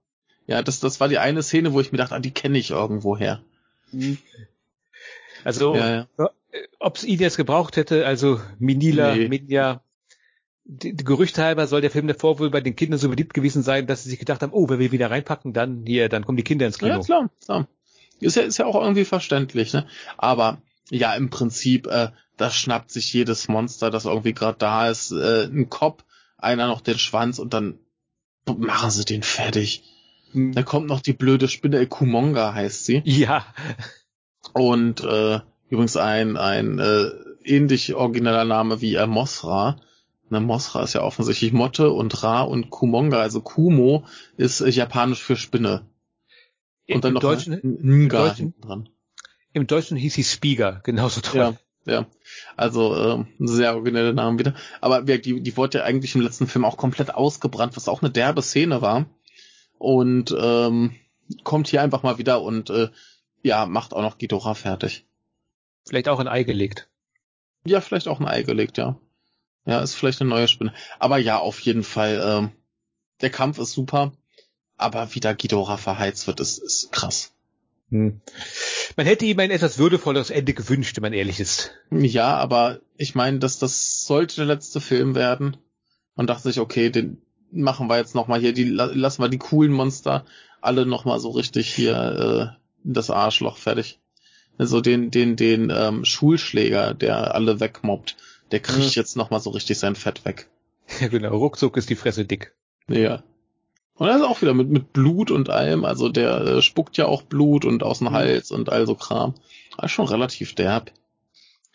[0.47, 2.72] Ja, das, das war die eine Szene, wo ich mir dachte, ah, die kenne ich
[2.72, 3.43] irgendwo her.
[3.91, 4.18] Mhm.
[5.43, 6.30] Also, ja, ja.
[6.80, 9.28] ob es ihn jetzt gebraucht hätte, also Minila, nee.
[9.28, 9.84] Minja,
[10.66, 13.64] die, die Gerüchte halber soll der Film davor wohl bei den Kindern so beliebt gewesen
[13.64, 16.38] sein, dass sie sich gedacht haben, oh, wenn wir wieder reinpacken, dann hier, dann kommen
[16.38, 16.91] die Kinder ins Kino.
[16.91, 17.68] Ja, klar, klar.
[18.20, 19.88] Ist ja, ist ja auch irgendwie verständlich, ne?
[20.18, 25.12] Aber ja, im Prinzip, äh, da schnappt sich jedes Monster, das irgendwie gerade da ist,
[25.12, 26.03] äh, ein Kopf,
[26.38, 27.80] einer noch den Schwanz und dann
[28.45, 29.84] machen sie den fertig.
[30.32, 30.53] Hm.
[30.53, 33.01] Da kommt noch die blöde Spinne, Kumonga heißt sie.
[33.05, 33.45] Ja.
[34.53, 35.39] Und äh,
[35.70, 37.09] übrigens ein, ein äh,
[37.43, 39.07] ähnlich origineller Name wie äh,
[40.32, 40.39] Mosra.
[40.39, 44.05] Ne, Mosra ist ja offensichtlich Motte und Ra und Kumonga, also Kumo,
[44.38, 45.86] ist äh, japanisch für Spinne.
[46.88, 48.89] Und Im, dann noch Deutschen, Nga im Deutschen, dran.
[49.53, 51.57] Im Deutschen hieß sie Spieger, genauso toll.
[51.86, 52.05] Ja, ja.
[52.55, 54.55] Also äh, sehr originelle Namen wieder.
[54.79, 58.11] Aber die, die wurde ja eigentlich im letzten Film auch komplett ausgebrannt, was auch eine
[58.11, 59.05] derbe Szene war
[59.77, 60.95] und ähm,
[61.43, 62.89] kommt hier einfach mal wieder und äh,
[63.43, 65.05] ja, macht auch noch Ghidorah fertig.
[65.88, 66.88] Vielleicht auch ein Ei gelegt.
[67.65, 68.97] Ja, vielleicht auch ein Ei gelegt, ja.
[69.66, 70.74] Ja, ist vielleicht eine neue Spinne.
[70.99, 72.51] Aber ja, auf jeden Fall, ähm,
[73.22, 74.12] der Kampf ist super,
[74.78, 77.32] aber wie da Ghidorah verheizt wird, ist, ist krass.
[77.89, 78.22] Hm.
[78.95, 81.72] Man hätte ihm ein etwas würdevolleres Ende gewünscht, wenn man ehrlich ist.
[81.91, 85.57] Ja, aber ich meine, dass das sollte der letzte Film werden.
[86.16, 89.72] Man dachte sich, okay, den, machen wir jetzt nochmal hier, die lassen wir die coolen
[89.72, 90.26] Monster
[90.62, 93.99] alle nochmal so richtig hier äh, das Arschloch fertig.
[94.57, 98.16] Also den, den, den ähm, Schulschläger, der alle wegmobbt,
[98.52, 98.91] der kriegt mhm.
[98.93, 100.49] jetzt nochmal so richtig sein Fett weg.
[100.99, 102.54] Ja, genau, ruckzuck ist die Fresse dick.
[102.88, 103.24] Ja.
[103.95, 107.06] Und er ist auch wieder mit, mit Blut und allem, also der äh, spuckt ja
[107.06, 108.14] auch Blut und aus dem mhm.
[108.14, 109.36] Hals und all so Kram.
[109.78, 110.91] Das ist schon relativ derb.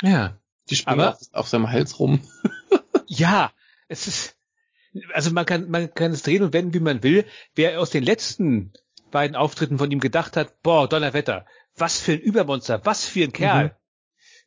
[0.03, 0.37] Ja.
[0.69, 2.21] Die springen auf, auf seinem Hals rum.
[3.07, 3.53] ja,
[3.89, 4.37] es ist,
[5.13, 7.25] also man kann, man kann es drehen und wenden, wie man will.
[7.55, 8.73] Wer aus den letzten,
[9.11, 11.47] beiden Auftritten von ihm gedacht hat, boah, Donnerwetter,
[11.77, 13.65] was für ein Übermonster, was für ein Kerl.
[13.65, 13.71] Mhm.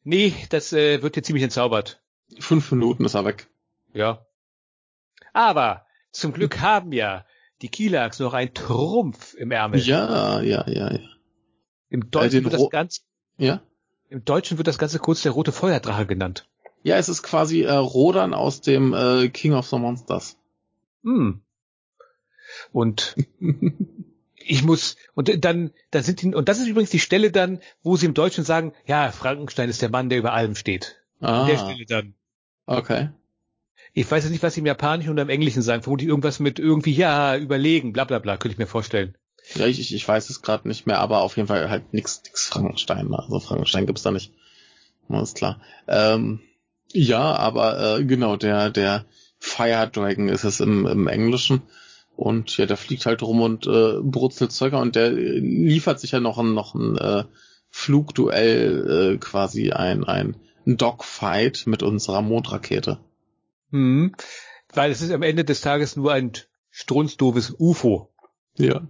[0.04, 2.02] Nee, das äh, wird hier ziemlich entzaubert.
[2.40, 3.48] Fünf Minuten ist er weg.
[3.94, 4.26] Ja.
[5.34, 7.26] Aber zum Glück haben ja
[7.62, 9.80] die Kielaks noch einen Trumpf im Ärmel.
[9.80, 11.00] Ja, ja, ja, ja.
[11.90, 13.02] Im Deutschen äh, wird das Ganze,
[13.38, 13.62] ja?
[14.10, 16.48] im Deutschen wird das Ganze kurz der rote Feuerdrache genannt.
[16.84, 20.38] Ja, es ist quasi äh, Rodan aus dem äh, King of the Monsters.
[21.04, 21.42] Hm.
[22.72, 23.16] Und
[24.36, 27.98] ich muss, und dann, dann sind die, und das ist übrigens die Stelle dann, wo
[27.98, 31.04] sie im Deutschen sagen, ja, Frankenstein ist der Mann, der über allem steht.
[31.20, 31.42] Ah.
[31.42, 32.16] An der Stelle dann.
[32.70, 33.09] Okay.
[33.93, 35.82] Ich weiß jetzt nicht, was sie im Japanischen und im Englischen sagen.
[35.82, 39.15] Vermutlich irgendwas mit irgendwie, ja, überlegen, bla bla bla, könnte ich mir vorstellen.
[39.55, 42.47] Ja, ich, ich weiß es gerade nicht mehr, aber auf jeden Fall halt nix, nix
[42.47, 43.11] Frankenstein.
[43.11, 44.34] Also Frankenstein gibt's da nicht.
[45.07, 45.59] Alles klar.
[45.88, 46.41] Ähm,
[46.91, 49.05] ja, aber äh, genau, der, der
[49.39, 51.63] Fire Dragon ist es im, im Englischen.
[52.15, 56.20] Und ja, der fliegt halt rum und äh, brutzelt Zeuger und der liefert sich ja
[56.20, 57.24] noch ein, noch ein äh,
[57.72, 60.36] Flugduell, äh, quasi ein, ein
[60.66, 62.99] Dogfight mit unserer Mondrakete.
[63.72, 64.16] Hm.
[64.74, 66.34] Weil es ist am Ende des Tages nur ein
[66.70, 68.12] strunzdooves UFO.
[68.55, 68.88] Ja.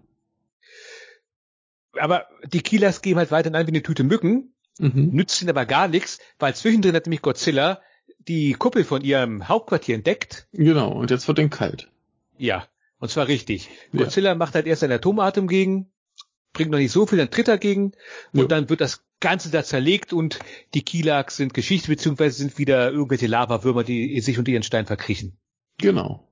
[1.93, 5.09] Aber die Kielers geben halt weiterhin ein wie eine Tüte Mücken, mhm.
[5.11, 7.82] nützt ihnen aber gar nichts, weil zwischendrin hat nämlich Godzilla
[8.20, 10.47] die Kuppel von ihrem Hauptquartier entdeckt.
[10.51, 11.89] Genau, und jetzt wird den kalt.
[12.38, 12.67] Ja,
[12.99, 13.70] und zwar richtig.
[13.91, 14.03] Ja.
[14.03, 15.91] Godzilla macht halt erst einen Atomatem gegen,
[16.54, 17.93] bringt noch nicht so viel, dann tritt er gegen
[18.34, 18.45] und ja.
[18.47, 20.39] dann wird das Ganze da zerlegt und
[20.74, 25.38] die Kilaks sind Geschichte, beziehungsweise sind wieder irgendwelche Lavawürmer, die sich unter ihren Stein verkriechen.
[25.78, 26.28] Genau.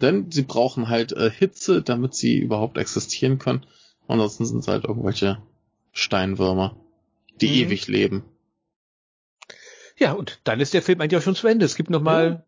[0.00, 3.64] Denn sie brauchen halt äh, Hitze, damit sie überhaupt existieren können.
[4.06, 5.38] Ansonsten sind es halt irgendwelche
[5.92, 6.76] Steinwürmer,
[7.40, 7.54] die mhm.
[7.54, 8.24] ewig leben.
[9.96, 11.64] Ja, und dann ist der Film eigentlich auch schon zu Ende.
[11.64, 12.44] Es gibt nochmal,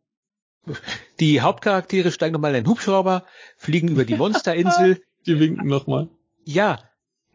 [0.66, 0.74] ja.
[1.20, 3.24] die Hauptcharaktere steigen nochmal in einen Hubschrauber,
[3.57, 5.01] fliegen über die Monsterinsel.
[5.26, 6.09] die winken nochmal.
[6.47, 6.78] Ja,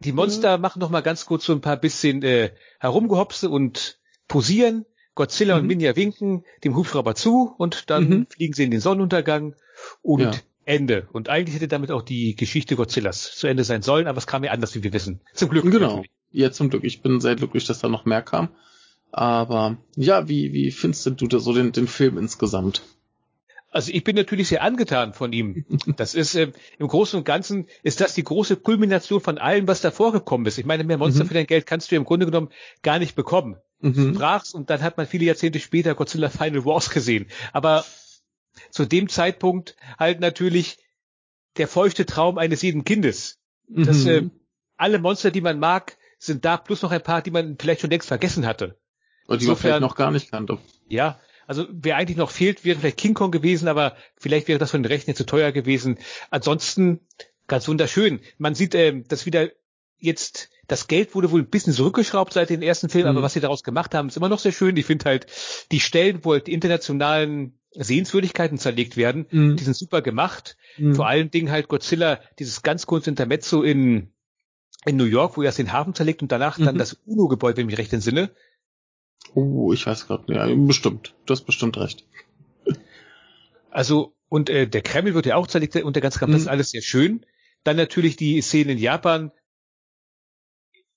[0.00, 0.58] die Monster ja.
[0.58, 2.50] machen nochmal ganz kurz so ein paar bisschen äh,
[2.80, 4.86] herumgehopse und posieren.
[5.14, 5.60] Godzilla mhm.
[5.60, 8.26] und Minja winken dem Hubschrauber zu und dann mhm.
[8.30, 9.54] fliegen sie in den Sonnenuntergang
[10.00, 10.32] und ja.
[10.64, 11.06] Ende.
[11.12, 14.42] Und eigentlich hätte damit auch die Geschichte Godzillas zu Ende sein sollen, aber es kam
[14.44, 15.20] ja anders, wie wir wissen.
[15.34, 15.70] Zum Glück.
[15.70, 16.02] Genau.
[16.30, 16.84] Ja, zum Glück.
[16.84, 18.48] Ich bin sehr glücklich, dass da noch mehr kam.
[19.10, 22.82] Aber ja, wie, wie findest du da so den, den Film insgesamt?
[23.72, 25.64] Also ich bin natürlich sehr angetan von ihm.
[25.96, 29.80] Das ist äh, im Großen und Ganzen ist das die große Kulmination von allem, was
[29.80, 30.58] davor gekommen ist.
[30.58, 31.28] Ich meine, mehr Monster mhm.
[31.28, 32.50] für dein Geld kannst du im Grunde genommen
[32.82, 33.56] gar nicht bekommen.
[33.80, 33.94] Mhm.
[33.94, 37.26] Du brachst und dann hat man viele Jahrzehnte später Godzilla Final Wars gesehen.
[37.54, 37.86] Aber
[38.70, 40.76] zu dem Zeitpunkt halt natürlich
[41.56, 43.38] der feuchte Traum eines jeden Kindes.
[43.68, 43.86] Mhm.
[43.86, 44.28] Dass äh,
[44.76, 47.90] alle Monster, die man mag, sind da, plus noch ein paar, die man vielleicht schon
[47.90, 48.78] längst vergessen hatte.
[49.26, 50.58] Und die Insofern, man vielleicht noch gar nicht kannte.
[50.88, 51.18] Ja,
[51.52, 54.82] also wer eigentlich noch fehlt, wäre vielleicht King Kong gewesen, aber vielleicht wäre das von
[54.82, 55.98] den Rechten zu teuer gewesen.
[56.30, 57.00] Ansonsten
[57.46, 58.20] ganz wunderschön.
[58.38, 59.50] Man sieht, äh, dass wieder
[59.98, 63.16] jetzt das Geld wurde wohl ein bisschen zurückgeschraubt seit den ersten Filmen, mhm.
[63.18, 64.76] aber was sie daraus gemacht haben, ist immer noch sehr schön.
[64.76, 65.26] Ich finde halt
[65.70, 69.56] die Stellen, wo halt die internationalen Sehenswürdigkeiten zerlegt werden, mhm.
[69.56, 70.56] die sind super gemacht.
[70.78, 70.94] Mhm.
[70.94, 74.12] Vor allen Dingen halt Godzilla, dieses ganz kurze Intermezzo in,
[74.86, 76.78] in New York, wo er erst den Hafen zerlegt und danach dann mhm.
[76.78, 78.30] das UNO-Gebäude, wenn ich mich recht entsinne.
[79.34, 81.14] Oh, ich weiß gerade, ja, bestimmt.
[81.26, 82.04] Du hast bestimmt recht.
[83.70, 86.46] Also, und äh, der Kreml wird ja auch zerlegt und der ganze Kampf, das ist
[86.46, 86.52] mhm.
[86.52, 87.24] alles sehr schön.
[87.64, 89.32] Dann natürlich die Szenen in Japan.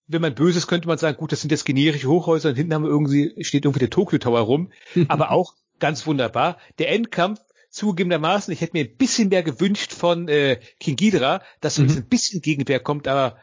[0.07, 2.73] Wenn man böse ist, könnte man sagen, gut, das sind jetzt generische Hochhäuser und hinten
[2.73, 4.71] haben wir irgendwie, steht irgendwie der Tokyo Tower rum.
[5.07, 6.57] Aber auch ganz wunderbar.
[6.77, 7.39] Der Endkampf,
[7.69, 11.89] zugegebenermaßen, ich hätte mir ein bisschen mehr gewünscht von äh, King Ghidra, dass mhm.
[11.89, 13.37] ein bisschen Gegenwehr kommt, aber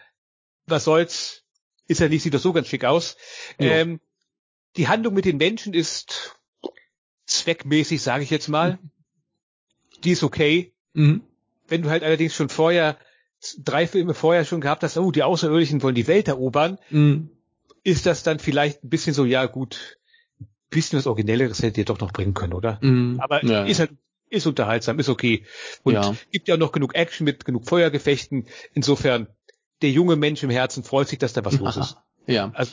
[0.66, 1.44] was soll's,
[1.86, 3.16] ist ja nicht, sieht doch so ganz schick aus.
[3.58, 4.00] Ähm,
[4.76, 6.38] die Handlung mit den Menschen ist
[7.26, 8.78] zweckmäßig, sage ich jetzt mal.
[10.04, 10.72] Die ist okay.
[10.94, 11.22] Mhm.
[11.68, 12.98] Wenn du halt allerdings schon vorher,
[13.58, 17.30] drei Filme vorher schon gehabt hast, oh, die Außerirdischen wollen die Welt erobern, mhm.
[17.84, 19.98] ist das dann vielleicht ein bisschen so, ja gut,
[20.70, 22.78] bisschen was Originelleres hättet ihr doch noch bringen können, oder?
[22.80, 23.20] Mhm.
[23.20, 23.92] Aber ja, ist halt,
[24.28, 25.44] ist unterhaltsam, ist okay.
[25.82, 26.16] Und ja.
[26.30, 28.46] gibt ja auch noch genug Action mit genug Feuergefechten.
[28.72, 29.28] Insofern,
[29.82, 31.96] der junge Mensch im Herzen freut sich, dass da was los ist.
[32.26, 32.50] Ja.
[32.54, 32.72] Also,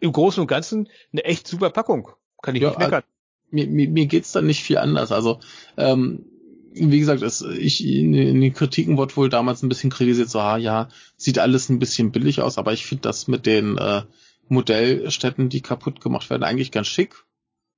[0.00, 2.10] im Großen und Ganzen eine echt super Packung.
[2.42, 3.02] Kann ich ja, nicht meckern.
[3.50, 5.12] Mir, mir, mir geht's dann nicht viel anders.
[5.12, 5.40] Also,
[5.76, 6.26] ähm,
[6.72, 10.40] wie gesagt, es, ich, in, in den Kritiken wurde wohl damals ein bisschen kritisiert, so,
[10.40, 14.02] ah, ja, sieht alles ein bisschen billig aus, aber ich finde das mit den äh,
[14.48, 17.24] Modellstätten, die kaputt gemacht werden, eigentlich ganz schick.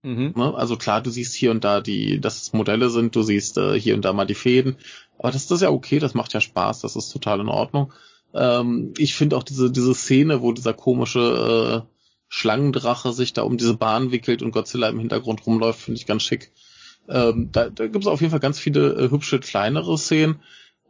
[0.03, 0.33] Mhm.
[0.37, 0.55] Ne?
[0.55, 3.79] Also klar, du siehst hier und da die, dass es Modelle sind, du siehst äh,
[3.79, 4.77] hier und da mal die Fäden,
[5.19, 7.93] aber das, das ist ja okay, das macht ja Spaß, das ist total in Ordnung.
[8.35, 11.98] Ähm, ich finde auch diese, diese Szene, wo dieser komische äh,
[12.29, 16.23] Schlangendrache sich da um diese Bahn wickelt und Godzilla im Hintergrund rumläuft, finde ich ganz
[16.23, 16.53] schick.
[17.09, 20.41] Ähm, da da gibt es auf jeden Fall ganz viele äh, hübsche kleinere Szenen.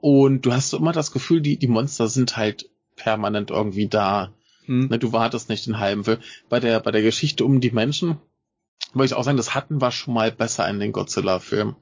[0.01, 4.33] Und du hast immer das Gefühl, die, die Monster sind halt permanent irgendwie da.
[4.67, 4.89] Hm.
[4.89, 6.19] Ne, du wartest nicht den halben Film.
[6.49, 8.19] Bei der, bei der Geschichte um die Menschen,
[8.93, 11.77] würde ich auch sagen, das hatten wir schon mal besser in den Godzilla-Filmen.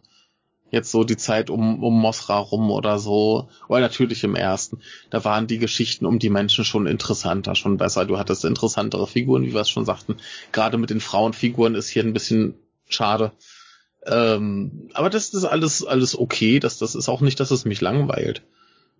[0.70, 3.48] Jetzt so die Zeit um, um Mosra rum oder so.
[3.68, 4.80] Oder natürlich im ersten.
[5.10, 8.04] Da waren die Geschichten um die Menschen schon interessanter, schon besser.
[8.04, 10.16] Du hattest interessantere Figuren, wie wir es schon sagten.
[10.52, 12.54] Gerade mit den Frauenfiguren ist hier ein bisschen
[12.88, 13.32] schade.
[14.04, 16.58] Ähm, aber das ist alles, alles okay.
[16.58, 18.42] Das, das ist auch nicht, dass es mich langweilt.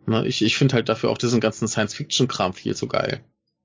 [0.07, 0.27] Ne?
[0.27, 3.21] Ich, ich finde halt dafür auch diesen ganzen Science-Fiction-Kram viel zu geil.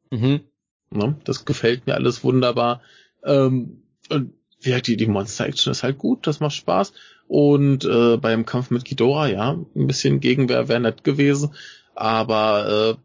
[0.09, 0.41] Mhm.
[0.89, 1.17] Ne?
[1.23, 2.81] Das gefällt mir alles wunderbar.
[3.23, 4.33] Ähm, und
[4.63, 6.93] ja, die, die Monster-Action ist halt gut, das macht Spaß.
[7.31, 11.55] Und äh, beim Kampf mit Ghidorah, ja, ein bisschen Gegenwehr wäre nett gewesen.
[11.95, 12.99] Aber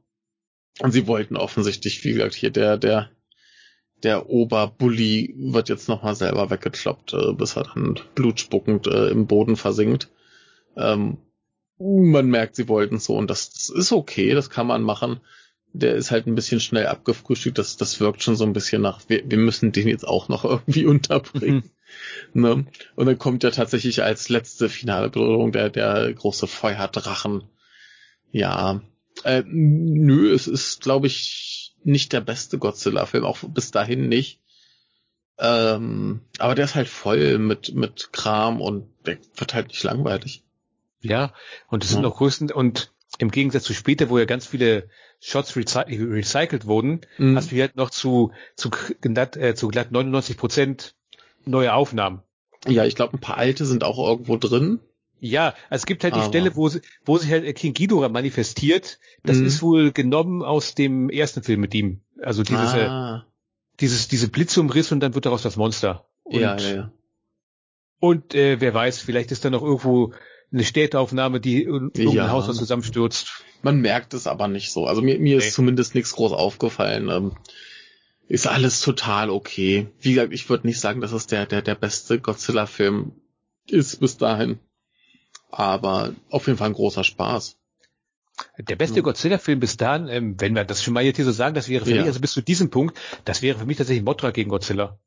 [0.83, 3.09] äh, sie wollten offensichtlich, wie gesagt, hier der, der,
[4.03, 9.55] der Oberbully wird jetzt nochmal selber weggekloppt, äh, bis er dann blutspuckend äh, im Boden
[9.55, 10.11] versinkt.
[10.77, 11.19] Ähm,
[11.79, 15.21] man merkt, sie wollten so und das, das ist okay, das kann man machen
[15.73, 17.59] der ist halt ein bisschen schnell abgefrühstückt.
[17.59, 20.45] Das, das wirkt schon so ein bisschen nach, wir, wir müssen den jetzt auch noch
[20.45, 21.71] irgendwie unterbringen.
[22.33, 22.43] Mhm.
[22.43, 22.67] Ne?
[22.95, 27.45] Und dann kommt ja tatsächlich als letzte finale Bedrohung der, der große Feuerdrachen.
[28.33, 28.83] Ja,
[29.25, 34.41] äh, nö, es ist, glaube ich, nicht der beste Godzilla-Film, auch bis dahin nicht.
[35.39, 40.43] Ähm, aber der ist halt voll mit, mit Kram und der wird halt nicht langweilig.
[41.01, 41.33] Ja,
[41.69, 42.09] und es sind ja.
[42.09, 44.89] auch größten, und im Gegensatz zu später, wo ja ganz viele
[45.21, 47.37] Shots recy recycelt wurden, mhm.
[47.37, 50.95] hast du hier halt noch zu, zu, glatt, äh, zu glatt 99 Prozent
[51.47, 52.23] neue Aufnahmen.
[52.67, 54.81] Ja, ich glaube, ein paar alte sind auch irgendwo drin.
[55.19, 56.29] Ja, also es gibt halt die Aber.
[56.29, 56.71] Stelle, wo,
[57.05, 58.99] wo sich halt King Ghidorah manifestiert.
[59.23, 59.47] Das mhm.
[59.47, 62.01] ist wohl genommen aus dem ersten Film mit ihm.
[62.23, 63.27] Also dieses, äh, ah.
[63.81, 66.07] dieses, diese Blitzumriss und dann wird daraus das Monster.
[66.25, 66.93] Und, ja, ja, ja.
[67.99, 70.13] Und äh, wer weiß, vielleicht ist da noch irgendwo
[70.53, 72.31] eine Städteaufnahme, die irgendein ja.
[72.31, 73.43] Haus was zusammenstürzt.
[73.63, 74.87] Man merkt es aber nicht so.
[74.87, 75.45] Also mir, mir nee.
[75.45, 77.33] ist zumindest nichts groß aufgefallen.
[78.29, 79.89] Ist alles total okay.
[80.01, 83.13] Wie gesagt, ich würde nicht sagen, dass es der, der, der beste Godzilla-Film
[83.69, 84.59] ist bis dahin.
[85.51, 87.57] Aber auf jeden Fall ein großer Spaß.
[88.59, 91.55] Der beste Godzilla-Film bis dahin, ähm, wenn wir das schon mal jetzt hier so sagen,
[91.55, 91.99] das wäre für ja.
[91.99, 94.99] mich, also bis zu diesem Punkt, das wäre für mich tatsächlich Mothra gegen Godzilla.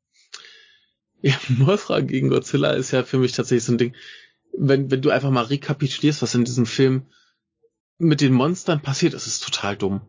[1.20, 3.94] Ja, Mothra gegen Godzilla ist ja für mich tatsächlich so ein Ding
[4.52, 7.06] wenn, wenn du einfach mal rekapitulierst, was in diesem Film
[7.98, 10.00] mit den Monstern passiert, ist es total dumm.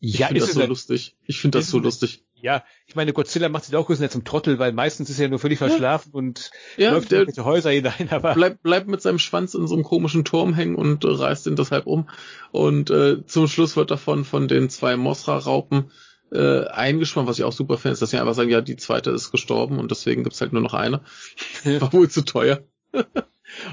[0.00, 1.16] Ich ja, finde das so lustig.
[1.24, 2.24] Ich finde das so lustig.
[2.40, 5.38] Ja, ich meine, Godzilla macht sich auch größtenteils zum Trottel, weil meistens ist er nur
[5.38, 6.18] völlig verschlafen ja.
[6.18, 8.34] und ja, läuft in irgendwelche Häuser hinein, aber.
[8.34, 11.56] Bleibt bleib mit seinem Schwanz in so einem komischen Turm hängen und äh, reißt ihn
[11.56, 12.08] deshalb um.
[12.52, 15.90] Und äh, zum Schluss wird davon von den zwei Mosra-Raupen
[16.30, 19.10] äh, eingespannt, was ich auch super finde, ist, dass sie einfach sagen, ja, die zweite
[19.10, 21.02] ist gestorben und deswegen gibt's halt nur noch eine.
[21.64, 22.62] War wohl zu teuer.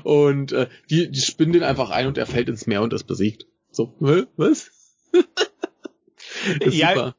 [0.03, 3.03] Und äh, die, die spinnen den einfach ein und er fällt ins Meer und ist
[3.03, 3.45] besiegt.
[3.71, 3.93] So,
[4.37, 4.71] was?
[6.61, 7.15] ist ja, super.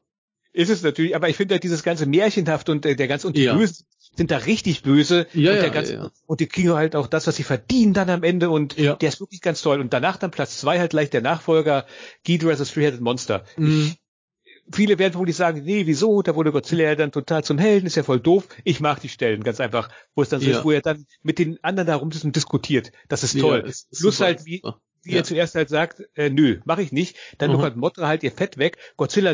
[0.57, 3.37] Ist es natürlich, aber ich finde halt dieses ganze Märchenhaft und äh, der ganz und
[3.37, 3.55] die ja.
[3.55, 3.85] Bösen
[4.15, 6.11] sind da richtig böse ja, und, der ja, ganze, ja.
[6.25, 8.95] und die kriegen halt auch das, was sie verdienen dann am Ende und ja.
[8.95, 9.79] der ist wirklich ganz toll.
[9.79, 11.85] Und danach dann Platz zwei halt gleich der Nachfolger
[12.23, 13.43] Ghidorah the Three-Headed Monster.
[13.55, 13.93] Mhm.
[13.93, 17.59] Ich, viele werden wohl nicht sagen, nee, wieso, da wurde Godzilla ja dann total zum
[17.59, 18.47] Helden, ist ja voll doof.
[18.63, 21.37] Ich mag die Stellen, ganz einfach, wo es dann so ist, wo er dann mit
[21.37, 22.91] den anderen da rum ist und diskutiert.
[23.09, 23.63] Das ist toll.
[23.67, 24.63] Ist, Plus halt, wie,
[25.03, 25.17] wie ja.
[25.17, 27.15] er zuerst halt sagt, äh, nö, mach ich nicht.
[27.37, 27.61] Dann mhm.
[27.61, 28.77] halt Motra halt ihr Fett weg.
[28.97, 29.31] Godzilla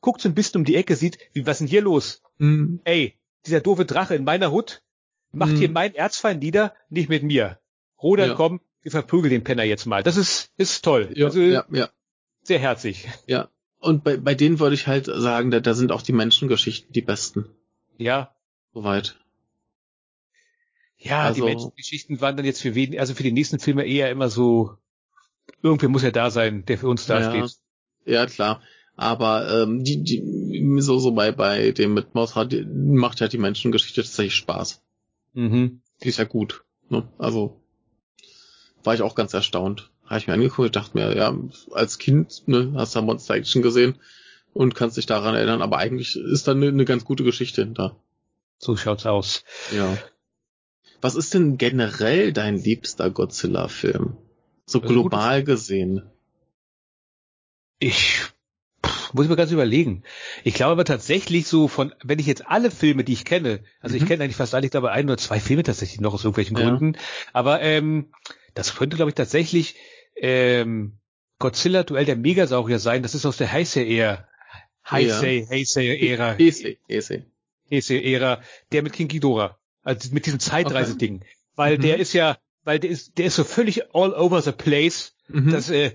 [0.00, 2.22] guckt so ein bisschen um die Ecke, sieht, wie, was ist denn hier los?
[2.38, 2.80] Mhm.
[2.84, 4.82] Ey, dieser doofe Drache in meiner Hut
[5.32, 5.56] macht mhm.
[5.56, 7.58] hier meinen Erzfeind nieder, nicht mit mir.
[8.02, 8.34] Rodan, ja.
[8.34, 10.02] komm, wir verprügeln den Penner jetzt mal.
[10.02, 11.10] Das ist, ist toll.
[11.14, 11.88] Ja, also, ja, ja.
[12.42, 13.08] Sehr herzig.
[13.26, 13.50] Ja,
[13.80, 17.00] und bei, bei denen würde ich halt sagen, da, da sind auch die Menschengeschichten die
[17.00, 17.46] besten.
[17.96, 18.34] Ja.
[18.72, 19.18] Soweit.
[20.98, 24.10] Ja, also, die Menschengeschichten waren dann jetzt für wen, also für die nächsten Filme eher
[24.10, 24.76] immer so,
[25.62, 27.58] irgendwer muss ja da sein, der für uns da ja, steht.
[28.04, 28.62] Ja, klar.
[29.00, 33.38] Aber ähm, die, die, so, so bei, bei dem mit Mothra die, macht ja die
[33.38, 34.82] Menschengeschichte tatsächlich Spaß.
[35.32, 35.80] Mhm.
[36.02, 36.64] Die ist ja gut.
[36.88, 37.08] Ne?
[37.18, 37.60] Also
[38.84, 41.32] war ich auch ganz erstaunt habe ich mir angeguckt, dachte mir, ja,
[41.70, 43.94] als Kind ne, hast du Monster Action gesehen
[44.52, 47.96] und kannst dich daran erinnern, aber eigentlich ist da eine, eine ganz gute Geschichte hinter.
[48.58, 49.44] So schaut's aus.
[49.72, 49.96] Ja.
[51.00, 54.16] Was ist denn generell dein liebster Godzilla-Film?
[54.66, 56.02] So global gesehen.
[57.78, 58.22] Ich
[59.14, 60.02] muss ich mir ganz überlegen.
[60.44, 63.96] Ich glaube aber tatsächlich so von, wenn ich jetzt alle Filme, die ich kenne, also
[63.96, 64.02] mhm.
[64.02, 66.56] ich kenne eigentlich fast alle, ich glaube ein oder zwei Filme tatsächlich noch aus irgendwelchen
[66.56, 66.64] ja.
[66.64, 66.96] Gründen,
[67.32, 68.12] aber ähm,
[68.54, 69.76] das könnte glaube ich tatsächlich
[70.16, 70.98] ähm,
[71.40, 73.02] Godzilla Duell der Megasaurier sein.
[73.02, 74.28] Das ist aus der Heisei-Ära.
[74.88, 76.36] Heisei, Heisei-Ära.
[76.38, 77.24] Heisei, Heisei.
[77.70, 78.42] Heisei-Ära.
[78.72, 79.58] Der mit King Ghidorah.
[79.82, 81.16] Also mit diesem Zeitreiseding.
[81.16, 81.26] Okay.
[81.56, 81.82] Weil mhm.
[81.82, 85.16] der ist ja, weil der ist, der ist so völlig all over the place.
[85.28, 85.50] Mhm.
[85.50, 85.92] Das, äh,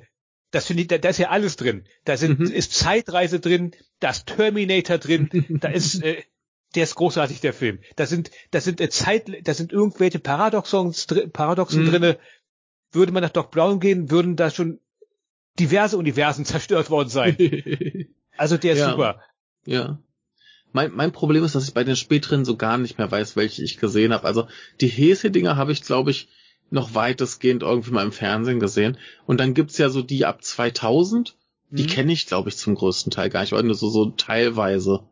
[0.55, 1.83] das finde ich, da, da ist ja alles drin.
[2.05, 2.45] Da sind, mhm.
[2.45, 5.29] ist Zeitreise drin, da ist Terminator drin,
[5.59, 6.23] da ist, äh,
[6.75, 7.79] der ist großartig, der Film.
[7.97, 11.89] Da sind, da sind äh, Zeit, da sind irgendwelche Paradoxons, Paradoxen mhm.
[11.89, 12.19] drinne.
[12.93, 14.79] Würde man nach Doc Brown gehen, würden da schon
[15.59, 17.35] diverse Universen zerstört worden sein.
[18.37, 18.91] also der ist ja.
[18.91, 19.21] super.
[19.65, 19.99] Ja.
[20.71, 23.61] Mein, mein Problem ist, dass ich bei den späteren so gar nicht mehr weiß, welche
[23.61, 24.25] ich gesehen habe.
[24.25, 24.47] Also
[24.79, 26.29] die Hese-Dinger habe ich, glaube ich,
[26.69, 28.97] noch weitestgehend irgendwie mal im Fernsehen gesehen.
[29.25, 31.35] Und dann gibt's ja so die ab 2000.
[31.69, 31.87] Die mhm.
[31.87, 35.03] kenne ich, glaube ich, zum größten Teil gar nicht, aber nur so, so teilweise.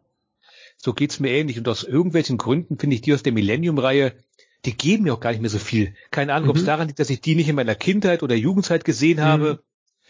[0.78, 1.58] So geht's mir ähnlich.
[1.58, 4.14] Und aus irgendwelchen Gründen finde ich die aus der Millennium-Reihe,
[4.66, 5.96] die geben mir auch gar nicht mehr so viel.
[6.12, 6.52] Keine Ahnung, mhm.
[6.52, 9.24] ob es daran liegt, dass ich die nicht in meiner Kindheit oder Jugendzeit gesehen mhm.
[9.24, 9.64] habe.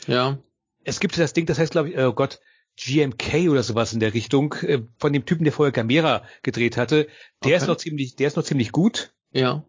[0.08, 0.38] Ja.
[0.84, 2.40] Es gibt das Ding, das heißt, glaube ich, oh Gott,
[2.76, 7.08] GMK oder sowas in der Richtung, äh, von dem Typen, der vorher Gamera gedreht hatte.
[7.44, 7.56] Der okay.
[7.56, 9.14] ist noch ziemlich, der ist noch ziemlich gut.
[9.32, 9.64] Ja.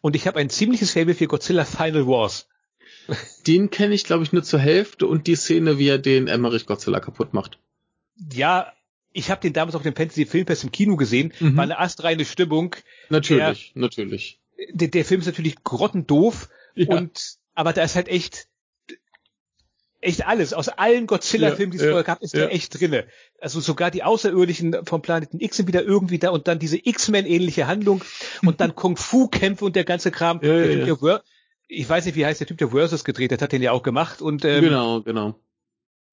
[0.00, 2.48] Und ich habe ein ziemliches Fable für Godzilla Final Wars.
[3.46, 6.66] Den kenne ich, glaube ich, nur zur Hälfte und die Szene, wie er den Emmerich
[6.66, 7.58] Godzilla kaputt macht.
[8.32, 8.72] Ja,
[9.12, 11.56] ich habe den damals auf dem Fantasy Filmfest im Kino gesehen, mhm.
[11.56, 12.76] war eine astreine Stimmung.
[13.08, 14.40] Natürlich, der, natürlich.
[14.72, 16.96] Der, der Film ist natürlich grottendoof ja.
[16.96, 18.48] und aber da ist halt echt
[20.00, 20.52] echt alles.
[20.52, 22.40] Aus allen Godzilla-Filmen, die es ja, vorher gab, ist ja.
[22.40, 23.06] der echt drinne.
[23.40, 27.66] Also sogar die Außerirdischen vom Planeten X sind wieder irgendwie da und dann diese X-Men-ähnliche
[27.66, 28.02] Handlung
[28.44, 30.40] und dann Kung-Fu-Kämpfe und der ganze Kram.
[30.42, 31.20] Ja, der ja.
[31.68, 33.82] Ich weiß nicht, wie heißt der Typ, der Versus gedreht hat, hat den ja auch
[33.82, 35.38] gemacht und ähm, genau, genau.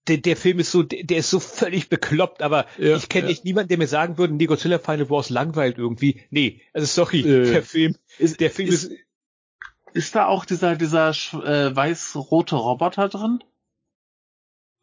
[0.08, 3.68] Der, der Film ist so, der ist so völlig bekloppt, aber ich kenne echt niemanden,
[3.70, 6.22] der mir sagen würde, nee, Godzilla Final Wars langweilt irgendwie.
[6.30, 9.00] Nee, also sorry, der Film, ist, der Film ist, ist,
[9.94, 13.40] ist da auch dieser dieser äh, weiß-rote Roboter drin?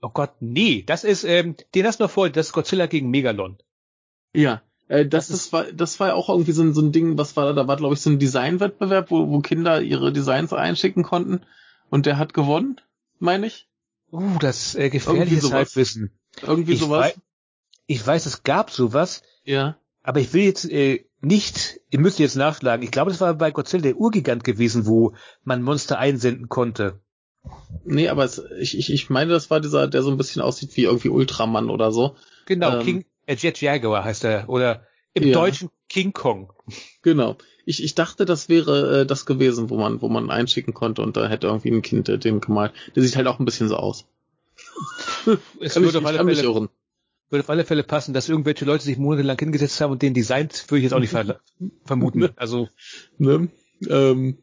[0.05, 3.09] Oh Gott, nee, das ist, ähm, den hast du noch vor, das ist Godzilla gegen
[3.09, 3.57] Megalon.
[4.35, 6.93] Ja, äh, das, das, ist, war, das war ja auch irgendwie so ein, so ein
[6.93, 10.13] Ding, was war da, da war glaube ich so ein Designwettbewerb, wo, wo Kinder ihre
[10.13, 11.41] Designs einschicken konnten
[11.89, 12.83] und der hat gewonnen,
[13.19, 13.67] meine ich.
[14.13, 16.11] Uh, das äh, gefährliches Halbwissen.
[16.43, 17.07] Irgendwie ich sowas.
[17.07, 17.15] Weiß,
[17.87, 19.23] ich weiß, es gab sowas.
[19.45, 19.79] Ja.
[20.03, 22.85] Aber ich will jetzt äh, nicht, ihr müsst jetzt nachschlagen.
[22.85, 25.15] Ich glaube, das war bei Godzilla der Urgigant gewesen, wo
[25.45, 27.01] man Monster einsenden konnte.
[27.85, 30.77] Nee, aber es, ich, ich, ich meine, das war dieser, der so ein bisschen aussieht
[30.77, 32.17] wie irgendwie Ultraman oder so.
[32.47, 34.49] Genau, ähm, King, äh, Jet Jaguar heißt er.
[34.49, 35.35] Oder im ja.
[35.35, 36.53] Deutschen King Kong.
[37.03, 37.37] Genau.
[37.67, 41.17] Ich, ich dachte, das wäre äh, das gewesen, wo man, wo man einschicken konnte und
[41.17, 42.73] da hätte irgendwie ein Kind äh, den gemalt.
[42.95, 44.07] Der sieht halt auch ein bisschen so aus.
[45.61, 46.69] es würde auf, alle Fälle, irren.
[47.31, 50.65] würde auf alle Fälle passen, dass irgendwelche Leute sich monatelang hingesetzt haben und den designt,
[50.69, 51.41] würde ich jetzt auch nicht ver
[51.85, 52.31] vermuten.
[52.37, 52.69] Also.
[53.19, 53.49] Ne?
[53.89, 54.39] Ähm,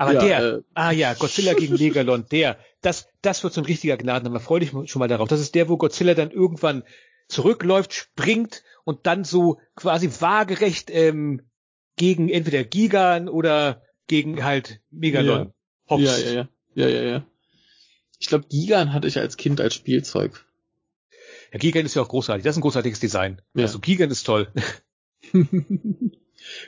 [0.00, 3.66] aber ja, der, äh, ah ja, Godzilla gegen Megalon, der, das, das wird so ein
[3.66, 4.40] richtiger Gnadenhammer.
[4.40, 5.28] Freu dich schon mal darauf.
[5.28, 6.84] Das ist der, wo Godzilla dann irgendwann
[7.28, 11.42] zurückläuft, springt und dann so quasi waagerecht ähm,
[11.96, 15.52] gegen entweder Gigan oder gegen halt Megalon.
[15.90, 17.26] Ja, ja, ja, ja, ja, ja, ja.
[18.18, 20.46] Ich glaube, Gigan hatte ich als Kind als Spielzeug.
[21.52, 22.42] Ja, Gigan ist ja auch großartig.
[22.42, 23.42] Das ist ein großartiges Design.
[23.52, 23.64] Ja.
[23.64, 24.50] Also Gigan ist toll.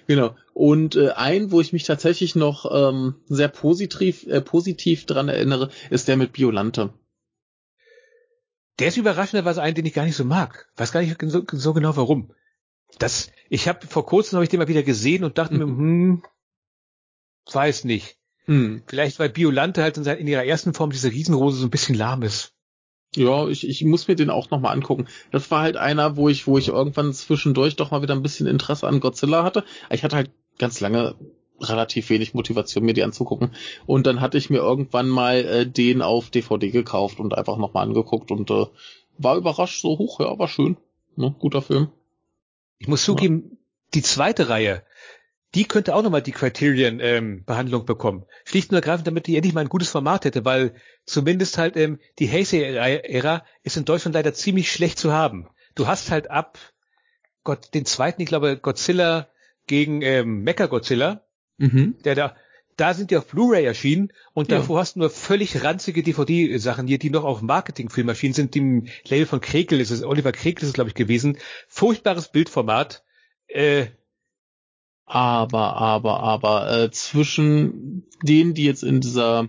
[0.06, 0.36] Genau.
[0.54, 5.70] Und äh, ein, wo ich mich tatsächlich noch ähm, sehr positiv, äh, positiv dran erinnere,
[5.90, 6.92] ist der mit Biolante.
[8.78, 10.68] Der ist überraschenderweise ein, den ich gar nicht so mag.
[10.76, 12.32] Weiß gar nicht so, so genau warum.
[12.98, 15.60] Das, ich habe vor kurzem habe ich den mal wieder gesehen und dachte mhm.
[15.60, 16.22] mir, hm,
[17.52, 18.18] weiß nicht.
[18.44, 18.82] Hm.
[18.86, 22.22] Vielleicht weil Biolante halt in, in ihrer ersten Form diese Riesenrose so ein bisschen lahm
[22.22, 22.54] ist.
[23.14, 25.06] Ja, ich, ich muss mir den auch nochmal angucken.
[25.30, 28.46] Das war halt einer, wo ich, wo ich irgendwann zwischendurch doch mal wieder ein bisschen
[28.46, 29.64] Interesse an Godzilla hatte.
[29.90, 31.14] Ich hatte halt ganz lange
[31.60, 33.52] relativ wenig Motivation, mir die anzugucken.
[33.86, 37.86] Und dann hatte ich mir irgendwann mal äh, den auf DVD gekauft und einfach nochmal
[37.86, 38.66] angeguckt und äh,
[39.18, 40.76] war überrascht, so hoch, ja, war schön.
[41.16, 41.34] Ne?
[41.38, 41.88] Guter Film.
[42.78, 43.56] Ich muss zugeben, ja.
[43.94, 44.82] die zweite Reihe,
[45.54, 48.24] die könnte auch nochmal die Criterion-Behandlung ähm, bekommen.
[48.44, 50.74] Schlicht und ergreifend, damit die endlich mal ein gutes Format hätte, weil
[51.04, 55.48] zumindest halt ähm, die Heisei-Ära ist in Deutschland leider ziemlich schlecht zu haben.
[55.74, 56.58] Du hast halt ab
[57.44, 59.28] Gott, den zweiten, ich glaube, Godzilla
[59.66, 61.22] gegen ähm, Mecha-Godzilla,
[61.58, 61.96] mhm.
[62.04, 62.36] der da,
[62.76, 64.58] da sind die auf Blu-ray erschienen und ja.
[64.58, 68.88] davor hast du nur völlig ranzige DVD-Sachen hier, die noch auf Marketing-Filmmaschinen sind, die im
[69.04, 71.36] Label von Krekel ist es, Oliver Krekel ist es, glaube ich, gewesen.
[71.68, 73.04] Furchtbares Bildformat,
[73.48, 73.86] äh,
[75.04, 79.48] aber, aber, aber äh, zwischen denen, die jetzt in dieser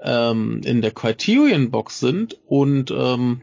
[0.00, 3.42] ähm, in der Criterion Box sind und ähm,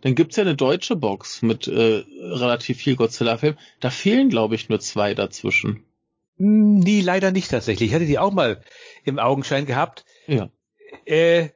[0.00, 3.56] dann gibt's ja eine deutsche Box mit äh, relativ viel Godzilla-Film.
[3.80, 5.84] Da fehlen, glaube ich, nur zwei dazwischen.
[6.38, 7.88] Nee, leider nicht tatsächlich.
[7.88, 8.62] Ich hatte die auch mal
[9.04, 10.04] im Augenschein gehabt.
[10.26, 10.50] Ja.
[11.06, 11.48] Äh,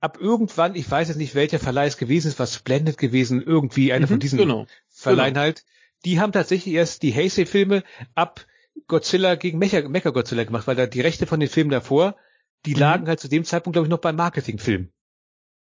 [0.00, 3.92] ab irgendwann, ich weiß jetzt nicht, welcher Verleih es gewesen ist, was Splendid gewesen, irgendwie
[3.92, 5.44] einer mhm, von diesen genau, Verleihen genau.
[5.44, 5.64] halt
[6.06, 7.82] die haben tatsächlich erst die Heisei-Filme
[8.14, 8.46] ab
[8.86, 12.16] Godzilla gegen Mecha, Mecha Godzilla gemacht, weil da die Rechte von den Filmen davor,
[12.64, 12.80] die Mhm.
[12.80, 14.90] lagen halt zu dem Zeitpunkt, glaube ich, noch beim Marketingfilm.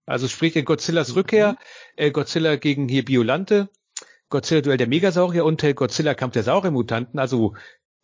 [0.05, 1.57] Also sprich in Godzillas Rückkehr,
[1.95, 3.69] äh, Godzilla gegen hier Biolante,
[4.29, 7.55] Godzilla Duell der Megasaurier und äh, Godzilla Kampf der Sauriermutanten, also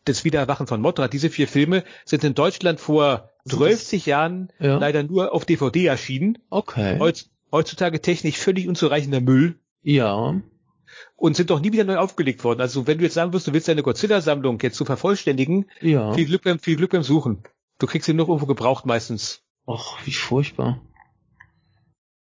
[0.06, 1.08] das Wiedererwachen von Mothra.
[1.08, 4.78] Diese vier Filme sind in Deutschland vor Also 12 Jahren Ja.
[4.78, 6.38] leider nur auf DVD erschienen.
[6.50, 7.00] Okay.
[7.00, 10.40] Heutz, heutzutage technisch völlig unzureichender Müll Ja.
[11.16, 12.62] Und sind doch nie wieder neu aufgelegt worden.
[12.62, 16.14] Also wenn du jetzt sagen wirst, du willst deine Godzilla-Sammlung jetzt zu vervollständigen, Ja.
[16.14, 17.44] viel Glück beim, viel Glück beim Suchen.
[17.80, 19.42] Du kriegst ihn noch irgendwo gebraucht meistens.
[19.68, 20.82] Och, wie furchtbar.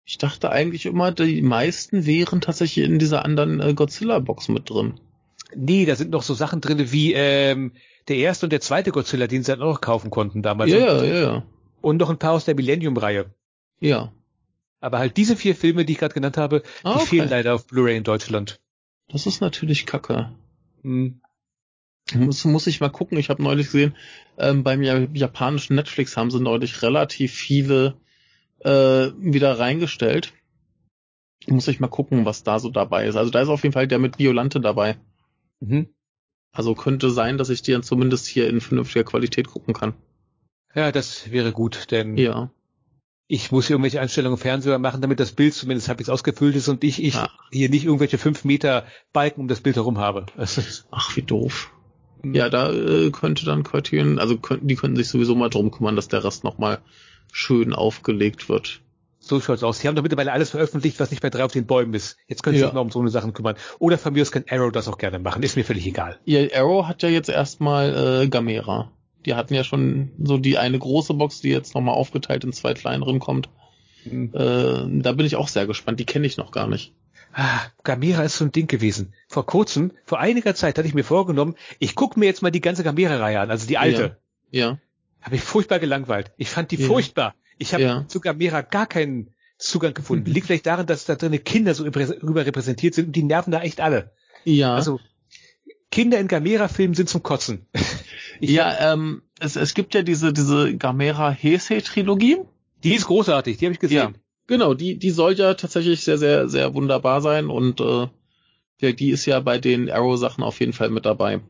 [0.06, 4.99] Ich dachte eigentlich immer, die meisten wären tatsächlich in dieser anderen äh, Godzilla-Box mit drin.
[5.56, 7.73] Nee, da sind noch so Sachen drinne wie ähm,
[8.07, 10.72] der erste und der zweite Godzilla, den sie dann auch noch kaufen konnten damals.
[10.72, 11.44] ja, ja, ja, ja.
[11.81, 13.34] Und noch ein paar aus der Millennium-Reihe.
[13.80, 14.11] Ja.
[14.82, 17.06] Aber halt diese vier Filme, die ich gerade genannt habe, Ah, die okay.
[17.08, 18.60] fehlen leider auf Blu-ray in Deutschland.
[19.10, 20.32] Das ist natürlich kacke.
[20.84, 21.20] Hm.
[22.16, 23.18] Muss, muss ich mal gucken.
[23.18, 23.96] Ich habe neulich gesehen,
[24.38, 27.98] ähm, beim ja- japanischen Netflix haben sie neulich relativ viele
[28.60, 30.34] äh, wieder reingestellt.
[31.48, 33.16] Muss ich mal gucken, was da so dabei ist.
[33.16, 34.98] Also da ist auf jeden Fall der mit Violante dabei.
[35.60, 35.90] Mhm.
[36.52, 39.94] Also könnte sein, dass ich die dann zumindest hier in vernünftiger Qualität gucken kann.
[40.74, 42.52] Ja, das wäre gut, denn Ja.
[43.32, 46.68] Ich muss hier irgendwelche Einstellungen im Fernseher machen, damit das Bild zumindest halbwegs ausgefüllt ist
[46.68, 47.30] und ich, ich Ah.
[47.52, 50.26] hier nicht irgendwelche fünf Meter Balken um das Bild herum habe.
[50.92, 51.72] Ach, wie doof.
[52.24, 55.96] Ja, da äh, könnte dann Criterion, also könnten, die könnten sich sowieso mal drum kümmern,
[55.96, 56.80] dass der Rest nochmal
[57.32, 58.82] schön aufgelegt wird.
[59.20, 59.80] So schaut's aus.
[59.80, 62.18] Sie haben doch mittlerweile alles veröffentlicht, was nicht bei drei auf den Bäumen ist.
[62.28, 62.68] Jetzt können Sie Ja.
[62.68, 63.56] sich mal um so eine Sachen kümmern.
[63.78, 65.44] Oder von mir aus kann Arrow das auch gerne machen.
[65.44, 66.20] Ist mir völlig egal.
[66.26, 68.92] Ihr Arrow hat ja jetzt erstmal äh, Gamera.
[69.26, 72.74] Die hatten ja schon so die eine große Box, die jetzt nochmal aufgeteilt in zwei
[72.74, 73.50] kleineren kommt.
[74.04, 74.32] Hm.
[74.34, 76.00] Äh, da bin ich auch sehr gespannt.
[76.00, 76.94] Die kenne ich noch gar nicht.
[77.34, 79.14] Ah, Gamera ist so ein Ding gewesen.
[79.28, 82.62] Vor kurzem, vor einiger Zeit hatte ich mir vorgenommen, ich gucke mir jetzt mal die
[82.62, 84.18] ganze Gamera-Reihe an, also die alte.
[84.52, 84.80] Ja.
[85.22, 86.32] Habe ich furchtbar gelangweilt.
[86.38, 86.88] Ich fand die Ja.
[86.88, 87.36] furchtbar.
[87.58, 88.06] Ich habe Ja.
[88.08, 90.28] zu Gamera gar keinen Zugang gefunden.
[90.30, 90.34] Mhm.
[90.34, 93.62] Liegt vielleicht daran, dass da drin Kinder so überrä- überrepräsentiert sind und die nerven da
[93.62, 94.12] echt alle.
[94.46, 94.74] Ja.
[94.76, 95.00] Also
[95.91, 97.66] Kinder in Gamera-Filmen sind zum Kotzen.
[98.40, 102.38] Ich ja, ähm, es, es gibt ja diese, diese Gamera Heisei-Trilogie.
[102.84, 104.18] Die ist großartig, die habe ich gesehen.
[104.48, 108.07] Genau, die, die soll ja tatsächlich sehr, sehr, sehr wunderbar sein und äh,
[108.82, 111.41] ja, die ist ja bei den Arrow-Sachen auf jeden Fall mit dabei.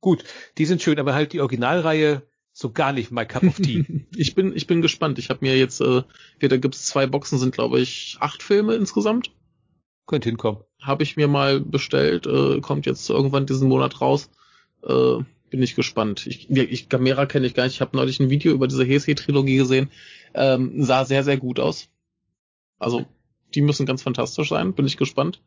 [0.00, 0.24] Gut,
[0.58, 2.22] die sind schön, aber halt die Originalreihe
[2.52, 3.84] so gar nicht my cup of tea.
[4.14, 5.18] ich bin, ich bin gespannt.
[5.18, 6.02] Ich habe mir jetzt, äh,
[6.38, 9.30] hier, da gibt's zwei Boxen, sind glaube ich acht Filme insgesamt.
[10.12, 10.60] Könnte hinkommen.
[10.78, 14.28] Habe ich mir mal bestellt, äh, kommt jetzt irgendwann diesen Monat raus.
[14.86, 16.26] Äh, bin ich gespannt.
[16.26, 17.76] Ich, ich Gamera kenne ich gar nicht.
[17.76, 19.90] Ich habe neulich ein Video über diese Heisei-Trilogie gesehen.
[20.34, 21.88] Ähm, sah sehr, sehr gut aus.
[22.78, 23.06] Also,
[23.54, 24.74] die müssen ganz fantastisch sein.
[24.74, 25.40] Bin ich gespannt.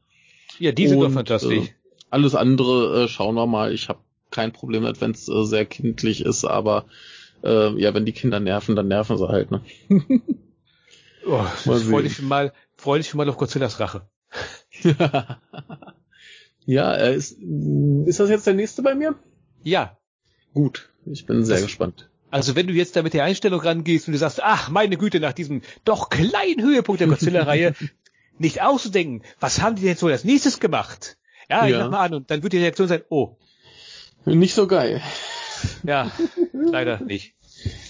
[0.57, 1.67] Ja, die sind Und, doch fantastisch.
[1.67, 1.73] Äh,
[2.09, 3.71] alles andere äh, schauen wir mal.
[3.71, 3.99] Ich habe
[4.31, 6.85] kein Problem damit, wenn es äh, sehr kindlich ist, aber
[7.43, 9.51] äh, ja, wenn die Kinder nerven, dann nerven sie halt.
[9.51, 9.61] Ne?
[11.27, 12.03] oh, mal das freu sehen.
[12.03, 14.09] dich mal, freu dich schon mal auf Godzillas Rache.
[16.65, 17.37] ja, äh, ist,
[18.05, 19.15] ist das jetzt der nächste bei mir?
[19.63, 19.97] Ja,
[20.53, 22.09] Gut, ich bin sehr Das- gespannt.
[22.31, 25.19] also wenn du jetzt da mit der Einstellung rangehst und du sagst, ach, meine Güte,
[25.19, 27.73] nach diesem doch kleinen Höhepunkt der Godzilla-Reihe,
[28.37, 31.17] nicht auszudenken, was haben die denn so als nächstes gemacht?
[31.49, 31.79] Ja, ich Ja.
[31.83, 33.35] mach mal an und dann wird die Reaktion sein, oh,
[34.23, 35.01] Nicht so geil.
[35.83, 36.09] ja,
[36.53, 37.33] leider nicht.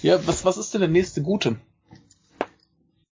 [0.02, 1.56] Ja, was, was ist denn der nächste Gute?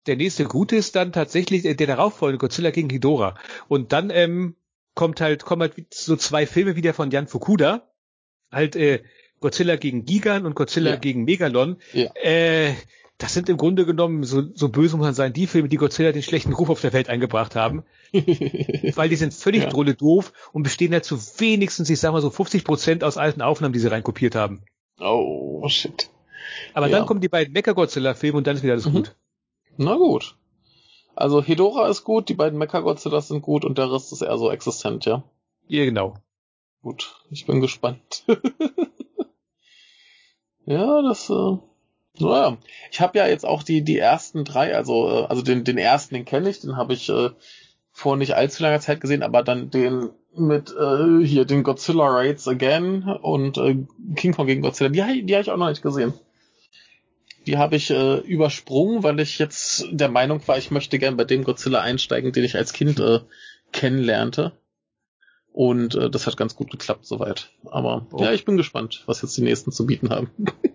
[0.10, 3.36] Der nächste Gute ist dann tatsächlich äh, der darauffolgende Godzilla gegen Ghidorah.
[3.68, 4.56] Und dann ähm,
[4.96, 7.88] kommt halt, kommen halt so zwei Filme wieder von Jan Fukuda.
[8.52, 9.04] Halt äh,
[9.40, 10.96] Godzilla gegen Gigan und Godzilla Ja.
[10.96, 11.78] gegen Megalon.
[11.94, 12.10] Ja.
[12.16, 12.74] Äh,
[13.20, 16.12] das sind im Grunde genommen, so, so böse muss man sein, die Filme, die Godzilla
[16.12, 17.84] den schlechten Ruf auf der Welt eingebracht haben.
[18.14, 19.70] Weil die sind völlig Ja.
[19.70, 23.44] drolle doof und bestehen halt zu wenigstens, ich sag mal so 50 Prozent aus alten
[23.44, 24.64] Aufnahmen, die sie reinkopiert haben.
[25.00, 26.10] oh, shit.
[26.74, 26.98] Aber Ja.
[26.98, 28.94] dann kommen die beiden Mecha-Godzilla-Filme und dann ist wieder alles Mhm.
[28.94, 29.16] gut.
[29.82, 30.36] Na gut.
[31.16, 34.52] Also Hedora ist gut, die beiden Mechagodzillas sind gut und der Rest ist eher so
[34.52, 35.24] existent, ja.
[35.70, 36.16] Ja, genau.
[36.82, 38.26] Gut, ich bin gespannt.
[40.66, 41.58] ja, das, äh,
[42.20, 42.58] naja.
[42.92, 46.14] Ich habe ja jetzt auch die, die ersten drei, also, äh, also den, den ersten,
[46.14, 47.30] den kenne ich, den habe ich äh,
[47.94, 52.50] vor nicht allzu langer Zeit gesehen, aber dann den mit äh, hier den Godzilla Raids
[52.50, 53.78] Again und äh,
[54.18, 56.14] King Kong gegen Godzilla, die, die habe ich auch noch nicht gesehen.
[57.46, 61.24] Die habe ich äh, übersprungen, weil ich jetzt der Meinung war, ich möchte gern bei
[61.24, 63.20] dem Godzilla einsteigen, den ich als Kind äh,
[63.72, 64.52] kennenlernte.
[65.52, 67.52] Und äh, das hat ganz gut geklappt soweit.
[67.66, 68.24] Aber Oh.
[68.24, 70.30] ja, ich bin gespannt, was jetzt die nächsten zu bieten haben.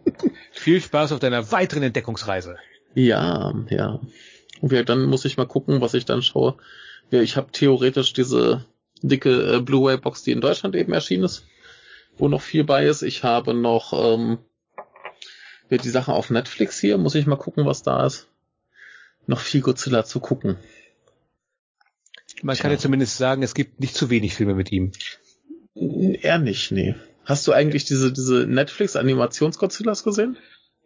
[0.53, 2.57] Viel Spaß auf deiner weiteren Entdeckungsreise.
[2.95, 4.01] Ja, ja.
[4.61, 6.57] Und ja, dann muss ich mal gucken, was ich dann schaue.
[7.11, 8.65] Ja, ich habe theoretisch diese
[9.03, 11.45] dicke äh, Blu-ray-Box, die in Deutschland eben erschienen ist.
[12.16, 13.03] wo noch viel bei ist.
[13.03, 14.39] Ich habe noch ähm,
[15.70, 16.99] die Sachen auf Netflix hier.
[16.99, 18.28] Muss ich mal gucken, was da ist.
[19.27, 20.57] Noch viel Godzilla zu gucken.
[22.43, 24.93] Man kann ja zumindest sagen, es gibt nicht zu wenig Filme mit ihm.
[25.74, 26.95] Eher nicht, nee.
[27.24, 30.36] Hast du eigentlich diese, diese Netflix-Animations-Godzillas gesehen?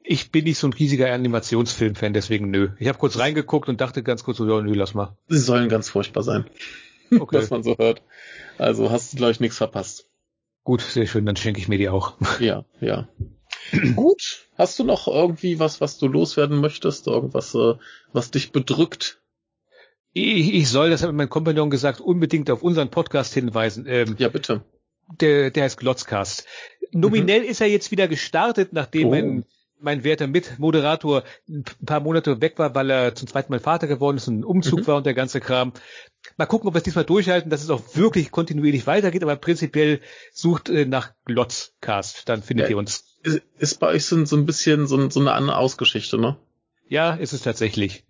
[0.04, 2.70] Ich bin nicht so ein riesiger Animationsfilm-Fan, deswegen nö.
[2.78, 5.16] Ich habe kurz reingeguckt und dachte ganz kurz so, ja, nö, lass mal.
[5.26, 6.44] Sie sollen ganz furchtbar sein.
[7.10, 7.38] Okay.
[7.38, 8.02] was man so hört.
[8.58, 10.10] Also hast du, glaube ich, nichts verpasst.
[10.62, 12.12] Gut, sehr schön, dann schenke ich mir die auch.
[12.38, 13.08] Ja, ja.
[13.94, 14.46] Gut.
[14.56, 17.06] Hast du noch irgendwie was, was du loswerden möchtest?
[17.06, 17.74] Irgendwas, äh,
[18.12, 19.20] was dich bedrückt?
[20.12, 23.86] Ich, ich soll, das hat mein Kompagnon gesagt, unbedingt auf unseren Podcast hinweisen.
[23.86, 24.62] Ähm, ja, bitte.
[25.20, 26.46] Der, der heißt Glotzcast.
[26.92, 27.48] Nominell mhm.
[27.48, 29.10] ist er jetzt wieder gestartet, nachdem oh.
[29.10, 29.44] mein
[29.80, 34.16] mein werter Mitmoderator ein paar Monate weg war, weil er zum zweiten Mal Vater geworden
[34.16, 34.86] ist und ein Umzug mhm.
[34.86, 35.72] war und der ganze Kram.
[36.36, 40.00] Mal gucken, ob wir es diesmal durchhalten, dass es auch wirklich kontinuierlich weitergeht, aber prinzipiell
[40.32, 43.07] sucht äh, nach Glotzcast, dann findet ja, ihr uns.
[43.22, 46.36] Ist, ist bei euch so, so ein bisschen so, so eine andere Ausgeschichte, ne?
[46.88, 48.04] Ja, ist es tatsächlich.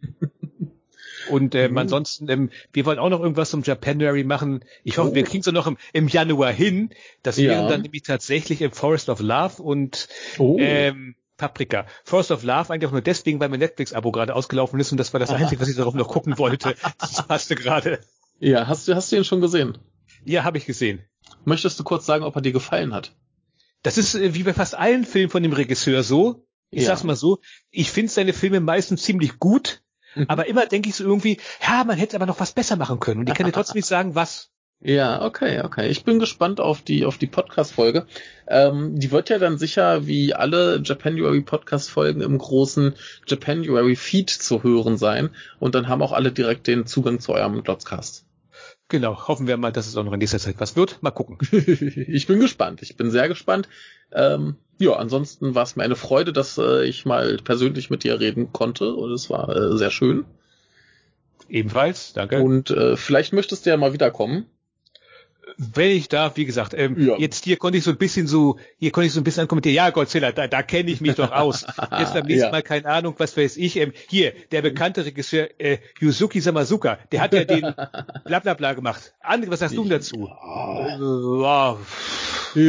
[1.31, 1.79] Und ähm, mhm.
[1.79, 4.65] ansonsten, ähm, wir wollen auch noch irgendwas zum Japanuary machen.
[4.85, 5.15] Ich hoffe, oh.
[5.15, 6.91] wir kriegen es noch im, im Januar hin.
[7.23, 7.51] Das ja.
[7.51, 10.09] wären dann nämlich tatsächlich im Forest of Love und
[10.39, 10.57] oh.
[10.59, 11.87] ähm, Paprika.
[12.05, 15.13] Force of Love eigentlich auch nur deswegen, weil mein Netflix-Abo gerade ausgelaufen ist und das
[15.13, 16.75] war das Einzige, was ich darauf noch gucken wollte.
[16.99, 18.01] Das passte gerade.
[18.41, 19.79] Ja, hast du, hast du ihn schon gesehen?
[20.25, 21.01] Ja, habe ich gesehen.
[21.45, 23.13] Möchtest du kurz sagen, ob er dir gefallen hat?
[23.83, 26.45] Das ist äh, wie bei fast allen Filmen von dem Regisseur so.
[26.71, 26.89] Ich ja.
[26.89, 27.39] sag's mal so,
[27.71, 29.83] ich finde seine Filme meistens ziemlich gut,
[30.15, 30.27] mhm.
[30.29, 33.21] aber immer denke ich so irgendwie, ja, man hätte aber noch was besser machen können.
[33.21, 34.51] Und ich kann dir trotzdem nicht sagen, was.
[34.81, 35.89] Ja, okay, okay.
[35.89, 38.07] Ich bin gespannt auf die auf die Podcast-Folge.
[38.47, 42.95] Ähm, die wird ja dann sicher wie alle Japanuary Podcast-Folgen im großen
[43.27, 45.31] Japanuary Feed zu hören sein.
[45.59, 48.25] Und dann haben auch alle direkt den Zugang zu eurem Glotzcast.
[48.89, 51.03] Genau, hoffen wir mal, dass es auch noch in nächster Zeit was wird.
[51.03, 51.39] Mal gucken.
[51.53, 52.81] ich bin gespannt.
[52.83, 53.69] Ich bin sehr gespannt.
[54.13, 58.19] Ähm, ja, ansonsten war es mir eine Freude, dass äh, ich mal persönlich mit dir
[58.19, 60.25] reden konnte und es war äh, sehr schön.
[61.51, 62.43] Ebenfalls, danke.
[62.43, 64.47] Und äh, vielleicht möchtest du ja mal wiederkommen
[65.57, 67.17] wenn ich darf, wie gesagt, ähm, ja.
[67.19, 69.75] jetzt hier konnte ich so ein bisschen so, hier konnte ich so ein bisschen ankommentieren,
[69.75, 71.63] ja, Godzilla, da, da kenne ich mich doch aus.
[71.99, 72.51] Jetzt am nächsten ja.
[72.51, 77.21] Mal, keine Ahnung, was weiß ich, ähm, hier, der bekannte Regisseur äh, Yuzuki Samazuka, der
[77.21, 77.61] hat ja den
[78.25, 79.15] Blablabla bla, gemacht.
[79.23, 80.29] André, was sagst du dazu?
[80.29, 81.79] Ja.
[82.55, 82.67] Äh, ja.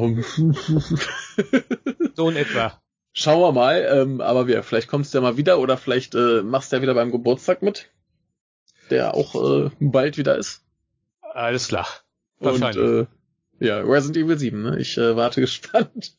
[2.14, 2.80] so in etwa.
[3.12, 6.42] Schauen wir mal, ähm, aber wir, vielleicht kommst du ja mal wieder oder vielleicht äh,
[6.42, 7.90] machst du ja wieder beim Geburtstag mit,
[8.90, 10.62] der auch äh, bald wieder ist.
[11.38, 11.86] Alles klar.
[12.40, 13.06] Und äh,
[13.60, 14.80] ja, Resident Evil 7, ne?
[14.80, 16.16] Ich äh, warte gespannt.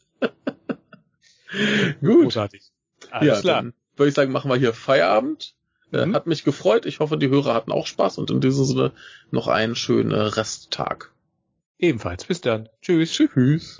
[2.00, 2.24] Gut.
[2.24, 2.72] Großartig.
[3.12, 3.64] Alles ja, klar.
[3.64, 5.56] Dann würde ich sagen, machen wir hier Feierabend.
[5.92, 6.16] Äh, mhm.
[6.16, 6.86] Hat mich gefreut.
[6.86, 8.94] Ich hoffe, die Hörer hatten auch Spaß und in diesem Sinne
[9.30, 11.12] noch einen schönen Resttag.
[11.80, 12.24] Ebenfalls.
[12.24, 12.70] Bis dann.
[12.82, 13.12] Tschüss.
[13.12, 13.78] Tschüss.